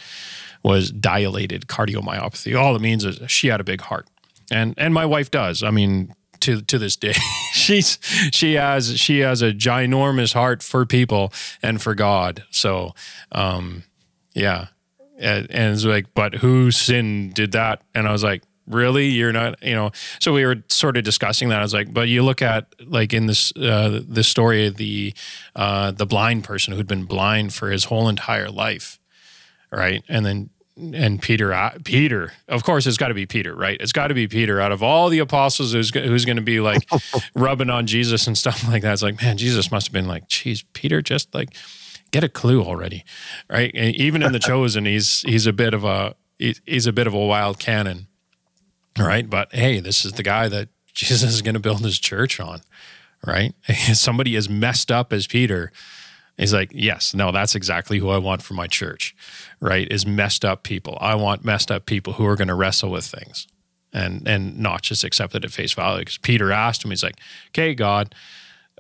was 0.64 0.92
dilated 0.92 1.68
cardiomyopathy. 1.68 2.60
All 2.60 2.76
it 2.76 2.82
means 2.82 3.06
is 3.06 3.20
she 3.30 3.48
had 3.48 3.62
a 3.62 3.64
big 3.64 3.82
heart. 3.82 4.08
And 4.52 4.74
and 4.78 4.94
my 4.94 5.06
wife 5.06 5.30
does. 5.32 5.64
I 5.64 5.72
mean 5.72 6.14
to 6.42 6.62
to 6.62 6.78
this 6.78 6.96
day 6.96 7.14
she's 7.52 8.00
she 8.32 8.54
has 8.54 9.00
she 9.00 9.20
has 9.20 9.42
a 9.42 9.52
ginormous 9.52 10.34
heart 10.34 10.64
for 10.64 10.86
people 10.86 11.32
and 11.62 11.82
for 11.82 11.94
god. 11.96 12.44
So 12.52 12.94
um 13.32 13.84
yeah. 14.40 14.68
And, 15.20 15.52
and 15.52 15.74
it's 15.74 15.86
like 15.86 16.14
but 16.14 16.36
who 16.36 16.72
sin 16.72 17.32
did 17.32 17.52
that? 17.52 17.82
And 17.94 18.08
i 18.08 18.12
was 18.12 18.24
like 18.24 18.44
really? 18.68 19.08
You're 19.08 19.34
not 19.34 19.62
you 19.64 19.74
know? 19.74 19.92
So 20.20 20.34
we 20.34 20.46
were 20.46 20.58
sort 20.70 20.96
of 20.96 21.04
discussing 21.04 21.50
that. 21.50 21.60
I 21.60 21.64
was 21.64 21.74
like 21.74 21.94
but 21.94 22.08
you 22.08 22.24
look 22.24 22.42
at 22.42 22.68
like 22.86 23.14
in 23.14 23.26
this 23.26 23.52
uh 23.56 24.02
the 24.08 24.24
story 24.24 24.68
of 24.68 24.78
the 24.78 25.14
uh 25.56 25.92
the 25.92 26.06
blind 26.06 26.44
person 26.44 26.74
who'd 26.74 26.88
been 26.88 27.06
blind 27.06 27.54
for 27.54 27.70
his 27.72 27.86
whole 27.86 28.08
entire 28.08 28.50
life 28.50 29.00
right? 29.72 30.04
And 30.10 30.26
then 30.26 30.50
and 30.94 31.22
peter 31.22 31.54
uh, 31.54 31.72
peter 31.84 32.32
of 32.48 32.64
course 32.64 32.88
it's 32.88 32.96
got 32.96 33.10
to 33.10 33.14
be 33.14 33.26
peter 33.26 33.54
right? 33.54 33.78
It's 33.82 33.92
got 33.92 34.08
to 34.08 34.14
be 34.14 34.28
peter 34.28 34.62
out 34.62 34.72
of 34.72 34.82
all 34.82 35.10
the 35.10 35.20
apostles 35.20 35.74
who's 35.74 35.94
who's 35.94 36.24
going 36.24 36.38
to 36.38 36.42
be 36.42 36.62
like 36.62 36.88
rubbing 37.36 37.70
on 37.70 37.86
jesus 37.86 38.28
and 38.28 38.38
stuff 38.38 38.66
like 38.68 38.82
that. 38.84 38.94
It's 38.94 39.04
like 39.04 39.22
man 39.22 39.38
jesus 39.38 39.72
must 39.72 39.88
have 39.88 39.94
been 39.94 40.08
like 40.08 40.28
geez 40.28 40.64
peter 40.74 41.02
just 41.02 41.34
like 41.36 41.50
get 42.12 42.24
a 42.24 42.30
clue 42.30 42.64
already 42.64 43.04
right 43.50 43.72
and 43.74 43.96
even 43.96 44.24
in 44.24 44.32
the 44.32 44.40
chosen 44.52 44.86
he's 44.86 45.22
he's 45.22 45.46
a 45.46 45.54
bit 45.54 45.74
of 45.74 45.84
a 45.84 46.16
he's 46.38 46.88
a 46.88 46.94
bit 46.94 47.08
of 47.08 47.14
a 47.14 47.26
wild 47.26 47.60
cannon 47.60 48.08
right 48.98 49.30
but 49.30 49.54
hey 49.54 49.80
this 49.80 50.06
is 50.06 50.14
the 50.14 50.24
guy 50.24 50.48
that 50.48 50.70
jesus 50.94 51.34
is 51.34 51.42
going 51.42 51.54
to 51.54 51.60
build 51.60 51.82
his 51.82 52.00
church 52.00 52.40
on 52.40 52.62
right 53.26 53.54
somebody 53.94 54.36
as 54.36 54.50
messed 54.50 54.92
up 54.92 55.14
as 55.14 55.28
peter 55.28 55.72
He's 56.40 56.54
like, 56.54 56.72
yes, 56.74 57.14
no, 57.14 57.34
that's 57.34 57.54
exactly 57.54 58.00
who 58.00 58.08
I 58.08 58.18
want 58.18 58.42
for 58.42 58.54
my 58.54 58.66
church, 58.66 59.14
right? 59.60 59.92
Is 59.92 60.06
messed 60.06 60.46
up 60.46 60.64
people. 60.64 60.98
I 61.02 61.16
want 61.16 61.44
messed 61.44 61.70
up 61.70 61.86
people 61.86 62.14
who 62.14 62.26
are 62.26 62.38
going 62.38 62.48
to 62.48 62.56
wrestle 62.56 62.90
with 62.90 63.04
things 63.04 63.46
and 63.92 64.28
and 64.28 64.58
not 64.58 64.82
just 64.82 65.04
accept 65.04 65.36
it 65.36 65.44
at 65.44 65.52
face 65.52 65.74
value. 65.74 66.00
Because 66.00 66.18
Peter 66.18 66.52
asked 66.52 66.86
him, 66.86 66.92
he's 66.92 67.04
like, 67.04 67.20
okay, 67.50 67.74
God, 67.74 68.16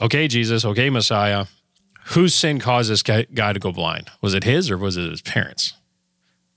okay, 0.01 0.30
Jesus, 0.30 0.63
okay, 0.63 0.89
Messiah, 0.89 1.47
whose 2.10 2.34
sin 2.34 2.60
caused 2.60 2.89
this 2.91 3.03
guy, 3.03 3.26
guy 3.34 3.53
to 3.53 3.60
go 3.60 3.72
blind? 3.72 4.10
Was 4.22 4.34
it 4.34 4.43
his 4.43 4.70
or 4.72 4.78
was 4.78 4.97
it 4.97 5.10
his 5.10 5.22
parents? 5.22 5.74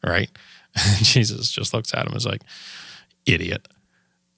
Right? 0.05 0.31
Jesus 1.03 1.51
just 1.51 1.73
looks 1.75 1.93
at 1.95 2.01
him 2.01 2.09
and 2.09 2.17
is 2.17 2.27
like, 2.27 2.43
idiot. 3.27 3.69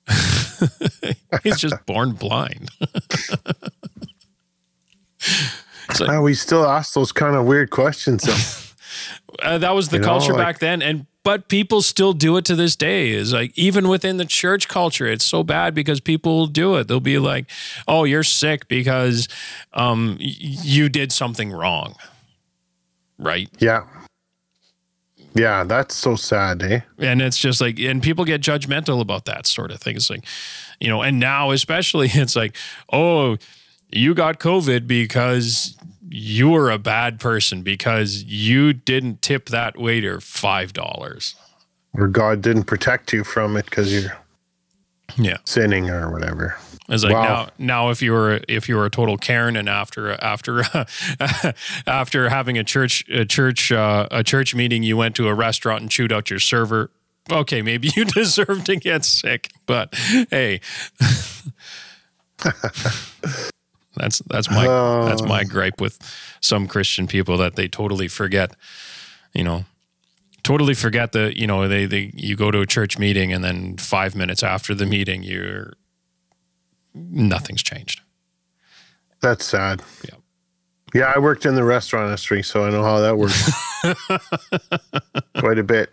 He's 1.42 1.58
just 1.58 1.84
born 1.86 2.12
blind. 2.12 2.70
Ah, 6.00 6.20
we 6.20 6.34
still 6.34 6.66
ask 6.66 6.94
those 6.94 7.12
kind 7.12 7.36
of 7.36 7.44
weird 7.46 7.70
questions. 7.70 8.26
uh, 9.42 9.58
that 9.58 9.74
was 9.74 9.88
the 9.90 9.96
You 9.96 10.02
know, 10.02 10.08
culture 10.08 10.32
like- 10.32 10.42
back 10.42 10.58
then 10.58 10.82
and 10.82 11.06
but 11.24 11.48
people 11.48 11.82
still 11.82 12.12
do 12.12 12.36
it 12.36 12.44
to 12.44 12.54
this 12.54 12.76
day. 12.76 13.10
Is 13.10 13.32
like 13.32 13.56
even 13.58 13.88
within 13.88 14.18
the 14.18 14.24
church 14.24 14.68
culture 14.68 15.06
it's 15.06 15.24
so 15.24 15.42
bad 15.42 15.74
because 15.74 16.00
people 16.00 16.46
do 16.46 16.76
it. 16.76 16.86
They'll 16.86 17.00
be 17.00 17.18
like 17.18 17.46
oh 17.88 18.04
you're 18.04 18.22
sick 18.22 18.68
because 18.68 19.28
um 19.72 20.16
you 20.20 20.88
did 20.88 21.10
something 21.10 21.50
wrong. 21.50 21.96
Right? 23.18 23.48
Yeah, 23.58 23.84
yeah, 25.34 25.64
that's 25.64 25.96
so 25.96 26.14
sad, 26.14 26.62
eh? 26.62 26.80
and 26.98 27.20
it's 27.20 27.38
just 27.38 27.60
like 27.60 27.80
and 27.80 28.00
people 28.00 28.24
get 28.24 28.40
judgmental 28.40 29.00
about 29.00 29.24
that 29.24 29.48
sort 29.48 29.72
of 29.72 29.80
thing. 29.80 29.96
It's 29.96 30.08
like 30.08 30.24
you 30.80 30.88
know 30.88 31.02
and 31.02 31.18
now 31.18 31.50
especially 31.50 32.08
it's 32.12 32.36
like 32.36 32.56
oh 32.92 33.36
you 33.90 34.14
got 34.14 34.40
covid 34.40 34.86
because 34.86 35.76
you 36.16 36.50
were 36.50 36.70
a 36.70 36.78
bad 36.78 37.18
person 37.18 37.62
because 37.62 38.22
you 38.22 38.72
didn't 38.72 39.20
tip 39.20 39.46
that 39.48 39.76
waiter 39.76 40.20
five 40.20 40.72
dollars 40.72 41.34
Or 41.92 42.06
God 42.08 42.40
didn't 42.40 42.64
protect 42.64 43.12
you 43.12 43.24
from 43.24 43.56
it 43.56 43.64
because 43.64 43.92
you're 43.92 44.16
yeah 45.16 45.38
sinning 45.44 45.90
or 45.90 46.10
whatever. 46.12 46.56
It's 46.88 47.02
like 47.02 47.14
Wow. 47.14 47.22
now, 47.22 47.48
now 47.58 47.90
if 47.90 48.02
you 48.02 48.12
were 48.12 48.40
if 48.46 48.68
you 48.68 48.76
were 48.76 48.84
a 48.86 48.90
total 48.90 49.16
Karen 49.16 49.56
and 49.56 49.68
after 49.68 50.12
after 50.22 50.62
after 51.86 52.28
having 52.28 52.58
a 52.58 52.64
church 52.64 53.04
a 53.08 53.24
church 53.24 53.72
uh, 53.72 54.06
a 54.10 54.22
church 54.22 54.54
meeting, 54.54 54.82
you 54.82 54.96
went 54.96 55.16
to 55.16 55.28
a 55.28 55.34
restaurant 55.34 55.82
and 55.82 55.90
chewed 55.90 56.12
out 56.12 56.30
your 56.30 56.40
server. 56.40 56.90
Okay, 57.30 57.62
maybe 57.62 57.90
you 57.96 58.04
deserve 58.20 58.64
to 58.64 58.76
get 58.76 59.04
sick, 59.04 59.50
but 59.66 59.94
hey, 60.30 60.60
that's 63.96 64.18
that's 64.20 64.50
my 64.50 64.66
that's 65.06 65.22
my 65.22 65.42
oh. 65.42 65.48
gripe 65.48 65.80
with 65.80 65.98
some 66.40 66.66
Christian 66.66 67.06
people 67.06 67.36
that 67.38 67.56
they 67.56 67.68
totally 67.68 68.08
forget, 68.08 68.54
you 69.32 69.44
know, 69.44 69.64
totally 70.42 70.74
forget 70.74 71.12
that 71.12 71.36
you 71.36 71.46
know 71.46 71.68
they 71.68 71.86
they 71.86 72.10
you 72.14 72.36
go 72.36 72.50
to 72.50 72.60
a 72.60 72.66
church 72.66 72.98
meeting 72.98 73.32
and 73.32 73.44
then 73.44 73.76
five 73.76 74.14
minutes 74.14 74.42
after 74.42 74.74
the 74.74 74.86
meeting 74.86 75.22
you're 75.22 75.74
nothing's 76.94 77.62
changed. 77.62 78.00
That's 79.20 79.44
sad. 79.44 79.82
Yeah. 80.04 80.16
Yeah, 80.92 81.12
I 81.14 81.18
worked 81.18 81.44
in 81.44 81.56
the 81.56 81.64
restaurant 81.64 82.06
industry, 82.06 82.44
so 82.44 82.64
I 82.64 82.70
know 82.70 82.84
how 82.84 83.00
that 83.00 83.18
works. 83.18 83.50
Quite 85.40 85.58
a 85.58 85.64
bit. 85.64 85.92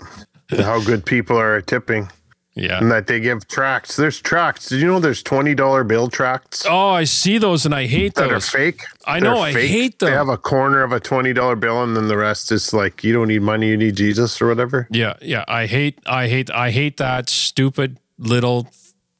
How 0.59 0.79
good 0.79 1.03
people 1.07 1.39
are 1.39 1.55
at 1.55 1.65
tipping 1.65 2.11
Yeah. 2.53 2.79
and 2.79 2.91
that 2.91 3.07
they 3.07 3.19
give 3.21 3.47
tracts. 3.47 3.95
There's 3.95 4.19
tracts. 4.19 4.67
Did 4.67 4.81
you 4.81 4.87
know 4.87 4.99
there's 4.99 5.23
$20 5.23 5.87
bill 5.87 6.09
tracts 6.09 6.65
Oh, 6.67 6.89
I 6.89 7.05
see 7.05 7.37
those 7.37 7.65
and 7.65 7.73
I 7.73 7.85
hate 7.87 8.15
that 8.15 8.25
are 8.29 8.33
those. 8.33 8.49
fake? 8.49 8.81
I 9.05 9.19
They're 9.21 9.33
know, 9.33 9.39
I 9.41 9.53
hate 9.53 9.99
them. 9.99 10.09
They 10.09 10.15
have 10.15 10.27
a 10.27 10.37
corner 10.37 10.83
of 10.83 10.91
a 10.91 10.99
$20 10.99 11.59
bill 11.59 11.81
and 11.81 11.95
then 11.95 12.09
the 12.09 12.17
rest 12.17 12.51
is 12.51 12.73
like, 12.73 13.03
you 13.05 13.13
don't 13.13 13.29
need 13.29 13.41
money, 13.41 13.69
you 13.69 13.77
need 13.77 13.95
Jesus 13.95 14.41
or 14.41 14.47
whatever. 14.47 14.87
Yeah, 14.91 15.13
yeah. 15.21 15.45
I 15.47 15.65
hate 15.65 15.99
I 16.05 16.27
hate 16.27 16.51
I 16.51 16.71
hate 16.71 16.97
that 16.97 17.29
stupid 17.29 17.97
little 18.17 18.67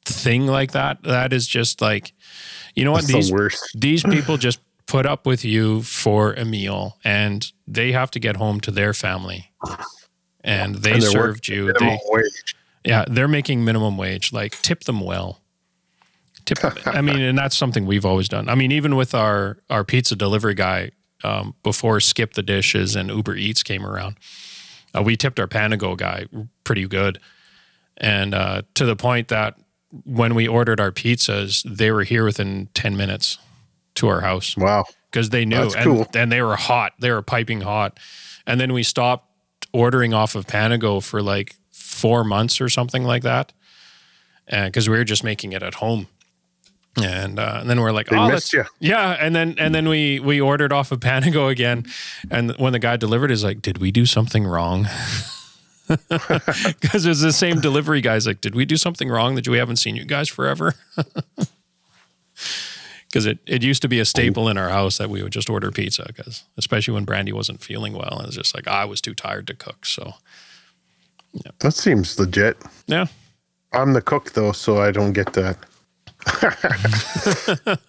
thing 0.04 0.46
like 0.46 0.72
that. 0.72 1.02
That 1.02 1.32
is 1.32 1.46
just 1.46 1.80
like 1.80 2.12
you 2.74 2.84
know 2.84 2.92
what? 2.92 3.04
It's 3.04 3.12
These 3.14 3.28
the 3.28 3.34
worst. 3.34 3.70
these 3.74 4.02
people 4.14 4.36
just 4.36 4.60
put 4.86 5.06
up 5.06 5.24
with 5.26 5.42
you 5.42 5.80
for 5.82 6.34
a 6.34 6.44
meal 6.44 6.98
and 7.02 7.50
they 7.66 7.92
have 7.92 8.10
to 8.10 8.18
get 8.20 8.36
home 8.36 8.60
to 8.60 8.70
their 8.70 8.92
family. 8.92 9.50
And 10.44 10.74
they 10.76 10.92
And 10.92 11.02
served 11.02 11.48
you. 11.48 11.66
Minimum 11.66 11.88
They 11.88 11.98
wage. 12.10 12.56
Yeah, 12.84 13.04
they're 13.08 13.28
making 13.28 13.64
minimum 13.64 13.96
wage. 13.96 14.32
Like 14.32 14.60
tip 14.62 14.84
them 14.84 15.00
well. 15.00 15.40
Tip. 16.44 16.58
Them. 16.58 16.74
I 16.86 17.00
mean, 17.00 17.20
and 17.20 17.38
that's 17.38 17.56
something 17.56 17.86
we've 17.86 18.04
always 18.04 18.28
done. 18.28 18.48
I 18.48 18.54
mean, 18.56 18.72
even 18.72 18.96
with 18.96 19.14
our 19.14 19.58
our 19.70 19.84
pizza 19.84 20.16
delivery 20.16 20.54
guy 20.54 20.90
um, 21.22 21.54
before 21.62 22.00
Skip 22.00 22.34
the 22.34 22.42
Dishes 22.42 22.96
and 22.96 23.08
Uber 23.10 23.36
Eats 23.36 23.62
came 23.62 23.86
around, 23.86 24.16
uh, 24.96 25.02
we 25.02 25.16
tipped 25.16 25.38
our 25.38 25.46
Panago 25.46 25.96
guy 25.96 26.26
pretty 26.64 26.86
good, 26.88 27.20
and 27.96 28.34
uh, 28.34 28.62
to 28.74 28.84
the 28.84 28.96
point 28.96 29.28
that 29.28 29.54
when 30.04 30.34
we 30.34 30.48
ordered 30.48 30.80
our 30.80 30.90
pizzas, 30.90 31.62
they 31.62 31.92
were 31.92 32.02
here 32.02 32.24
within 32.24 32.68
ten 32.74 32.96
minutes 32.96 33.38
to 33.94 34.08
our 34.08 34.22
house 34.22 34.56
Wow. 34.56 34.84
because 35.10 35.28
they 35.30 35.44
knew 35.44 35.64
and, 35.64 35.74
cool. 35.84 36.06
and 36.14 36.32
they 36.32 36.40
were 36.40 36.56
hot 36.56 36.94
they 36.98 37.10
were 37.10 37.20
piping 37.20 37.60
hot 37.60 38.00
and 38.46 38.58
then 38.58 38.72
we 38.72 38.82
stopped 38.82 39.28
ordering 39.74 40.14
off 40.14 40.34
of 40.34 40.46
panago 40.46 41.04
for 41.04 41.20
like 41.20 41.54
four 42.02 42.24
months 42.24 42.60
or 42.60 42.68
something 42.68 43.04
like 43.12 43.22
that. 43.22 43.52
Because 44.50 44.88
we 44.88 44.96
were 44.98 45.04
just 45.04 45.24
making 45.24 45.52
it 45.52 45.62
at 45.62 45.74
home. 45.74 46.06
And, 47.02 47.38
uh, 47.38 47.58
and 47.60 47.70
then 47.70 47.80
we're 47.80 47.92
like 47.98 48.08
They 48.08 48.16
oh 48.18 48.28
missed 48.28 48.52
let's- 48.54 48.70
you. 48.80 48.88
yeah. 48.90 49.16
And 49.24 49.34
then 49.34 49.54
and 49.58 49.74
then 49.74 49.88
we 49.88 50.20
we 50.20 50.40
ordered 50.40 50.72
off 50.72 50.92
of 50.92 51.00
panago 51.00 51.48
again. 51.50 51.84
And 52.30 52.52
when 52.58 52.72
the 52.72 52.78
guy 52.78 52.96
delivered 52.98 53.30
is 53.30 53.42
like 53.44 53.62
did 53.62 53.78
we 53.78 53.90
do 53.90 54.04
something 54.06 54.44
wrong? 54.44 54.88
Because 55.88 57.04
it's 57.06 57.20
the 57.20 57.32
same 57.32 57.60
delivery 57.60 58.00
guys 58.00 58.26
like 58.26 58.40
did 58.40 58.54
we 58.54 58.64
do 58.64 58.76
something 58.76 59.08
wrong 59.10 59.34
that 59.36 59.46
we 59.48 59.58
haven't 59.58 59.76
seen 59.76 59.96
you 59.96 60.04
guys 60.06 60.28
forever? 60.28 60.74
Because 63.08 63.26
it, 63.26 63.38
it 63.46 63.62
used 63.62 63.82
to 63.82 63.88
be 63.88 64.00
a 64.00 64.06
staple 64.06 64.48
in 64.48 64.56
our 64.56 64.70
house 64.70 64.96
that 64.96 65.10
we 65.10 65.22
would 65.22 65.32
just 65.32 65.50
order 65.50 65.70
pizza 65.70 66.04
because 66.06 66.44
especially 66.56 66.94
when 66.94 67.04
brandy 67.04 67.30
wasn't 67.32 67.62
feeling 67.62 67.92
well. 67.92 68.16
And 68.18 68.26
it's 68.28 68.36
just 68.36 68.54
like 68.54 68.66
i 68.66 68.86
was 68.86 69.02
too 69.02 69.12
tired 69.14 69.46
to 69.48 69.54
cook. 69.54 69.84
So 69.84 70.14
That 71.60 71.72
seems 71.72 72.18
legit. 72.18 72.56
yeah 72.86 73.06
I'm 73.72 73.94
the 73.94 74.02
cook 74.02 74.32
though, 74.32 74.52
so 74.52 74.82
I 74.82 74.90
don't 74.90 75.12
get 75.12 75.32
that. 75.32 75.56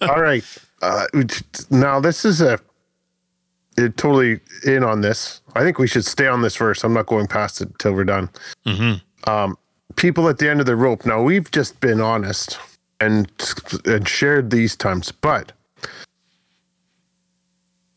All 0.00 0.20
right. 0.20 0.44
Uh, 0.82 1.06
now 1.70 2.00
this 2.00 2.24
is 2.24 2.40
a 2.40 2.58
it, 3.76 3.96
totally 3.96 4.40
in 4.64 4.84
on 4.84 5.00
this. 5.00 5.40
I 5.54 5.60
think 5.62 5.78
we 5.78 5.86
should 5.86 6.04
stay 6.04 6.26
on 6.26 6.42
this 6.42 6.54
first. 6.54 6.84
I'm 6.84 6.94
not 6.94 7.06
going 7.06 7.26
past 7.26 7.60
it 7.60 7.78
till 7.78 7.92
we're 7.92 8.04
done. 8.04 8.30
Um, 9.24 9.58
people 9.96 10.28
at 10.28 10.38
the 10.38 10.48
end 10.50 10.60
of 10.60 10.66
the 10.66 10.76
rope. 10.76 11.04
Now 11.06 11.22
we've 11.22 11.50
just 11.50 11.80
been 11.80 12.00
honest 12.00 12.58
and 13.00 13.30
and 13.84 14.08
shared 14.08 14.50
these 14.50 14.76
times, 14.76 15.12
but 15.12 15.52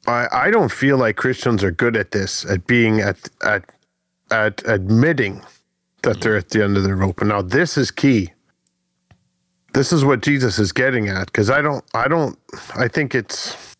I 0.07 0.27
I 0.31 0.51
don't 0.51 0.71
feel 0.71 0.97
like 0.97 1.15
Christians 1.15 1.63
are 1.63 1.71
good 1.71 1.95
at 1.95 2.11
this 2.11 2.45
at 2.45 2.67
being 2.67 2.99
at 2.99 3.29
at 3.43 3.63
at 4.31 4.61
admitting 4.67 5.43
that 6.03 6.21
they're 6.21 6.37
at 6.37 6.49
the 6.49 6.63
end 6.63 6.77
of 6.77 6.83
the 6.83 6.95
rope. 6.95 7.19
And 7.19 7.29
now 7.29 7.41
this 7.41 7.77
is 7.77 7.91
key. 7.91 8.33
This 9.73 9.91
is 9.91 10.03
what 10.03 10.21
Jesus 10.21 10.59
is 10.59 10.71
getting 10.71 11.07
at 11.09 11.27
because 11.27 11.49
I 11.49 11.61
don't 11.61 11.83
I 11.93 12.07
don't 12.07 12.37
I 12.75 12.87
think 12.87 13.13
it's 13.13 13.75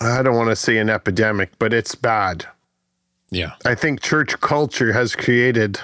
I 0.00 0.22
don't 0.22 0.36
want 0.36 0.50
to 0.50 0.56
say 0.56 0.78
an 0.78 0.90
epidemic, 0.90 1.50
but 1.58 1.72
it's 1.72 1.94
bad. 1.94 2.46
Yeah. 3.30 3.52
I 3.64 3.74
think 3.74 4.00
church 4.00 4.38
culture 4.40 4.92
has 4.92 5.16
created 5.16 5.80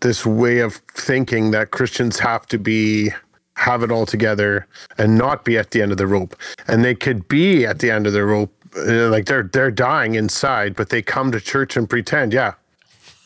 this 0.00 0.26
way 0.26 0.58
of 0.58 0.76
thinking 0.94 1.50
that 1.52 1.70
Christians 1.70 2.18
have 2.18 2.46
to 2.46 2.58
be 2.58 3.10
have 3.56 3.82
it 3.82 3.90
all 3.90 4.04
together 4.04 4.66
and 4.98 5.16
not 5.16 5.44
be 5.44 5.56
at 5.56 5.70
the 5.70 5.80
end 5.80 5.92
of 5.92 5.98
the 5.98 6.06
rope. 6.06 6.36
And 6.66 6.84
they 6.84 6.94
could 6.94 7.28
be 7.28 7.64
at 7.64 7.78
the 7.78 7.90
end 7.90 8.06
of 8.06 8.12
the 8.12 8.24
rope, 8.24 8.52
uh, 8.76 9.08
like 9.08 9.26
they're 9.26 9.44
they're 9.44 9.70
dying 9.70 10.14
inside, 10.14 10.74
but 10.76 10.88
they 10.90 11.02
come 11.02 11.32
to 11.32 11.40
church 11.40 11.76
and 11.76 11.88
pretend, 11.88 12.32
yeah, 12.32 12.54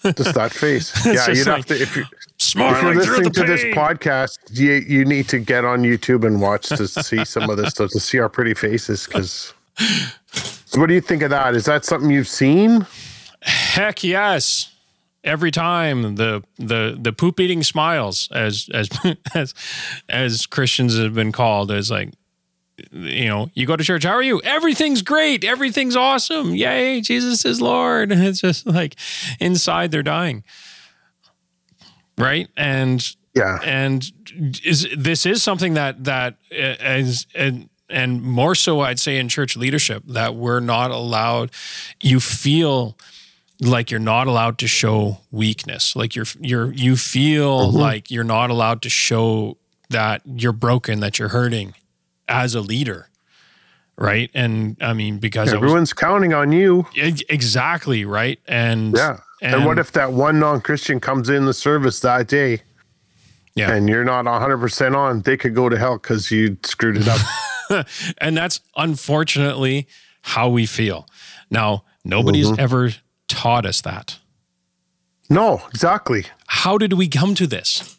just 0.04 0.34
that 0.34 0.52
face. 0.52 0.92
yeah, 1.06 1.28
you'd 1.28 1.46
like- 1.46 1.56
have 1.56 1.66
to 1.66 1.80
if 1.82 1.96
you. 1.96 2.02
If 2.02 2.42
Smiling 2.42 2.94
you're 2.94 3.04
through 3.04 3.16
listening 3.16 3.32
the 3.32 3.40
to 3.40 3.46
this 3.46 3.64
podcast, 3.76 4.38
you 4.52 4.74
you 4.74 5.04
need 5.04 5.28
to 5.28 5.40
get 5.40 5.64
on 5.64 5.82
YouTube 5.82 6.24
and 6.24 6.40
watch 6.40 6.68
to 6.68 6.86
see 6.86 7.24
some 7.24 7.50
of 7.50 7.56
this 7.56 7.70
stuff 7.70 7.90
to 7.90 7.98
see 8.00 8.20
our 8.20 8.28
pretty 8.28 8.54
faces. 8.54 9.06
Because, 9.06 9.52
so 10.66 10.80
what 10.80 10.86
do 10.86 10.94
you 10.94 11.00
think 11.00 11.22
of 11.22 11.30
that? 11.30 11.56
Is 11.56 11.64
that 11.64 11.84
something 11.84 12.10
you've 12.10 12.28
seen? 12.28 12.86
Heck 13.42 14.04
yes. 14.04 14.72
Every 15.24 15.50
time 15.50 16.14
the 16.14 16.44
the 16.58 16.96
the 16.98 17.12
poop 17.12 17.40
eating 17.40 17.64
smiles 17.64 18.28
as 18.30 18.68
as 18.72 18.88
as 19.34 19.52
as 20.08 20.46
Christians 20.46 20.96
have 20.96 21.14
been 21.14 21.32
called 21.32 21.72
as 21.72 21.90
like 21.90 22.10
you 22.92 23.26
know, 23.26 23.50
you 23.54 23.66
go 23.66 23.76
to 23.76 23.84
church, 23.84 24.04
how 24.04 24.12
are 24.12 24.22
you? 24.22 24.40
Everything's 24.42 25.02
great. 25.02 25.44
Everything's 25.44 25.96
awesome. 25.96 26.54
Yay, 26.54 27.00
Jesus 27.00 27.44
is 27.44 27.60
Lord. 27.60 28.12
And 28.18 28.24
it's 28.24 28.40
just 28.40 28.66
like 28.66 28.96
inside 29.38 29.90
they're 29.90 30.02
dying. 30.02 30.42
Right? 32.16 32.48
And 32.56 33.06
Yeah, 33.34 33.58
and 33.64 34.10
is 34.64 34.88
this 34.96 35.26
is 35.26 35.42
something 35.42 35.74
that 35.74 36.04
that 36.04 36.36
uh, 36.52 37.04
and 37.34 37.68
and 37.88 38.22
more 38.22 38.54
so 38.54 38.80
I'd 38.80 38.98
say 38.98 39.18
in 39.18 39.28
church 39.28 39.56
leadership 39.56 40.02
that 40.08 40.34
we're 40.34 40.60
not 40.60 40.90
allowed 40.90 41.50
you 42.02 42.20
feel 42.20 42.96
like 43.60 43.90
you're 43.90 44.00
not 44.00 44.26
allowed 44.26 44.58
to 44.58 44.68
show 44.68 45.18
weakness 45.30 45.96
like 45.96 46.14
you're 46.14 46.26
you're 46.40 46.72
you 46.72 46.96
feel 46.96 47.70
like 47.70 48.10
you're 48.10 48.24
not 48.24 48.50
allowed 48.50 48.82
to 48.82 48.88
show 48.88 49.56
that 49.90 50.22
you're 50.24 50.52
broken 50.52 51.00
that 51.00 51.18
you're 51.18 51.28
hurting 51.28 51.74
as 52.28 52.54
a 52.54 52.60
leader 52.60 53.08
right 53.96 54.30
and 54.34 54.76
I 54.80 54.92
mean 54.92 55.18
because 55.18 55.48
I 55.48 55.56
was, 55.56 55.64
everyone's 55.64 55.92
counting 55.92 56.32
on 56.32 56.52
you. 56.52 56.86
Exactly 56.94 58.04
right 58.04 58.38
and 58.46 58.96
Yeah. 58.96 59.18
And, 59.40 59.64
what 59.64 59.78
if 59.78 59.92
that 59.92 60.12
one 60.12 60.40
non-Christian 60.40 60.98
comes 60.98 61.28
in 61.28 61.46
the 61.46 61.54
service 61.54 62.00
that 62.00 62.26
day 62.26 62.62
Yeah. 63.54 63.70
and 63.72 63.88
you're 63.88 64.04
not 64.04 64.24
100% 64.24 64.96
on? 64.96 65.20
They 65.22 65.36
could 65.36 65.54
go 65.54 65.68
to 65.68 65.78
hell 65.78 65.96
because 65.98 66.32
you 66.32 66.56
screwed 66.64 66.96
it 66.96 67.06
up. 67.06 67.86
and 68.18 68.36
that's 68.36 68.60
unfortunately 68.76 69.86
how 70.22 70.48
we 70.48 70.66
feel. 70.66 71.06
Now, 71.50 71.84
nobody's 72.04 72.50
mm-hmm. 72.50 72.60
ever 72.60 72.90
taught 73.28 73.64
us 73.64 73.80
that. 73.82 74.18
no, 75.30 75.62
exactly. 75.68 76.24
How 76.46 76.78
did 76.78 76.94
we 76.94 77.08
come 77.08 77.34
to 77.36 77.46
this? 77.46 77.97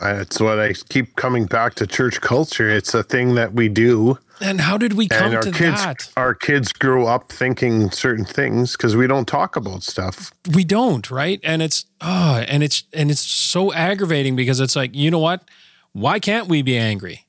It's 0.00 0.40
what 0.40 0.58
I 0.58 0.74
keep 0.74 1.16
coming 1.16 1.46
back 1.46 1.74
to 1.76 1.86
church 1.86 2.20
culture. 2.20 2.68
It's 2.68 2.92
a 2.94 3.02
thing 3.02 3.34
that 3.36 3.54
we 3.54 3.68
do. 3.68 4.18
And 4.40 4.60
how 4.60 4.76
did 4.76 4.92
we 4.92 5.08
come 5.08 5.28
and 5.28 5.36
our 5.36 5.42
to 5.42 5.50
kids 5.50 5.82
that? 5.82 6.10
our 6.14 6.34
kids 6.34 6.70
grow 6.72 7.06
up 7.06 7.32
thinking 7.32 7.90
certain 7.90 8.26
things 8.26 8.72
because 8.72 8.94
we 8.94 9.06
don't 9.06 9.26
talk 9.26 9.56
about 9.56 9.82
stuff 9.82 10.30
We 10.54 10.62
don't, 10.62 11.10
right? 11.10 11.40
And 11.42 11.62
it's 11.62 11.86
oh, 12.02 12.44
and 12.46 12.62
it's 12.62 12.84
and 12.92 13.10
it's 13.10 13.22
so 13.22 13.72
aggravating 13.72 14.36
because 14.36 14.60
it's 14.60 14.76
like, 14.76 14.94
you 14.94 15.10
know 15.10 15.18
what? 15.18 15.48
Why 15.92 16.18
can't 16.18 16.48
we 16.48 16.60
be 16.60 16.76
angry? 16.76 17.22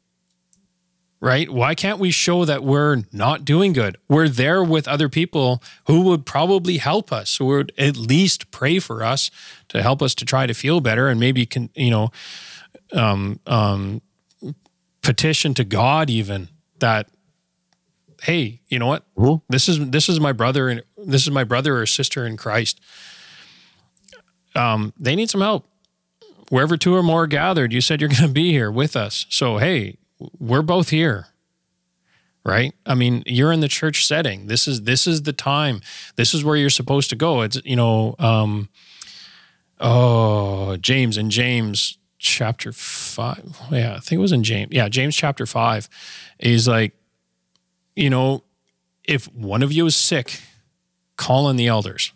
Right? 1.20 1.50
Why 1.50 1.74
can't 1.74 1.98
we 1.98 2.12
show 2.12 2.46
that 2.46 2.64
we're 2.64 3.04
not 3.12 3.44
doing 3.46 3.74
good? 3.74 3.98
We're 4.08 4.30
there 4.30 4.62
with 4.64 4.88
other 4.88 5.10
people 5.10 5.64
who 5.88 6.02
would 6.02 6.26
probably 6.26 6.78
help 6.78 7.12
us, 7.12 7.38
who 7.38 7.46
would 7.46 7.72
at 7.78 7.96
least 7.98 8.52
pray 8.52 8.78
for 8.80 9.04
us 9.04 9.32
to 9.70 9.82
help 9.82 10.02
us 10.02 10.14
to 10.16 10.26
try 10.26 10.46
to 10.46 10.54
feel 10.54 10.80
better 10.80 11.08
and 11.08 11.20
maybe 11.20 11.46
can, 11.48 11.70
you 11.74 11.90
know, 11.90 12.12
um, 12.94 13.40
um, 13.46 14.02
petition 15.02 15.54
to 15.54 15.64
God 15.64 16.10
even 16.10 16.50
that, 16.80 17.10
hey, 18.24 18.62
you 18.68 18.78
know 18.80 18.88
what? 18.88 19.06
This 19.50 19.70
is 19.70 19.90
this 19.90 20.10
is 20.10 20.20
my 20.20 20.32
brother 20.32 20.70
and 20.70 20.84
this 20.98 21.22
is 21.22 21.32
my 21.32 21.44
brother 21.44 21.80
or 21.80 21.86
sister 21.86 22.26
in 22.26 22.38
Christ. 22.38 22.80
Um, 24.56 24.94
they 25.00 25.16
need 25.16 25.30
some 25.30 25.42
help. 25.42 25.66
Wherever 26.50 26.78
two 26.78 26.96
or 26.96 27.04
more 27.04 27.24
are 27.24 27.28
gathered, 27.28 27.72
you 27.72 27.82
said 27.82 28.02
you're 28.02 28.10
going 28.18 28.28
to 28.28 28.28
be 28.28 28.52
here 28.52 28.72
with 28.72 28.96
us. 28.96 29.26
So 29.30 29.58
hey, 29.58 29.98
we're 30.40 30.62
both 30.62 30.90
here. 30.90 31.28
Right? 32.44 32.74
I 32.86 32.96
mean, 32.96 33.24
you're 33.26 33.52
in 33.52 33.60
the 33.60 33.68
church 33.68 34.06
setting. 34.06 34.48
This 34.48 34.68
is 34.70 34.84
this 34.84 35.06
is 35.06 35.24
the 35.24 35.34
time. 35.34 35.82
This 36.16 36.34
is 36.34 36.46
where 36.46 36.56
you're 36.56 36.70
supposed 36.70 37.10
to 37.10 37.16
go. 37.18 37.42
It's 37.42 37.62
you 37.66 37.76
know, 37.76 38.16
um, 38.20 38.70
oh, 39.82 40.78
James 40.78 41.18
and 41.18 41.30
James 41.30 41.98
chapter 42.28 42.72
five. 42.72 43.58
Yeah, 43.72 43.96
I 43.96 44.00
think 44.00 44.20
it 44.20 44.22
was 44.22 44.32
in 44.32 44.44
James. 44.44 44.72
Yeah, 44.72 44.90
James 44.90 45.16
chapter 45.16 45.46
five. 45.46 45.90
He's 46.40 46.68
like, 46.68 46.94
you 47.96 48.10
know, 48.10 48.44
if 49.04 49.32
one 49.34 49.64
of 49.64 49.72
you 49.72 49.86
is 49.86 49.96
sick, 49.96 50.42
call 51.16 51.50
in 51.50 51.56
the 51.56 51.68
elders. 51.68 52.12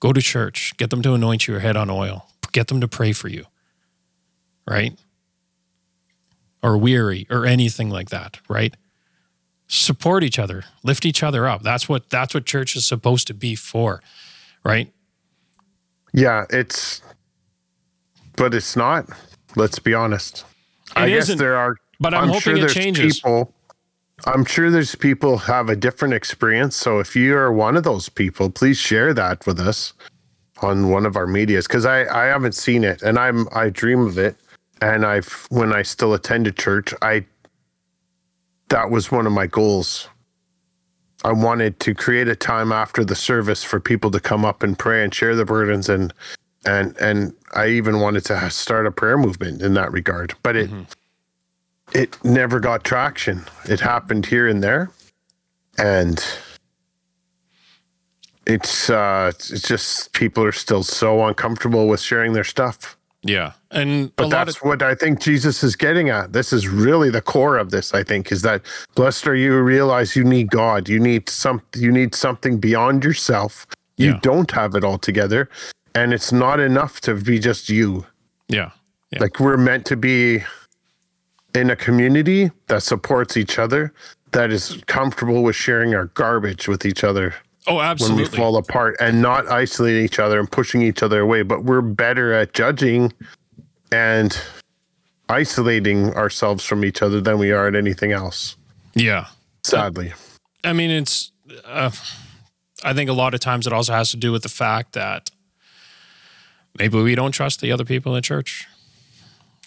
Go 0.00 0.12
to 0.12 0.20
church, 0.20 0.76
get 0.76 0.90
them 0.90 1.02
to 1.02 1.14
anoint 1.14 1.46
your 1.46 1.60
head 1.60 1.76
on 1.76 1.88
oil, 1.88 2.26
get 2.52 2.66
them 2.68 2.80
to 2.80 2.88
pray 2.88 3.12
for 3.12 3.28
you, 3.28 3.46
right? 4.66 4.98
Or 6.62 6.76
weary 6.76 7.26
or 7.30 7.46
anything 7.46 7.90
like 7.90 8.10
that, 8.10 8.38
right? 8.48 8.74
Support 9.66 10.24
each 10.24 10.38
other, 10.38 10.64
lift 10.82 11.06
each 11.06 11.22
other 11.22 11.46
up. 11.46 11.62
That's 11.62 11.88
what 11.88 12.10
that's 12.10 12.34
what 12.34 12.44
church 12.44 12.76
is 12.76 12.86
supposed 12.86 13.26
to 13.28 13.34
be 13.34 13.54
for, 13.54 14.02
right? 14.64 14.90
yeah 16.14 16.44
it's 16.48 17.02
but 18.36 18.54
it's 18.54 18.76
not 18.76 19.08
let's 19.56 19.78
be 19.78 19.94
honest. 19.94 20.44
I 20.96 21.06
It 21.06 21.10
guess 21.10 21.22
isn't, 21.24 21.38
there 21.38 21.56
are 21.56 21.76
but 22.00 22.14
I'm 22.14 22.28
hoping 22.28 22.56
it 22.56 22.60
there's 22.60 22.74
changes. 22.74 23.20
people 23.20 23.52
i'm 24.26 24.44
sure 24.44 24.70
there's 24.70 24.94
people 24.94 25.38
have 25.38 25.68
a 25.68 25.76
different 25.76 26.14
experience. 26.14 26.76
So 26.76 26.98
if 27.00 27.14
you 27.16 27.36
are 27.36 27.52
one 27.52 27.76
of 27.76 27.84
those 27.84 28.08
people 28.08 28.50
please 28.50 28.78
share 28.78 29.12
that 29.14 29.46
with 29.46 29.58
us 29.60 29.92
on 30.62 30.88
one 30.90 31.04
of 31.06 31.16
our 31.16 31.26
medias 31.26 31.66
because 31.66 31.84
i 31.86 32.04
i 32.06 32.26
haven't 32.26 32.54
seen 32.54 32.84
it 32.84 33.02
and 33.02 33.18
i'm 33.18 33.48
i 33.52 33.68
dream 33.70 34.06
of 34.06 34.18
it. 34.18 34.36
And 34.80 35.04
i've 35.06 35.46
when 35.50 35.72
i 35.72 35.82
still 35.82 36.14
attended 36.14 36.56
church 36.56 36.94
i 37.02 37.24
that 38.70 38.90
was 38.90 39.12
one 39.12 39.26
of 39.26 39.32
my 39.32 39.46
goals. 39.46 40.08
I 41.22 41.32
wanted 41.32 41.78
to 41.80 41.94
create 41.94 42.28
a 42.28 42.34
time 42.36 42.72
after 42.72 43.04
the 43.04 43.14
service 43.14 43.62
for 43.62 43.78
people 43.78 44.10
to 44.10 44.20
come 44.20 44.44
up 44.44 44.62
and 44.62 44.78
pray 44.78 45.04
and 45.04 45.14
share 45.14 45.34
the 45.36 45.44
burdens 45.44 45.88
and 45.88 46.12
and 46.66 46.96
and 47.00 47.34
I 47.54 47.68
even 47.68 48.00
wanted 48.00 48.24
to 48.26 48.50
start 48.50 48.86
a 48.86 48.90
prayer 48.90 49.18
movement 49.18 49.62
in 49.62 49.74
that 49.74 49.92
regard. 49.92 50.34
But 50.42 50.56
it 50.56 50.70
it 51.92 52.24
never 52.24 52.60
got 52.60 52.84
traction. 52.84 53.44
It 53.68 53.80
happened 53.80 54.26
here 54.26 54.48
and 54.48 54.62
there, 54.62 54.90
and 55.78 56.22
it's 58.46 58.90
uh 58.90 59.32
it's 59.34 59.62
just 59.62 60.12
people 60.12 60.44
are 60.44 60.52
still 60.52 60.82
so 60.82 61.24
uncomfortable 61.24 61.88
with 61.88 62.00
sharing 62.00 62.32
their 62.32 62.44
stuff. 62.44 62.96
Yeah. 63.22 63.52
And 63.70 64.14
But 64.16 64.28
that's 64.28 64.56
of 64.56 64.62
what 64.62 64.82
I 64.82 64.94
think 64.94 65.18
Jesus 65.20 65.62
is 65.64 65.76
getting 65.76 66.10
at. 66.10 66.34
This 66.34 66.52
is 66.52 66.68
really 66.68 67.08
the 67.08 67.22
core 67.22 67.56
of 67.56 67.70
this, 67.70 67.94
I 67.94 68.02
think, 68.02 68.30
is 68.30 68.42
that 68.42 68.60
blessed 68.94 69.26
are 69.26 69.34
you 69.34 69.52
who 69.52 69.62
realize 69.62 70.14
you 70.14 70.24
need 70.24 70.50
God. 70.50 70.88
You 70.90 71.00
need 71.00 71.30
some 71.30 71.62
you 71.74 71.90
need 71.90 72.14
something 72.14 72.58
beyond 72.58 73.02
yourself. 73.04 73.66
You 73.96 74.10
Yeah. 74.12 74.18
don't 74.22 74.50
have 74.50 74.74
it 74.74 74.84
all 74.84 74.98
together. 74.98 75.48
And 75.94 76.12
it's 76.12 76.32
not 76.32 76.60
enough 76.60 77.00
to 77.02 77.14
be 77.14 77.38
just 77.38 77.68
you. 77.68 78.06
yeah. 78.48 78.70
Yeah. 79.12 79.20
Like 79.20 79.38
we're 79.38 79.56
meant 79.56 79.86
to 79.86 79.96
be 79.96 80.42
in 81.54 81.70
a 81.70 81.76
community 81.76 82.50
that 82.66 82.82
supports 82.82 83.36
each 83.36 83.60
other, 83.60 83.92
that 84.32 84.50
is 84.50 84.82
comfortable 84.86 85.44
with 85.44 85.54
sharing 85.54 85.94
our 85.94 86.06
garbage 86.06 86.66
with 86.66 86.84
each 86.84 87.04
other 87.04 87.34
oh, 87.68 87.80
absolutely. 87.80 88.24
when 88.24 88.30
we 88.32 88.36
fall 88.36 88.56
apart 88.56 88.96
and 89.00 89.22
not 89.22 89.46
isolating 89.48 90.04
each 90.04 90.18
other 90.18 90.40
and 90.40 90.50
pushing 90.50 90.82
each 90.82 91.02
other 91.02 91.20
away. 91.20 91.42
But 91.42 91.64
we're 91.64 91.80
better 91.80 92.32
at 92.32 92.52
judging 92.52 93.12
and 93.92 94.36
isolating 95.28 96.12
ourselves 96.14 96.64
from 96.64 96.84
each 96.84 97.00
other 97.00 97.20
than 97.20 97.38
we 97.38 97.52
are 97.52 97.68
at 97.68 97.74
anything 97.74 98.12
else, 98.12 98.56
yeah. 98.94 99.28
sadly. 99.62 100.12
I 100.64 100.72
mean, 100.72 100.90
it's 100.90 101.30
uh, 101.64 101.90
I 102.82 102.92
think 102.92 103.08
a 103.08 103.14
lot 103.14 103.34
of 103.34 103.40
times 103.40 103.66
it 103.66 103.72
also 103.72 103.92
has 103.92 104.10
to 104.10 104.16
do 104.16 104.32
with 104.32 104.42
the 104.42 104.48
fact 104.48 104.92
that 104.92 105.30
maybe 106.78 107.00
we 107.00 107.14
don't 107.14 107.32
trust 107.32 107.60
the 107.60 107.72
other 107.72 107.84
people 107.84 108.16
in 108.16 108.22
church. 108.22 108.66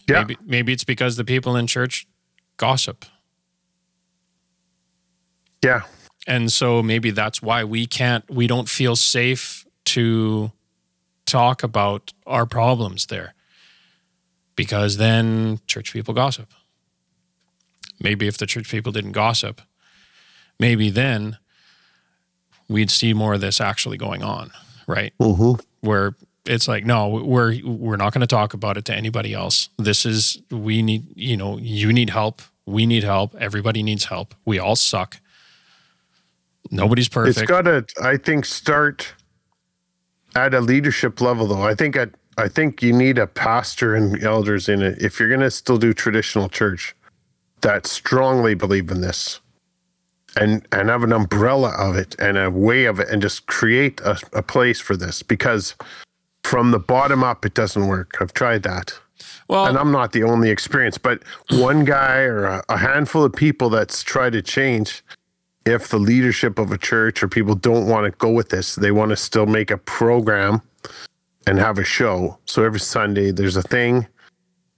Yeah. 0.07 0.19
Maybe, 0.19 0.37
maybe 0.45 0.73
it's 0.73 0.83
because 0.83 1.17
the 1.17 1.25
people 1.25 1.55
in 1.55 1.67
church 1.67 2.07
gossip. 2.57 3.05
Yeah. 5.63 5.81
And 6.25 6.51
so 6.51 6.83
maybe 6.83 7.11
that's 7.11 7.41
why 7.41 7.63
we 7.63 7.85
can't, 7.85 8.29
we 8.29 8.47
don't 8.47 8.69
feel 8.69 8.95
safe 8.95 9.65
to 9.85 10.51
talk 11.25 11.63
about 11.63 12.13
our 12.25 12.45
problems 12.45 13.07
there 13.07 13.33
because 14.55 14.97
then 14.97 15.59
church 15.67 15.93
people 15.93 16.13
gossip. 16.13 16.51
Maybe 17.99 18.27
if 18.27 18.37
the 18.37 18.45
church 18.45 18.69
people 18.69 18.91
didn't 18.91 19.13
gossip, 19.13 19.61
maybe 20.59 20.89
then 20.89 21.37
we'd 22.67 22.91
see 22.91 23.13
more 23.13 23.35
of 23.35 23.41
this 23.41 23.61
actually 23.61 23.97
going 23.97 24.23
on, 24.23 24.51
right? 24.87 25.13
Mm-hmm. 25.19 25.61
Where 25.81 26.15
it's 26.47 26.67
like, 26.67 26.85
no, 26.85 27.07
we're 27.07 27.59
we're 27.63 27.97
not 27.97 28.13
going 28.13 28.21
to 28.21 28.27
talk 28.27 28.53
about 28.53 28.77
it 28.77 28.85
to 28.85 28.95
anybody 28.95 29.33
else. 29.33 29.69
This 29.77 30.05
is 30.05 30.41
we 30.49 30.81
need, 30.81 31.05
you 31.15 31.37
know, 31.37 31.57
you 31.57 31.91
need 31.93 32.09
help, 32.09 32.41
we 32.65 32.85
need 32.85 33.03
help, 33.03 33.35
everybody 33.35 33.83
needs 33.83 34.05
help. 34.05 34.33
We 34.45 34.59
all 34.59 34.75
suck. 34.75 35.17
Nobody's 36.71 37.07
perfect. 37.09 37.37
It's 37.37 37.47
got 37.47 37.61
to, 37.61 37.85
I 38.01 38.17
think, 38.17 38.45
start 38.45 39.13
at 40.35 40.53
a 40.53 40.59
leadership 40.59 41.21
level, 41.21 41.47
though. 41.47 41.61
I 41.61 41.75
think 41.75 41.95
at, 41.95 42.09
I 42.37 42.47
think 42.47 42.83
you 42.83 42.93
need 42.93 43.17
a 43.17 43.25
pastor 43.25 43.95
and 43.95 44.21
elders 44.23 44.67
in 44.67 44.81
it 44.81 45.01
if 45.01 45.19
you're 45.19 45.29
going 45.29 45.41
to 45.41 45.51
still 45.51 45.77
do 45.77 45.93
traditional 45.93 46.49
church 46.49 46.93
that 47.61 47.87
strongly 47.87 48.53
believe 48.53 48.91
in 48.91 49.01
this, 49.01 49.39
and 50.35 50.67
and 50.71 50.89
have 50.89 51.03
an 51.03 51.13
umbrella 51.13 51.73
of 51.77 51.95
it 51.95 52.15
and 52.19 52.37
a 52.37 52.51
way 52.51 52.85
of 52.85 52.99
it, 52.99 53.09
and 53.09 53.21
just 53.21 53.47
create 53.47 53.99
a, 54.01 54.19
a 54.33 54.43
place 54.43 54.79
for 54.79 54.95
this 54.95 55.23
because 55.23 55.73
from 56.47 56.71
the 56.71 56.79
bottom 56.79 57.23
up 57.25 57.45
it 57.45 57.53
doesn't 57.53 57.87
work. 57.87 58.17
I've 58.21 58.33
tried 58.33 58.63
that. 58.63 58.97
well, 59.49 59.65
and 59.65 59.77
I'm 59.77 59.91
not 59.91 60.13
the 60.13 60.23
only 60.23 60.49
experience, 60.49 60.97
but 60.97 61.21
one 61.51 61.83
guy 61.83 62.19
or 62.21 62.45
a, 62.45 62.63
a 62.69 62.77
handful 62.77 63.23
of 63.25 63.33
people 63.33 63.69
that's 63.69 64.01
tried 64.01 64.31
to 64.31 64.41
change. 64.41 65.03
If 65.65 65.89
the 65.89 65.99
leadership 65.99 66.57
of 66.57 66.71
a 66.71 66.77
church 66.77 67.21
or 67.21 67.27
people 67.27 67.53
don't 67.53 67.87
want 67.87 68.05
to 68.05 68.17
go 68.17 68.31
with 68.31 68.47
this, 68.47 68.75
they 68.75 68.91
want 68.91 69.09
to 69.09 69.17
still 69.17 69.45
make 69.45 69.69
a 69.69 69.77
program 69.77 70.61
and 71.45 71.59
have 71.59 71.77
a 71.77 71.83
show. 71.83 72.37
So 72.45 72.63
every 72.63 72.79
Sunday 72.79 73.31
there's 73.31 73.57
a 73.57 73.61
thing, 73.61 74.07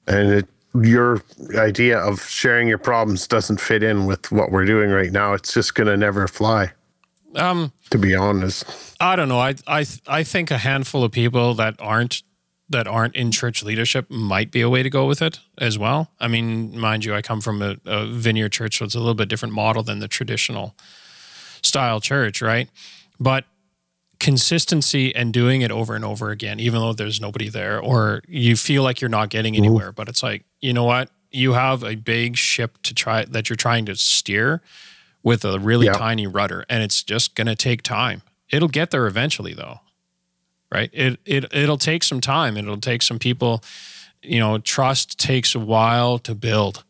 and 0.07 0.31
it, 0.31 0.47
your 0.73 1.21
idea 1.55 1.99
of 1.99 2.21
sharing 2.27 2.67
your 2.67 2.79
problems 2.79 3.27
doesn't 3.27 3.61
fit 3.61 3.83
in 3.83 4.07
with 4.07 4.31
what 4.31 4.51
we're 4.51 4.65
doing 4.65 4.89
right 4.89 5.11
now. 5.11 5.33
It's 5.33 5.53
just 5.53 5.75
gonna 5.75 5.97
never 5.97 6.27
fly, 6.27 6.71
um, 7.35 7.71
to 7.89 7.97
be 7.97 8.15
honest. 8.15 8.95
I 8.99 9.15
don't 9.15 9.29
know. 9.29 9.39
I 9.39 9.55
I 9.67 9.85
I 10.07 10.23
think 10.23 10.51
a 10.51 10.57
handful 10.57 11.03
of 11.03 11.11
people 11.11 11.53
that 11.55 11.75
aren't 11.79 12.23
that 12.69 12.87
aren't 12.87 13.15
in 13.15 13.31
church 13.31 13.63
leadership 13.63 14.09
might 14.09 14.51
be 14.51 14.61
a 14.61 14.69
way 14.69 14.83
to 14.83 14.89
go 14.89 15.05
with 15.07 15.21
it 15.21 15.39
as 15.57 15.77
well. 15.77 16.11
I 16.19 16.27
mean, 16.27 16.77
mind 16.79 17.03
you, 17.03 17.15
I 17.15 17.21
come 17.21 17.41
from 17.41 17.61
a, 17.61 17.77
a 17.85 18.05
vineyard 18.05 18.51
church, 18.51 18.77
so 18.77 18.85
it's 18.85 18.95
a 18.95 18.99
little 18.99 19.15
bit 19.15 19.27
different 19.27 19.55
model 19.55 19.81
than 19.81 19.99
the 19.99 20.07
traditional 20.07 20.75
style 21.63 21.99
church, 21.99 22.41
right? 22.41 22.69
But 23.19 23.45
consistency 24.19 25.15
and 25.15 25.33
doing 25.33 25.61
it 25.61 25.71
over 25.71 25.95
and 25.95 26.05
over 26.05 26.29
again, 26.29 26.59
even 26.59 26.79
though 26.79 26.93
there's 26.93 27.19
nobody 27.19 27.49
there, 27.49 27.79
or 27.79 28.21
you 28.27 28.55
feel 28.55 28.83
like 28.83 29.01
you're 29.01 29.09
not 29.09 29.29
getting 29.29 29.55
anywhere, 29.55 29.91
but 29.91 30.07
it's 30.07 30.21
like, 30.21 30.43
you 30.59 30.73
know 30.73 30.83
what? 30.83 31.09
You 31.31 31.53
have 31.53 31.83
a 31.83 31.95
big 31.95 32.37
ship 32.37 32.77
to 32.83 32.93
try 32.93 33.25
that 33.25 33.49
you're 33.49 33.57
trying 33.57 33.85
to 33.85 33.95
steer 33.95 34.61
with 35.23 35.43
a 35.45 35.59
really 35.59 35.87
Yeah. 35.87 35.93
tiny 35.93 36.27
rudder, 36.27 36.65
and 36.69 36.81
it's 36.83 37.03
just 37.03 37.35
gonna 37.35 37.55
take 37.55 37.81
time. 37.83 38.21
It'll 38.49 38.67
get 38.69 38.91
there 38.91 39.07
eventually 39.07 39.53
though. 39.53 39.81
Right? 40.71 40.89
It 40.93 41.19
it 41.25 41.45
it'll 41.53 41.77
take 41.77 42.03
some 42.03 42.21
time 42.21 42.55
and 42.57 42.67
it'll 42.67 42.79
take 42.79 43.01
some 43.01 43.19
people, 43.19 43.63
you 44.21 44.39
know, 44.39 44.57
trust 44.59 45.17
takes 45.19 45.55
a 45.55 45.59
while 45.59 46.19
to 46.19 46.35
build. 46.35 46.83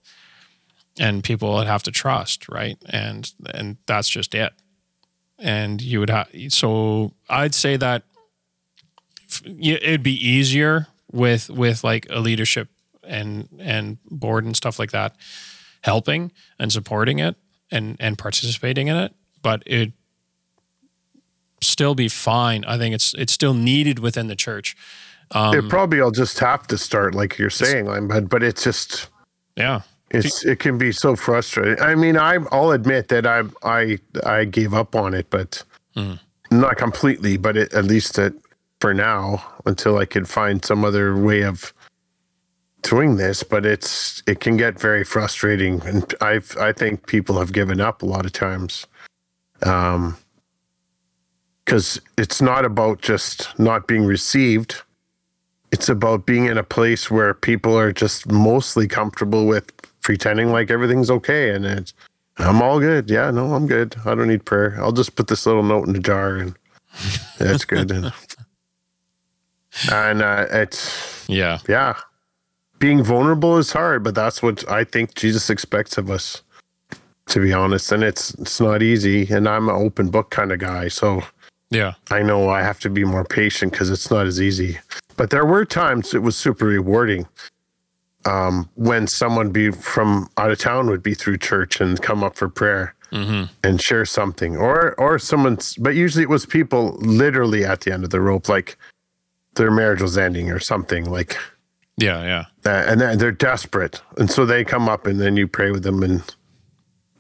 And 1.00 1.24
people 1.24 1.54
would 1.54 1.68
have 1.68 1.84
to 1.84 1.92
trust, 1.92 2.50
right? 2.50 2.78
And 2.90 3.32
and 3.54 3.78
that's 3.86 4.10
just 4.10 4.36
it 4.36 4.54
and 5.42 5.82
you 5.82 6.02
would 6.02 6.10
have 6.10 6.28
so 6.50 7.14
i'd 7.30 7.56
say 7.56 7.78
that 7.78 8.04
it'd 9.62 10.04
be 10.04 10.14
easier 10.28 10.88
with 11.12 11.50
with 11.50 11.82
like 11.84 12.06
a 12.10 12.20
leadership 12.20 12.68
and 13.04 13.48
and 13.60 13.98
board 14.10 14.44
and 14.44 14.56
stuff 14.56 14.80
like 14.80 14.92
that 14.92 15.16
helping 15.82 16.32
and 16.60 16.72
supporting 16.74 17.20
it 17.20 17.36
and 17.72 17.96
and 18.00 18.18
participating 18.18 18.88
in 18.88 18.96
it 18.96 19.14
but 19.42 19.64
it 19.66 19.92
still 21.62 21.96
be 21.96 22.08
fine 22.08 22.64
i 22.66 22.78
think 22.78 22.96
it's 22.96 23.14
it's 23.16 23.34
still 23.34 23.54
needed 23.54 24.00
within 24.00 24.28
the 24.28 24.36
church 24.36 24.76
um 25.32 25.56
it 25.56 25.70
probably 25.70 26.02
will 26.02 26.10
just 26.12 26.40
have 26.40 26.66
to 26.68 26.76
start, 26.78 27.14
like 27.14 27.38
you're 27.38 27.52
saying, 27.52 27.86
but 28.08 28.28
but 28.30 28.42
it's 28.42 28.64
just 28.64 29.10
yeah 29.56 29.82
It's 30.10 30.44
it 30.44 30.58
can 30.58 30.80
be 30.80 30.92
so 30.92 31.16
frustrating. 31.16 31.80
I 31.80 31.94
mean, 31.94 32.18
I 32.18 32.40
I'll 32.52 32.72
admit 32.72 33.10
that 33.10 33.28
I 33.28 33.44
I 33.62 34.00
I 34.26 34.46
gave 34.46 34.74
up 34.74 34.96
on 34.96 35.14
it, 35.14 35.30
but 35.30 35.64
Mhm. 35.96 36.18
not 36.50 36.78
completely, 36.78 37.38
but 37.38 37.56
it, 37.58 37.72
at 37.76 37.86
least 37.86 38.18
it, 38.18 38.34
for 38.82 38.92
now 38.92 39.46
until 39.68 40.00
I 40.00 40.06
could 40.06 40.28
find 40.28 40.66
some 40.66 40.84
other 40.84 41.16
way 41.16 41.44
of 41.44 41.74
doing 42.82 43.18
this. 43.18 43.44
But 43.44 43.66
it's 43.66 44.24
it 44.28 44.40
can 44.40 44.58
get 44.58 44.80
very 44.80 45.04
frustrating, 45.04 45.82
and 45.86 46.14
I've 46.22 46.56
I 46.58 46.74
think 46.74 47.08
people 47.08 47.40
have 47.40 47.54
given 47.54 47.82
up 47.82 48.02
a 48.02 48.06
lot 48.06 48.26
of 48.26 48.34
times, 48.34 48.88
um, 49.64 50.18
because 51.66 52.00
it's 52.18 52.42
not 52.42 52.66
about 52.66 53.02
just 53.02 53.58
not 53.60 53.88
being 53.88 54.06
received. 54.06 54.82
It's 55.72 55.88
about 55.90 56.26
being 56.26 56.46
in 56.46 56.58
a 56.58 56.64
place 56.64 57.12
where 57.12 57.34
people 57.36 57.78
are 57.78 57.92
just 57.92 58.28
mostly 58.32 58.88
comfortable 58.88 59.46
with 59.46 59.72
pretending 60.02 60.52
like 60.52 60.72
everything's 60.72 61.12
okay 61.12 61.52
and 61.52 61.66
it's 61.66 61.94
I'm 62.40 62.62
all 62.62 62.80
good. 62.80 63.10
Yeah, 63.10 63.32
no, 63.32 63.54
I'm 63.54 63.68
good. 63.68 63.96
I 64.06 64.16
don't 64.16 64.30
need 64.30 64.46
prayer. 64.46 64.78
I'll 64.80 64.94
just 64.94 65.16
put 65.16 65.28
this 65.28 65.46
little 65.46 65.62
note 65.64 65.88
in 65.88 65.94
the 65.94 66.00
jar 66.00 66.38
and 66.38 66.56
that's 67.38 67.66
good. 67.66 67.92
and 67.92 68.12
and 69.92 70.22
uh, 70.22 70.46
it's 70.52 71.26
yeah 71.28 71.60
yeah, 71.68 71.96
being 72.80 73.04
vulnerable 73.04 73.58
is 73.58 73.74
hard, 73.74 74.04
but 74.04 74.16
that's 74.16 74.42
what 74.42 74.70
I 74.70 74.84
think 74.84 75.16
Jesus 75.16 75.50
expects 75.50 75.98
of 75.98 76.10
us. 76.10 76.42
To 77.28 77.40
be 77.40 77.54
honest, 77.54 77.92
and 77.92 78.04
it's 78.04 78.34
it's 78.36 78.60
not 78.60 78.82
easy. 78.82 79.32
And 79.32 79.48
I'm 79.48 79.70
an 79.70 79.76
open 79.76 80.10
book 80.10 80.32
kind 80.32 80.52
of 80.52 80.58
guy, 80.58 80.88
so 80.88 81.22
yeah 81.70 81.94
I 82.10 82.24
know 82.24 82.50
I 82.50 82.64
have 82.64 82.80
to 82.80 82.90
be 82.90 83.06
more 83.06 83.24
patient 83.24 83.72
because 83.72 83.92
it's 83.92 84.10
not 84.10 84.26
as 84.26 84.42
easy. 84.42 84.80
But 85.16 85.30
there 85.30 85.46
were 85.46 85.64
times 85.64 86.16
it 86.16 86.24
was 86.24 86.36
super 86.36 86.66
rewarding 86.66 87.28
um, 88.26 88.68
when 88.76 89.06
someone 89.06 89.52
be 89.52 89.70
from 89.70 90.28
out 90.38 90.50
of 90.50 90.58
town 90.58 90.90
would 90.90 91.04
be 91.04 91.14
through 91.14 91.38
church 91.38 91.80
and 91.80 92.02
come 92.02 92.24
up 92.24 92.36
for 92.36 92.50
prayer 92.50 92.96
hmm 93.12 93.44
and 93.64 93.80
share 93.82 94.06
something, 94.06 94.58
or 94.58 94.96
or 95.00 95.20
someone's. 95.20 95.76
But 95.76 95.96
usually 95.96 96.24
it 96.24 96.30
was 96.30 96.48
people 96.48 96.98
literally 96.98 97.64
at 97.64 97.82
the 97.82 97.92
end 97.92 98.04
of 98.04 98.10
the 98.10 98.22
rope, 98.22 98.50
like 98.50 98.76
their 99.54 99.70
marriage 99.70 100.02
was 100.02 100.18
ending 100.18 100.50
or 100.50 100.60
something 100.60 101.06
like 101.06 101.38
yeah 102.00 102.46
yeah 102.66 102.90
and 102.90 103.02
they're 103.20 103.32
desperate, 103.32 104.02
and 104.18 104.30
so 104.30 104.46
they 104.46 104.64
come 104.64 104.90
up 104.90 105.08
and 105.08 105.20
then 105.20 105.38
you 105.38 105.48
pray 105.48 105.72
with 105.72 105.84
them, 105.84 106.04
and 106.04 106.24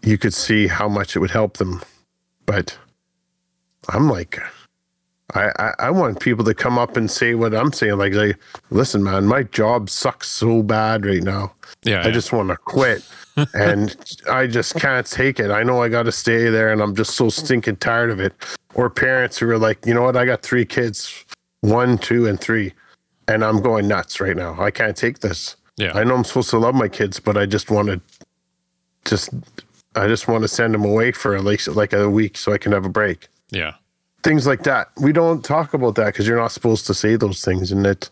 you 0.02 0.18
could 0.18 0.34
see 0.34 0.68
how 0.68 0.88
much 0.88 1.16
it 1.16 1.20
would 1.20 1.32
help 1.32 1.58
them. 1.58 1.82
But 2.46 2.78
I'm 3.90 4.10
like, 4.10 4.40
I, 5.34 5.52
I, 5.60 5.74
I 5.80 5.92
want 5.92 6.20
people 6.20 6.44
to 6.46 6.54
come 6.54 6.78
up 6.78 6.98
and 6.98 7.10
say 7.10 7.36
what 7.36 7.54
I'm 7.54 7.72
saying. 7.72 7.98
Like, 7.98 8.14
like, 8.14 8.38
listen, 8.70 9.04
man, 9.04 9.26
my 9.26 9.44
job 9.44 9.90
sucks 9.90 10.30
so 10.30 10.64
bad 10.64 11.06
right 11.06 11.24
now. 11.24 11.54
yeah 11.84 12.02
I 12.02 12.08
yeah. 12.08 12.12
just 12.12 12.32
want 12.32 12.50
to 12.50 12.58
quit. 12.58 13.08
and 13.54 13.96
I 14.30 14.48
just 14.48 14.76
can't 14.76 15.06
take 15.06 15.40
it. 15.40 15.52
I 15.52 15.64
know 15.64 15.82
I 15.82 15.90
got 15.90 16.04
to 16.04 16.12
stay 16.12 16.50
there 16.50 16.72
and 16.74 16.82
I'm 16.82 16.96
just 16.96 17.16
so 17.16 17.30
stinking 17.30 17.78
tired 17.78 18.10
of 18.10 18.20
it. 18.20 18.34
Or 18.74 18.90
parents 18.90 19.38
who 19.38 19.50
are 19.50 19.58
like, 19.58 19.86
you 19.86 19.94
know 19.94 20.02
what? 20.04 20.18
I 20.18 20.26
got 20.26 20.42
three 20.42 20.66
kids, 20.66 21.26
one, 21.62 21.98
two, 21.98 22.28
and 22.28 22.40
three. 22.40 22.74
And 23.30 23.44
I'm 23.44 23.62
going 23.62 23.88
nuts 23.88 24.20
right 24.20 24.36
now. 24.36 24.60
I 24.60 24.72
can't 24.72 24.98
take 24.98 25.20
this. 25.20 25.56
yeah 25.78 25.92
I 26.00 26.04
know 26.04 26.16
I'm 26.16 26.24
supposed 26.24 26.50
to 26.50 26.60
love 26.60 26.76
my 26.76 26.88
kids, 26.90 27.20
but 27.20 27.38
I 27.38 27.46
just 27.46 27.70
want 27.72 27.88
to 27.90 28.02
just, 29.06 29.30
I 29.96 30.08
just 30.08 30.28
want 30.28 30.42
to 30.44 30.48
send 30.48 30.74
them 30.74 30.84
away 30.84 31.12
for 31.12 31.36
at 31.36 31.44
least 31.44 31.68
like 31.68 31.94
a 31.94 32.10
week 32.10 32.38
so 32.38 32.52
I 32.54 32.58
can 32.58 32.72
have 32.74 32.86
a 32.86 32.90
break 32.90 33.28
yeah 33.52 33.74
things 34.22 34.46
like 34.46 34.64
that. 34.64 34.90
We 35.00 35.12
don't 35.14 35.44
talk 35.46 35.74
about 35.74 35.96
that 35.96 36.08
because 36.08 36.28
you're 36.28 36.42
not 36.46 36.52
supposed 36.52 36.86
to 36.88 36.94
say 36.94 37.16
those 37.16 37.44
things, 37.44 37.72
and 37.72 37.86
it. 37.86 38.10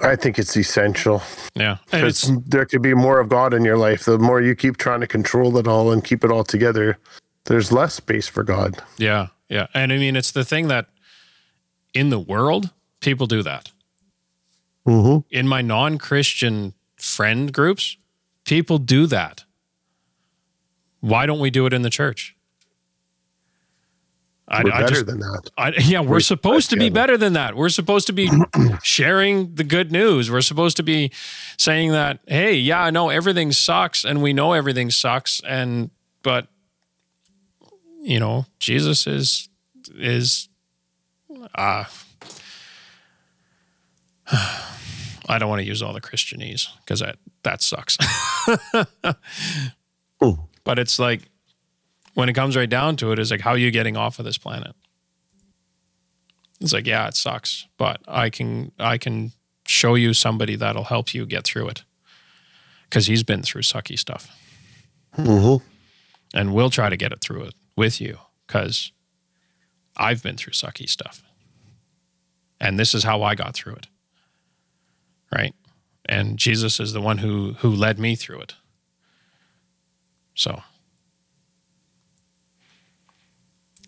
I 0.00 0.16
think 0.16 0.38
it's 0.38 0.56
essential 0.56 1.22
yeah 1.54 1.76
and 1.92 2.02
because 2.02 2.28
it's 2.30 2.48
there 2.48 2.64
could 2.66 2.82
be 2.82 2.94
more 2.94 3.20
of 3.20 3.28
God 3.28 3.54
in 3.54 3.64
your 3.64 3.76
life. 3.76 4.04
The 4.04 4.18
more 4.18 4.40
you 4.40 4.54
keep 4.56 4.76
trying 4.76 5.00
to 5.00 5.06
control 5.06 5.56
it 5.58 5.68
all 5.68 5.92
and 5.92 6.02
keep 6.02 6.24
it 6.24 6.30
all 6.32 6.42
together, 6.42 6.98
there's 7.44 7.70
less 7.70 7.94
space 7.94 8.26
for 8.26 8.42
God. 8.42 8.82
Yeah, 8.98 9.28
yeah. 9.48 9.66
And 9.72 9.92
I 9.92 9.98
mean, 9.98 10.16
it's 10.16 10.32
the 10.32 10.44
thing 10.44 10.68
that 10.68 10.86
in 11.92 12.10
the 12.10 12.18
world, 12.18 12.70
people 13.00 13.26
do 13.26 13.42
that. 13.44 13.70
Mm-hmm. 14.86 15.26
In 15.30 15.48
my 15.48 15.62
non 15.62 15.98
Christian 15.98 16.74
friend 16.96 17.52
groups, 17.52 17.96
people 18.44 18.78
do 18.78 19.06
that. 19.06 19.44
Why 21.00 21.26
don't 21.26 21.40
we 21.40 21.50
do 21.50 21.66
it 21.66 21.72
in 21.72 21.82
the 21.82 21.90
church? 21.90 22.34
I, 24.46 24.62
We're 24.62 24.72
I 24.72 24.80
better 24.80 24.94
just, 24.94 25.06
than 25.06 25.20
that. 25.20 25.50
I, 25.56 25.72
yeah, 25.78 26.00
we're 26.00 26.20
supposed 26.20 26.68
to 26.70 26.76
be 26.76 26.86
together. 26.86 26.94
better 26.94 27.16
than 27.16 27.32
that. 27.32 27.56
We're 27.56 27.70
supposed 27.70 28.06
to 28.08 28.12
be 28.12 28.30
sharing 28.82 29.54
the 29.54 29.64
good 29.64 29.90
news. 29.90 30.30
We're 30.30 30.42
supposed 30.42 30.76
to 30.76 30.82
be 30.82 31.10
saying 31.56 31.92
that, 31.92 32.20
hey, 32.26 32.54
yeah, 32.54 32.82
I 32.82 32.90
know 32.90 33.08
everything 33.08 33.52
sucks, 33.52 34.04
and 34.04 34.22
we 34.22 34.34
know 34.34 34.52
everything 34.52 34.90
sucks, 34.90 35.40
and 35.46 35.90
but 36.22 36.48
you 38.00 38.20
know, 38.20 38.44
Jesus 38.58 39.06
is 39.06 39.48
is 39.94 40.48
uh 41.54 41.84
I 45.26 45.38
don't 45.38 45.48
want 45.48 45.60
to 45.60 45.66
use 45.66 45.82
all 45.82 45.92
the 45.92 46.00
Christianese 46.00 46.68
because 46.80 47.00
that 47.00 47.16
that 47.42 47.62
sucks. 47.62 47.96
But 50.64 50.78
it's 50.78 50.98
like 50.98 51.22
when 52.14 52.28
it 52.28 52.34
comes 52.34 52.56
right 52.56 52.68
down 52.68 52.96
to 52.96 53.12
it, 53.12 53.18
it, 53.18 53.22
is 53.22 53.30
like 53.30 53.40
how 53.40 53.50
are 53.50 53.58
you 53.58 53.70
getting 53.70 53.96
off 53.96 54.18
of 54.18 54.24
this 54.24 54.38
planet? 54.38 54.74
It's 56.60 56.72
like, 56.72 56.86
yeah, 56.86 57.08
it 57.08 57.14
sucks, 57.14 57.66
but 57.76 58.00
I 58.08 58.30
can 58.30 58.72
I 58.78 58.98
can 58.98 59.32
show 59.66 59.94
you 59.94 60.14
somebody 60.14 60.56
that'll 60.56 60.84
help 60.84 61.14
you 61.14 61.26
get 61.26 61.44
through 61.44 61.68
it. 61.68 61.84
Cause 62.90 63.06
he's 63.06 63.22
been 63.24 63.42
through 63.42 63.62
sucky 63.62 63.98
stuff. 63.98 64.30
Mhm. 65.16 65.62
And 66.32 66.54
we'll 66.54 66.70
try 66.70 66.88
to 66.88 66.96
get 66.96 67.12
it 67.12 67.20
through 67.20 67.44
it 67.44 67.54
with 67.76 68.00
you 68.00 68.18
because 68.46 68.92
I've 69.96 70.22
been 70.22 70.36
through 70.36 70.52
sucky 70.52 70.88
stuff. 70.88 71.22
And 72.60 72.78
this 72.78 72.94
is 72.94 73.04
how 73.04 73.22
I 73.22 73.34
got 73.34 73.54
through 73.54 73.74
it. 73.74 73.86
Right? 75.34 75.54
And 76.06 76.38
Jesus 76.38 76.78
is 76.80 76.92
the 76.92 77.00
one 77.00 77.18
who 77.18 77.54
who 77.60 77.70
led 77.70 77.98
me 77.98 78.14
through 78.14 78.40
it. 78.40 78.54
So 80.34 80.62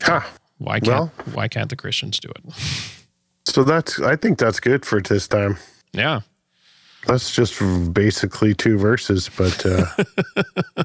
Ha. 0.02 0.28
why 0.58 0.80
can't 0.80 1.10
why 1.34 1.48
can't 1.48 1.70
the 1.70 1.76
Christians 1.76 2.18
do 2.20 2.28
it? 2.30 2.54
So 3.48 3.64
that's 3.64 3.98
I 4.00 4.16
think 4.16 4.38
that's 4.38 4.60
good 4.60 4.84
for 4.84 5.00
this 5.00 5.26
time. 5.28 5.56
Yeah. 5.94 6.20
That's 7.06 7.32
just 7.32 7.60
basically 7.92 8.52
two 8.54 8.78
verses, 8.78 9.30
but 9.36 9.64
uh, 9.64 9.86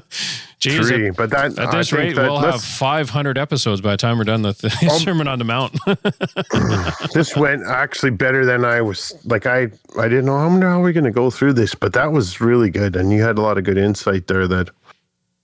Geez, 0.60 0.88
three. 0.88 1.08
at, 1.08 1.16
but 1.16 1.30
that 1.30 1.58
at 1.58 1.72
this 1.72 1.92
rate, 1.92 2.14
that 2.14 2.30
we'll 2.30 2.38
have 2.38 2.62
500 2.62 3.36
episodes 3.36 3.80
by 3.80 3.92
the 3.92 3.96
time 3.96 4.18
we're 4.18 4.24
done 4.24 4.42
with 4.42 4.58
the 4.58 4.70
Sermon 5.02 5.26
on 5.26 5.40
the 5.40 5.44
Mount. 5.44 5.76
this 7.14 7.36
went 7.36 7.64
actually 7.66 8.10
better 8.10 8.46
than 8.46 8.64
I 8.64 8.80
was 8.82 9.12
like 9.24 9.46
I 9.46 9.72
I 9.98 10.08
didn't 10.08 10.26
know 10.26 10.38
how 10.38 10.48
how 10.60 10.82
are 10.82 10.92
going 10.92 11.04
to 11.04 11.10
go 11.10 11.30
through 11.30 11.54
this, 11.54 11.74
but 11.74 11.92
that 11.94 12.12
was 12.12 12.40
really 12.40 12.70
good, 12.70 12.94
and 12.94 13.10
you 13.10 13.22
had 13.22 13.36
a 13.36 13.42
lot 13.42 13.58
of 13.58 13.64
good 13.64 13.78
insight 13.78 14.28
there 14.28 14.46
that 14.46 14.70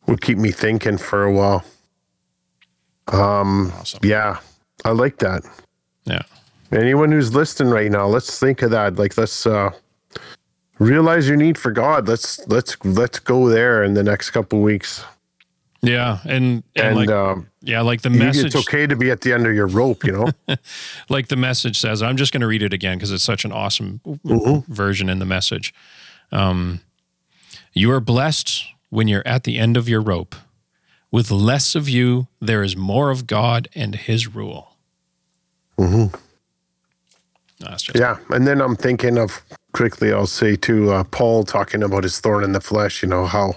would 0.07 0.21
keep 0.21 0.39
me 0.39 0.53
thinking 0.53 0.97
for 0.97 1.25
a 1.25 1.33
while. 1.33 1.65
Um, 3.09 3.73
awesome. 3.73 4.01
yeah, 4.05 4.39
I 4.85 4.91
like 4.91 5.19
that. 5.19 5.43
Yeah. 6.05 6.23
Anyone 6.71 7.11
who's 7.11 7.35
listening 7.35 7.73
right 7.73 7.91
now, 7.91 8.07
let's 8.07 8.39
think 8.39 8.63
of 8.63 8.71
that. 8.71 8.97
Like 8.97 9.19
let's 9.19 9.45
uh, 9.47 9.73
realize 10.79 11.29
your 11.29 11.37
need 11.37 11.59
for 11.59 11.71
God. 11.71 12.09
Let's 12.09 12.47
let's 12.49 12.77
let's 12.85 13.19
go 13.19 13.49
there 13.49 13.83
in 13.83 13.95
the 13.95 14.03
next 14.03 14.31
couple 14.31 14.61
weeks. 14.61 15.05
Yeah. 15.81 16.19
And, 16.25 16.65
and, 16.75 16.87
And 16.89 16.97
like, 16.97 17.09
um, 17.09 17.49
yeah, 17.63 17.83
like 17.83 18.03
the 18.03 18.11
message, 18.11 18.47
it's 18.47 18.69
okay 18.69 18.89
to 18.89 18.97
be 18.97 19.13
at 19.13 19.21
the 19.21 19.33
end 19.33 19.47
of 19.47 19.55
your 19.55 19.69
rope, 19.69 20.03
you 20.05 20.11
know. 20.11 20.57
like 21.09 21.29
the 21.29 21.37
message 21.37 21.79
says, 21.79 22.03
I'm 22.03 22.17
just 22.17 22.33
going 22.33 22.41
to 22.41 22.49
read 22.49 22.65
it 22.65 22.73
again 22.73 22.97
because 22.99 23.13
it's 23.13 23.23
such 23.23 23.45
an 23.45 23.53
awesome 23.53 24.01
Mm-hmm. 24.05 24.73
version 24.73 25.09
in 25.09 25.21
the 25.21 25.25
message. 25.25 25.73
Um, 26.33 26.81
you 27.73 27.93
are 27.93 28.01
blessed 28.01 28.65
when 28.91 29.07
you're 29.07 29.23
at 29.25 29.45
the 29.45 29.57
end 29.57 29.77
of 29.77 29.89
your 29.89 30.01
rope. 30.01 30.35
With 31.13 31.31
less 31.31 31.77
of 31.77 31.89
you, 31.89 32.27
there 32.41 32.65
is 32.65 32.77
more 32.77 33.11
of 33.11 33.29
God 33.29 33.69
and 33.75 33.95
His 33.95 34.27
rule. 34.27 34.77
Mm-hmm. 35.79 36.15
That's 37.61 37.85
just 37.85 37.99
Yeah, 37.99 38.19
and 38.31 38.49
then 38.49 38.61
I'm 38.61 38.75
thinking 38.75 39.17
of 39.17 39.43
quickly. 39.73 40.13
I'll 40.13 40.27
say 40.27 40.57
to 40.57 40.93
uh, 40.93 41.05
Paul 41.05 41.45
talking 41.45 41.83
about 41.83 42.05
his 42.05 42.21
thorn 42.21 42.45
in 42.45 42.53
the 42.53 42.61
flesh. 42.61 43.03
You 43.03 43.09
know 43.09 43.27
how 43.27 43.57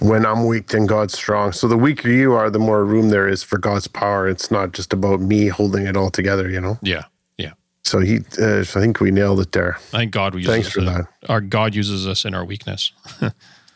when 0.00 0.26
I'm 0.26 0.46
weak, 0.46 0.68
then 0.68 0.86
God's 0.86 1.14
strong. 1.14 1.52
So 1.52 1.68
the 1.68 1.76
weaker 1.76 2.08
you 2.08 2.32
are, 2.32 2.50
the 2.50 2.58
more 2.58 2.84
room 2.84 3.10
there 3.10 3.28
is 3.28 3.42
for 3.42 3.58
God's 3.58 3.86
power. 3.86 4.28
It's 4.28 4.50
not 4.50 4.72
just 4.72 4.92
about 4.92 5.20
me 5.20 5.48
holding 5.48 5.86
it 5.86 5.96
all 5.96 6.10
together. 6.10 6.48
You 6.48 6.60
know. 6.60 6.78
yeah, 6.82 7.04
yeah. 7.36 7.52
So 7.84 8.00
he, 8.00 8.20
uh, 8.40 8.60
I 8.60 8.64
think 8.64 9.00
we 9.00 9.10
nailed 9.10 9.40
it 9.40 9.52
there. 9.52 9.76
I 9.92 9.98
think 9.98 10.12
God 10.12 10.34
uses 10.34 10.50
Thanks 10.50 10.66
us 10.68 10.72
for 10.72 10.80
that. 10.82 11.06
Our 11.28 11.40
God 11.40 11.74
uses 11.74 12.06
us 12.06 12.24
in 12.24 12.34
our 12.34 12.44
weakness. 12.44 12.92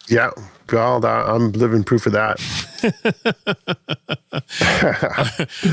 Yeah, 0.09 0.31
well, 0.73 1.01
that, 1.01 1.29
I'm 1.29 1.53
living 1.53 1.85
proof 1.85 2.07
of 2.07 2.13
that. 2.13 2.41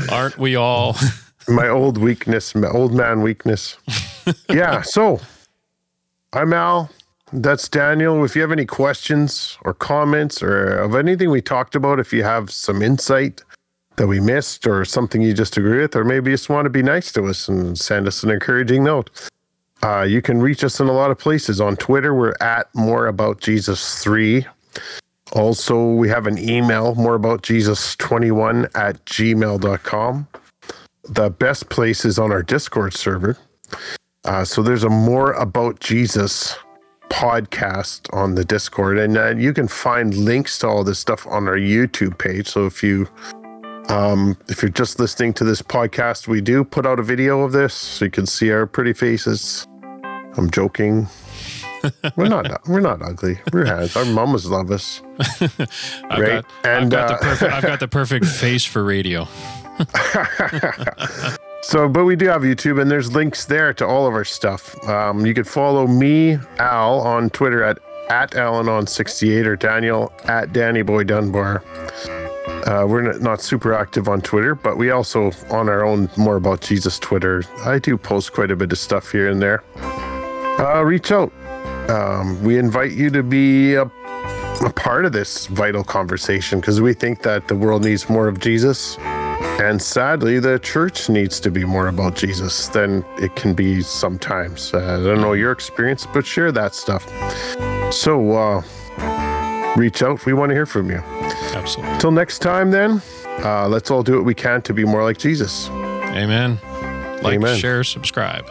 Aren't 0.12 0.38
we 0.38 0.56
all? 0.56 0.96
my 1.48 1.68
old 1.68 1.96
weakness, 1.96 2.54
my 2.54 2.68
old 2.68 2.92
man 2.92 3.22
weakness. 3.22 3.78
yeah. 4.50 4.82
So 4.82 5.20
I'm 6.32 6.52
Al. 6.52 6.90
That's 7.32 7.68
Daniel. 7.68 8.24
If 8.24 8.36
you 8.36 8.42
have 8.42 8.52
any 8.52 8.66
questions 8.66 9.58
or 9.62 9.74
comments 9.74 10.42
or 10.42 10.78
of 10.78 10.94
anything 10.94 11.30
we 11.30 11.40
talked 11.40 11.74
about, 11.74 11.98
if 11.98 12.12
you 12.12 12.22
have 12.22 12.50
some 12.50 12.82
insight 12.82 13.42
that 13.96 14.06
we 14.06 14.20
missed 14.20 14.66
or 14.66 14.84
something 14.84 15.22
you 15.22 15.32
just 15.32 15.56
agree 15.56 15.80
with, 15.80 15.96
or 15.96 16.04
maybe 16.04 16.30
you 16.30 16.36
just 16.36 16.48
want 16.48 16.66
to 16.66 16.70
be 16.70 16.82
nice 16.82 17.10
to 17.12 17.24
us 17.26 17.48
and 17.48 17.78
send 17.78 18.06
us 18.06 18.22
an 18.22 18.30
encouraging 18.30 18.84
note, 18.84 19.10
uh, 19.82 20.02
you 20.02 20.22
can 20.22 20.40
reach 20.40 20.62
us 20.62 20.78
in 20.78 20.86
a 20.86 20.92
lot 20.92 21.10
of 21.10 21.18
places. 21.18 21.60
On 21.60 21.76
Twitter, 21.76 22.14
we're 22.14 22.34
at 22.40 22.72
more 22.74 23.06
about 23.06 23.40
Jesus 23.40 24.02
3. 24.02 24.46
Also, 25.32 25.92
we 25.92 26.08
have 26.08 26.26
an 26.26 26.38
email, 26.38 26.94
more 26.94 27.14
about 27.14 27.42
Jesus 27.42 27.96
21 27.96 28.66
at 28.74 29.04
gmail.com 29.06 30.28
the 31.08 31.30
best 31.30 31.68
place 31.68 32.04
is 32.04 32.18
on 32.18 32.32
our 32.32 32.42
Discord 32.42 32.94
server. 32.94 33.36
Uh, 34.26 34.44
so 34.44 34.62
there's 34.62 34.84
a 34.84 34.90
more 34.90 35.32
about 35.32 35.78
Jesus 35.80 36.56
podcast 37.10 38.12
on 38.12 38.34
the 38.34 38.44
Discord, 38.44 38.98
and 38.98 39.16
uh, 39.16 39.28
you 39.36 39.52
can 39.52 39.68
find 39.68 40.14
links 40.14 40.58
to 40.58 40.66
all 40.68 40.82
this 40.84 40.98
stuff 40.98 41.26
on 41.28 41.46
our 41.48 41.56
YouTube 41.56 42.18
page. 42.18 42.48
So 42.48 42.66
if 42.66 42.82
you 42.82 43.08
um, 43.88 44.36
if 44.48 44.62
you're 44.62 44.70
just 44.70 44.98
listening 44.98 45.32
to 45.34 45.44
this 45.44 45.62
podcast, 45.62 46.26
we 46.26 46.40
do 46.40 46.64
put 46.64 46.84
out 46.86 46.98
a 46.98 47.02
video 47.04 47.42
of 47.42 47.52
this, 47.52 47.72
so 47.72 48.04
you 48.06 48.10
can 48.10 48.26
see 48.26 48.50
our 48.50 48.66
pretty 48.66 48.92
faces. 48.92 49.66
I'm 50.36 50.50
joking. 50.50 51.06
we're 52.16 52.26
not 52.28 52.66
we're 52.68 52.80
not 52.80 53.00
ugly. 53.00 53.38
We're 53.52 53.64
hands. 53.66 53.96
Our 53.96 54.04
mamas 54.04 54.50
love 54.50 54.72
us. 54.72 55.02
I've 55.20 55.40
Right, 56.10 56.26
got, 56.26 56.46
I've 56.64 56.82
and, 56.82 56.90
got 56.90 57.10
uh, 57.10 57.12
the 57.12 57.18
perfect. 57.22 57.52
I've 57.52 57.62
got 57.62 57.80
the 57.80 57.88
perfect 57.88 58.26
face 58.42 58.64
for 58.64 58.82
radio. 58.82 59.28
So, 61.62 61.88
but 61.88 62.04
we 62.04 62.16
do 62.16 62.26
have 62.26 62.42
YouTube, 62.42 62.80
and 62.80 62.90
there's 62.90 63.12
links 63.12 63.44
there 63.44 63.74
to 63.74 63.86
all 63.86 64.06
of 64.06 64.14
our 64.14 64.24
stuff. 64.24 64.76
Um, 64.88 65.26
you 65.26 65.34
could 65.34 65.48
follow 65.48 65.86
me, 65.86 66.38
Al, 66.58 67.00
on 67.00 67.30
Twitter 67.30 67.64
at 67.64 67.78
at 68.08 68.32
Alanon68 68.32 69.46
or 69.46 69.56
Daniel 69.56 70.12
at 70.24 70.52
Danny 70.52 70.82
Boy 70.82 71.04
Dunbar. 71.04 71.62
Uh, 72.66 72.84
we're 72.86 73.18
not, 73.18 73.40
super 73.40 73.74
active 73.74 74.08
on 74.08 74.20
Twitter, 74.20 74.54
but 74.54 74.76
we 74.76 74.90
also 74.90 75.30
on 75.50 75.68
our 75.68 75.84
own 75.84 76.08
more 76.16 76.36
about 76.36 76.60
Jesus 76.60 76.98
Twitter. 76.98 77.42
I 77.64 77.78
do 77.78 77.96
post 77.96 78.32
quite 78.32 78.50
a 78.50 78.56
bit 78.56 78.72
of 78.72 78.78
stuff 78.78 79.10
here 79.10 79.30
and 79.30 79.40
there. 79.40 79.62
Uh, 79.76 80.82
reach 80.84 81.12
out. 81.12 81.32
Um, 81.88 82.42
we 82.42 82.58
invite 82.58 82.92
you 82.92 83.10
to 83.10 83.22
be 83.22 83.74
a, 83.74 83.82
a 83.82 84.72
part 84.74 85.04
of 85.04 85.12
this 85.12 85.46
vital 85.46 85.84
conversation 85.84 86.60
because 86.60 86.80
we 86.80 86.92
think 86.92 87.22
that 87.22 87.46
the 87.46 87.54
world 87.54 87.84
needs 87.84 88.08
more 88.08 88.26
of 88.26 88.40
Jesus. 88.40 88.96
And 89.60 89.80
sadly, 89.80 90.38
the 90.38 90.58
church 90.58 91.08
needs 91.08 91.40
to 91.40 91.50
be 91.50 91.64
more 91.64 91.88
about 91.88 92.14
Jesus 92.14 92.68
than 92.68 93.04
it 93.18 93.34
can 93.36 93.54
be 93.54 93.82
sometimes. 93.82 94.72
Uh, 94.72 94.78
I 94.78 95.04
don't 95.04 95.20
know 95.20 95.32
your 95.32 95.50
experience, 95.50 96.06
but 96.06 96.26
share 96.26 96.52
that 96.52 96.74
stuff. 96.74 97.06
So, 97.92 98.32
uh, 98.32 99.74
reach 99.76 100.02
out. 100.02 100.24
We 100.26 100.34
want 100.34 100.50
to 100.50 100.54
hear 100.54 100.66
from 100.66 100.90
you. 100.90 101.02
Absolutely. 101.54 101.98
Till 101.98 102.12
next 102.12 102.40
time, 102.40 102.70
then, 102.70 103.02
uh, 103.44 103.68
let's 103.68 103.90
all 103.90 104.02
do 104.02 104.16
what 104.16 104.24
we 104.24 104.34
can 104.34 104.62
to 104.62 104.74
be 104.74 104.84
more 104.84 105.02
like 105.02 105.18
Jesus. 105.18 105.68
Amen. 105.70 106.58
Like, 107.22 107.34
Amen. 107.34 107.58
share, 107.58 107.82
subscribe. 107.82 108.46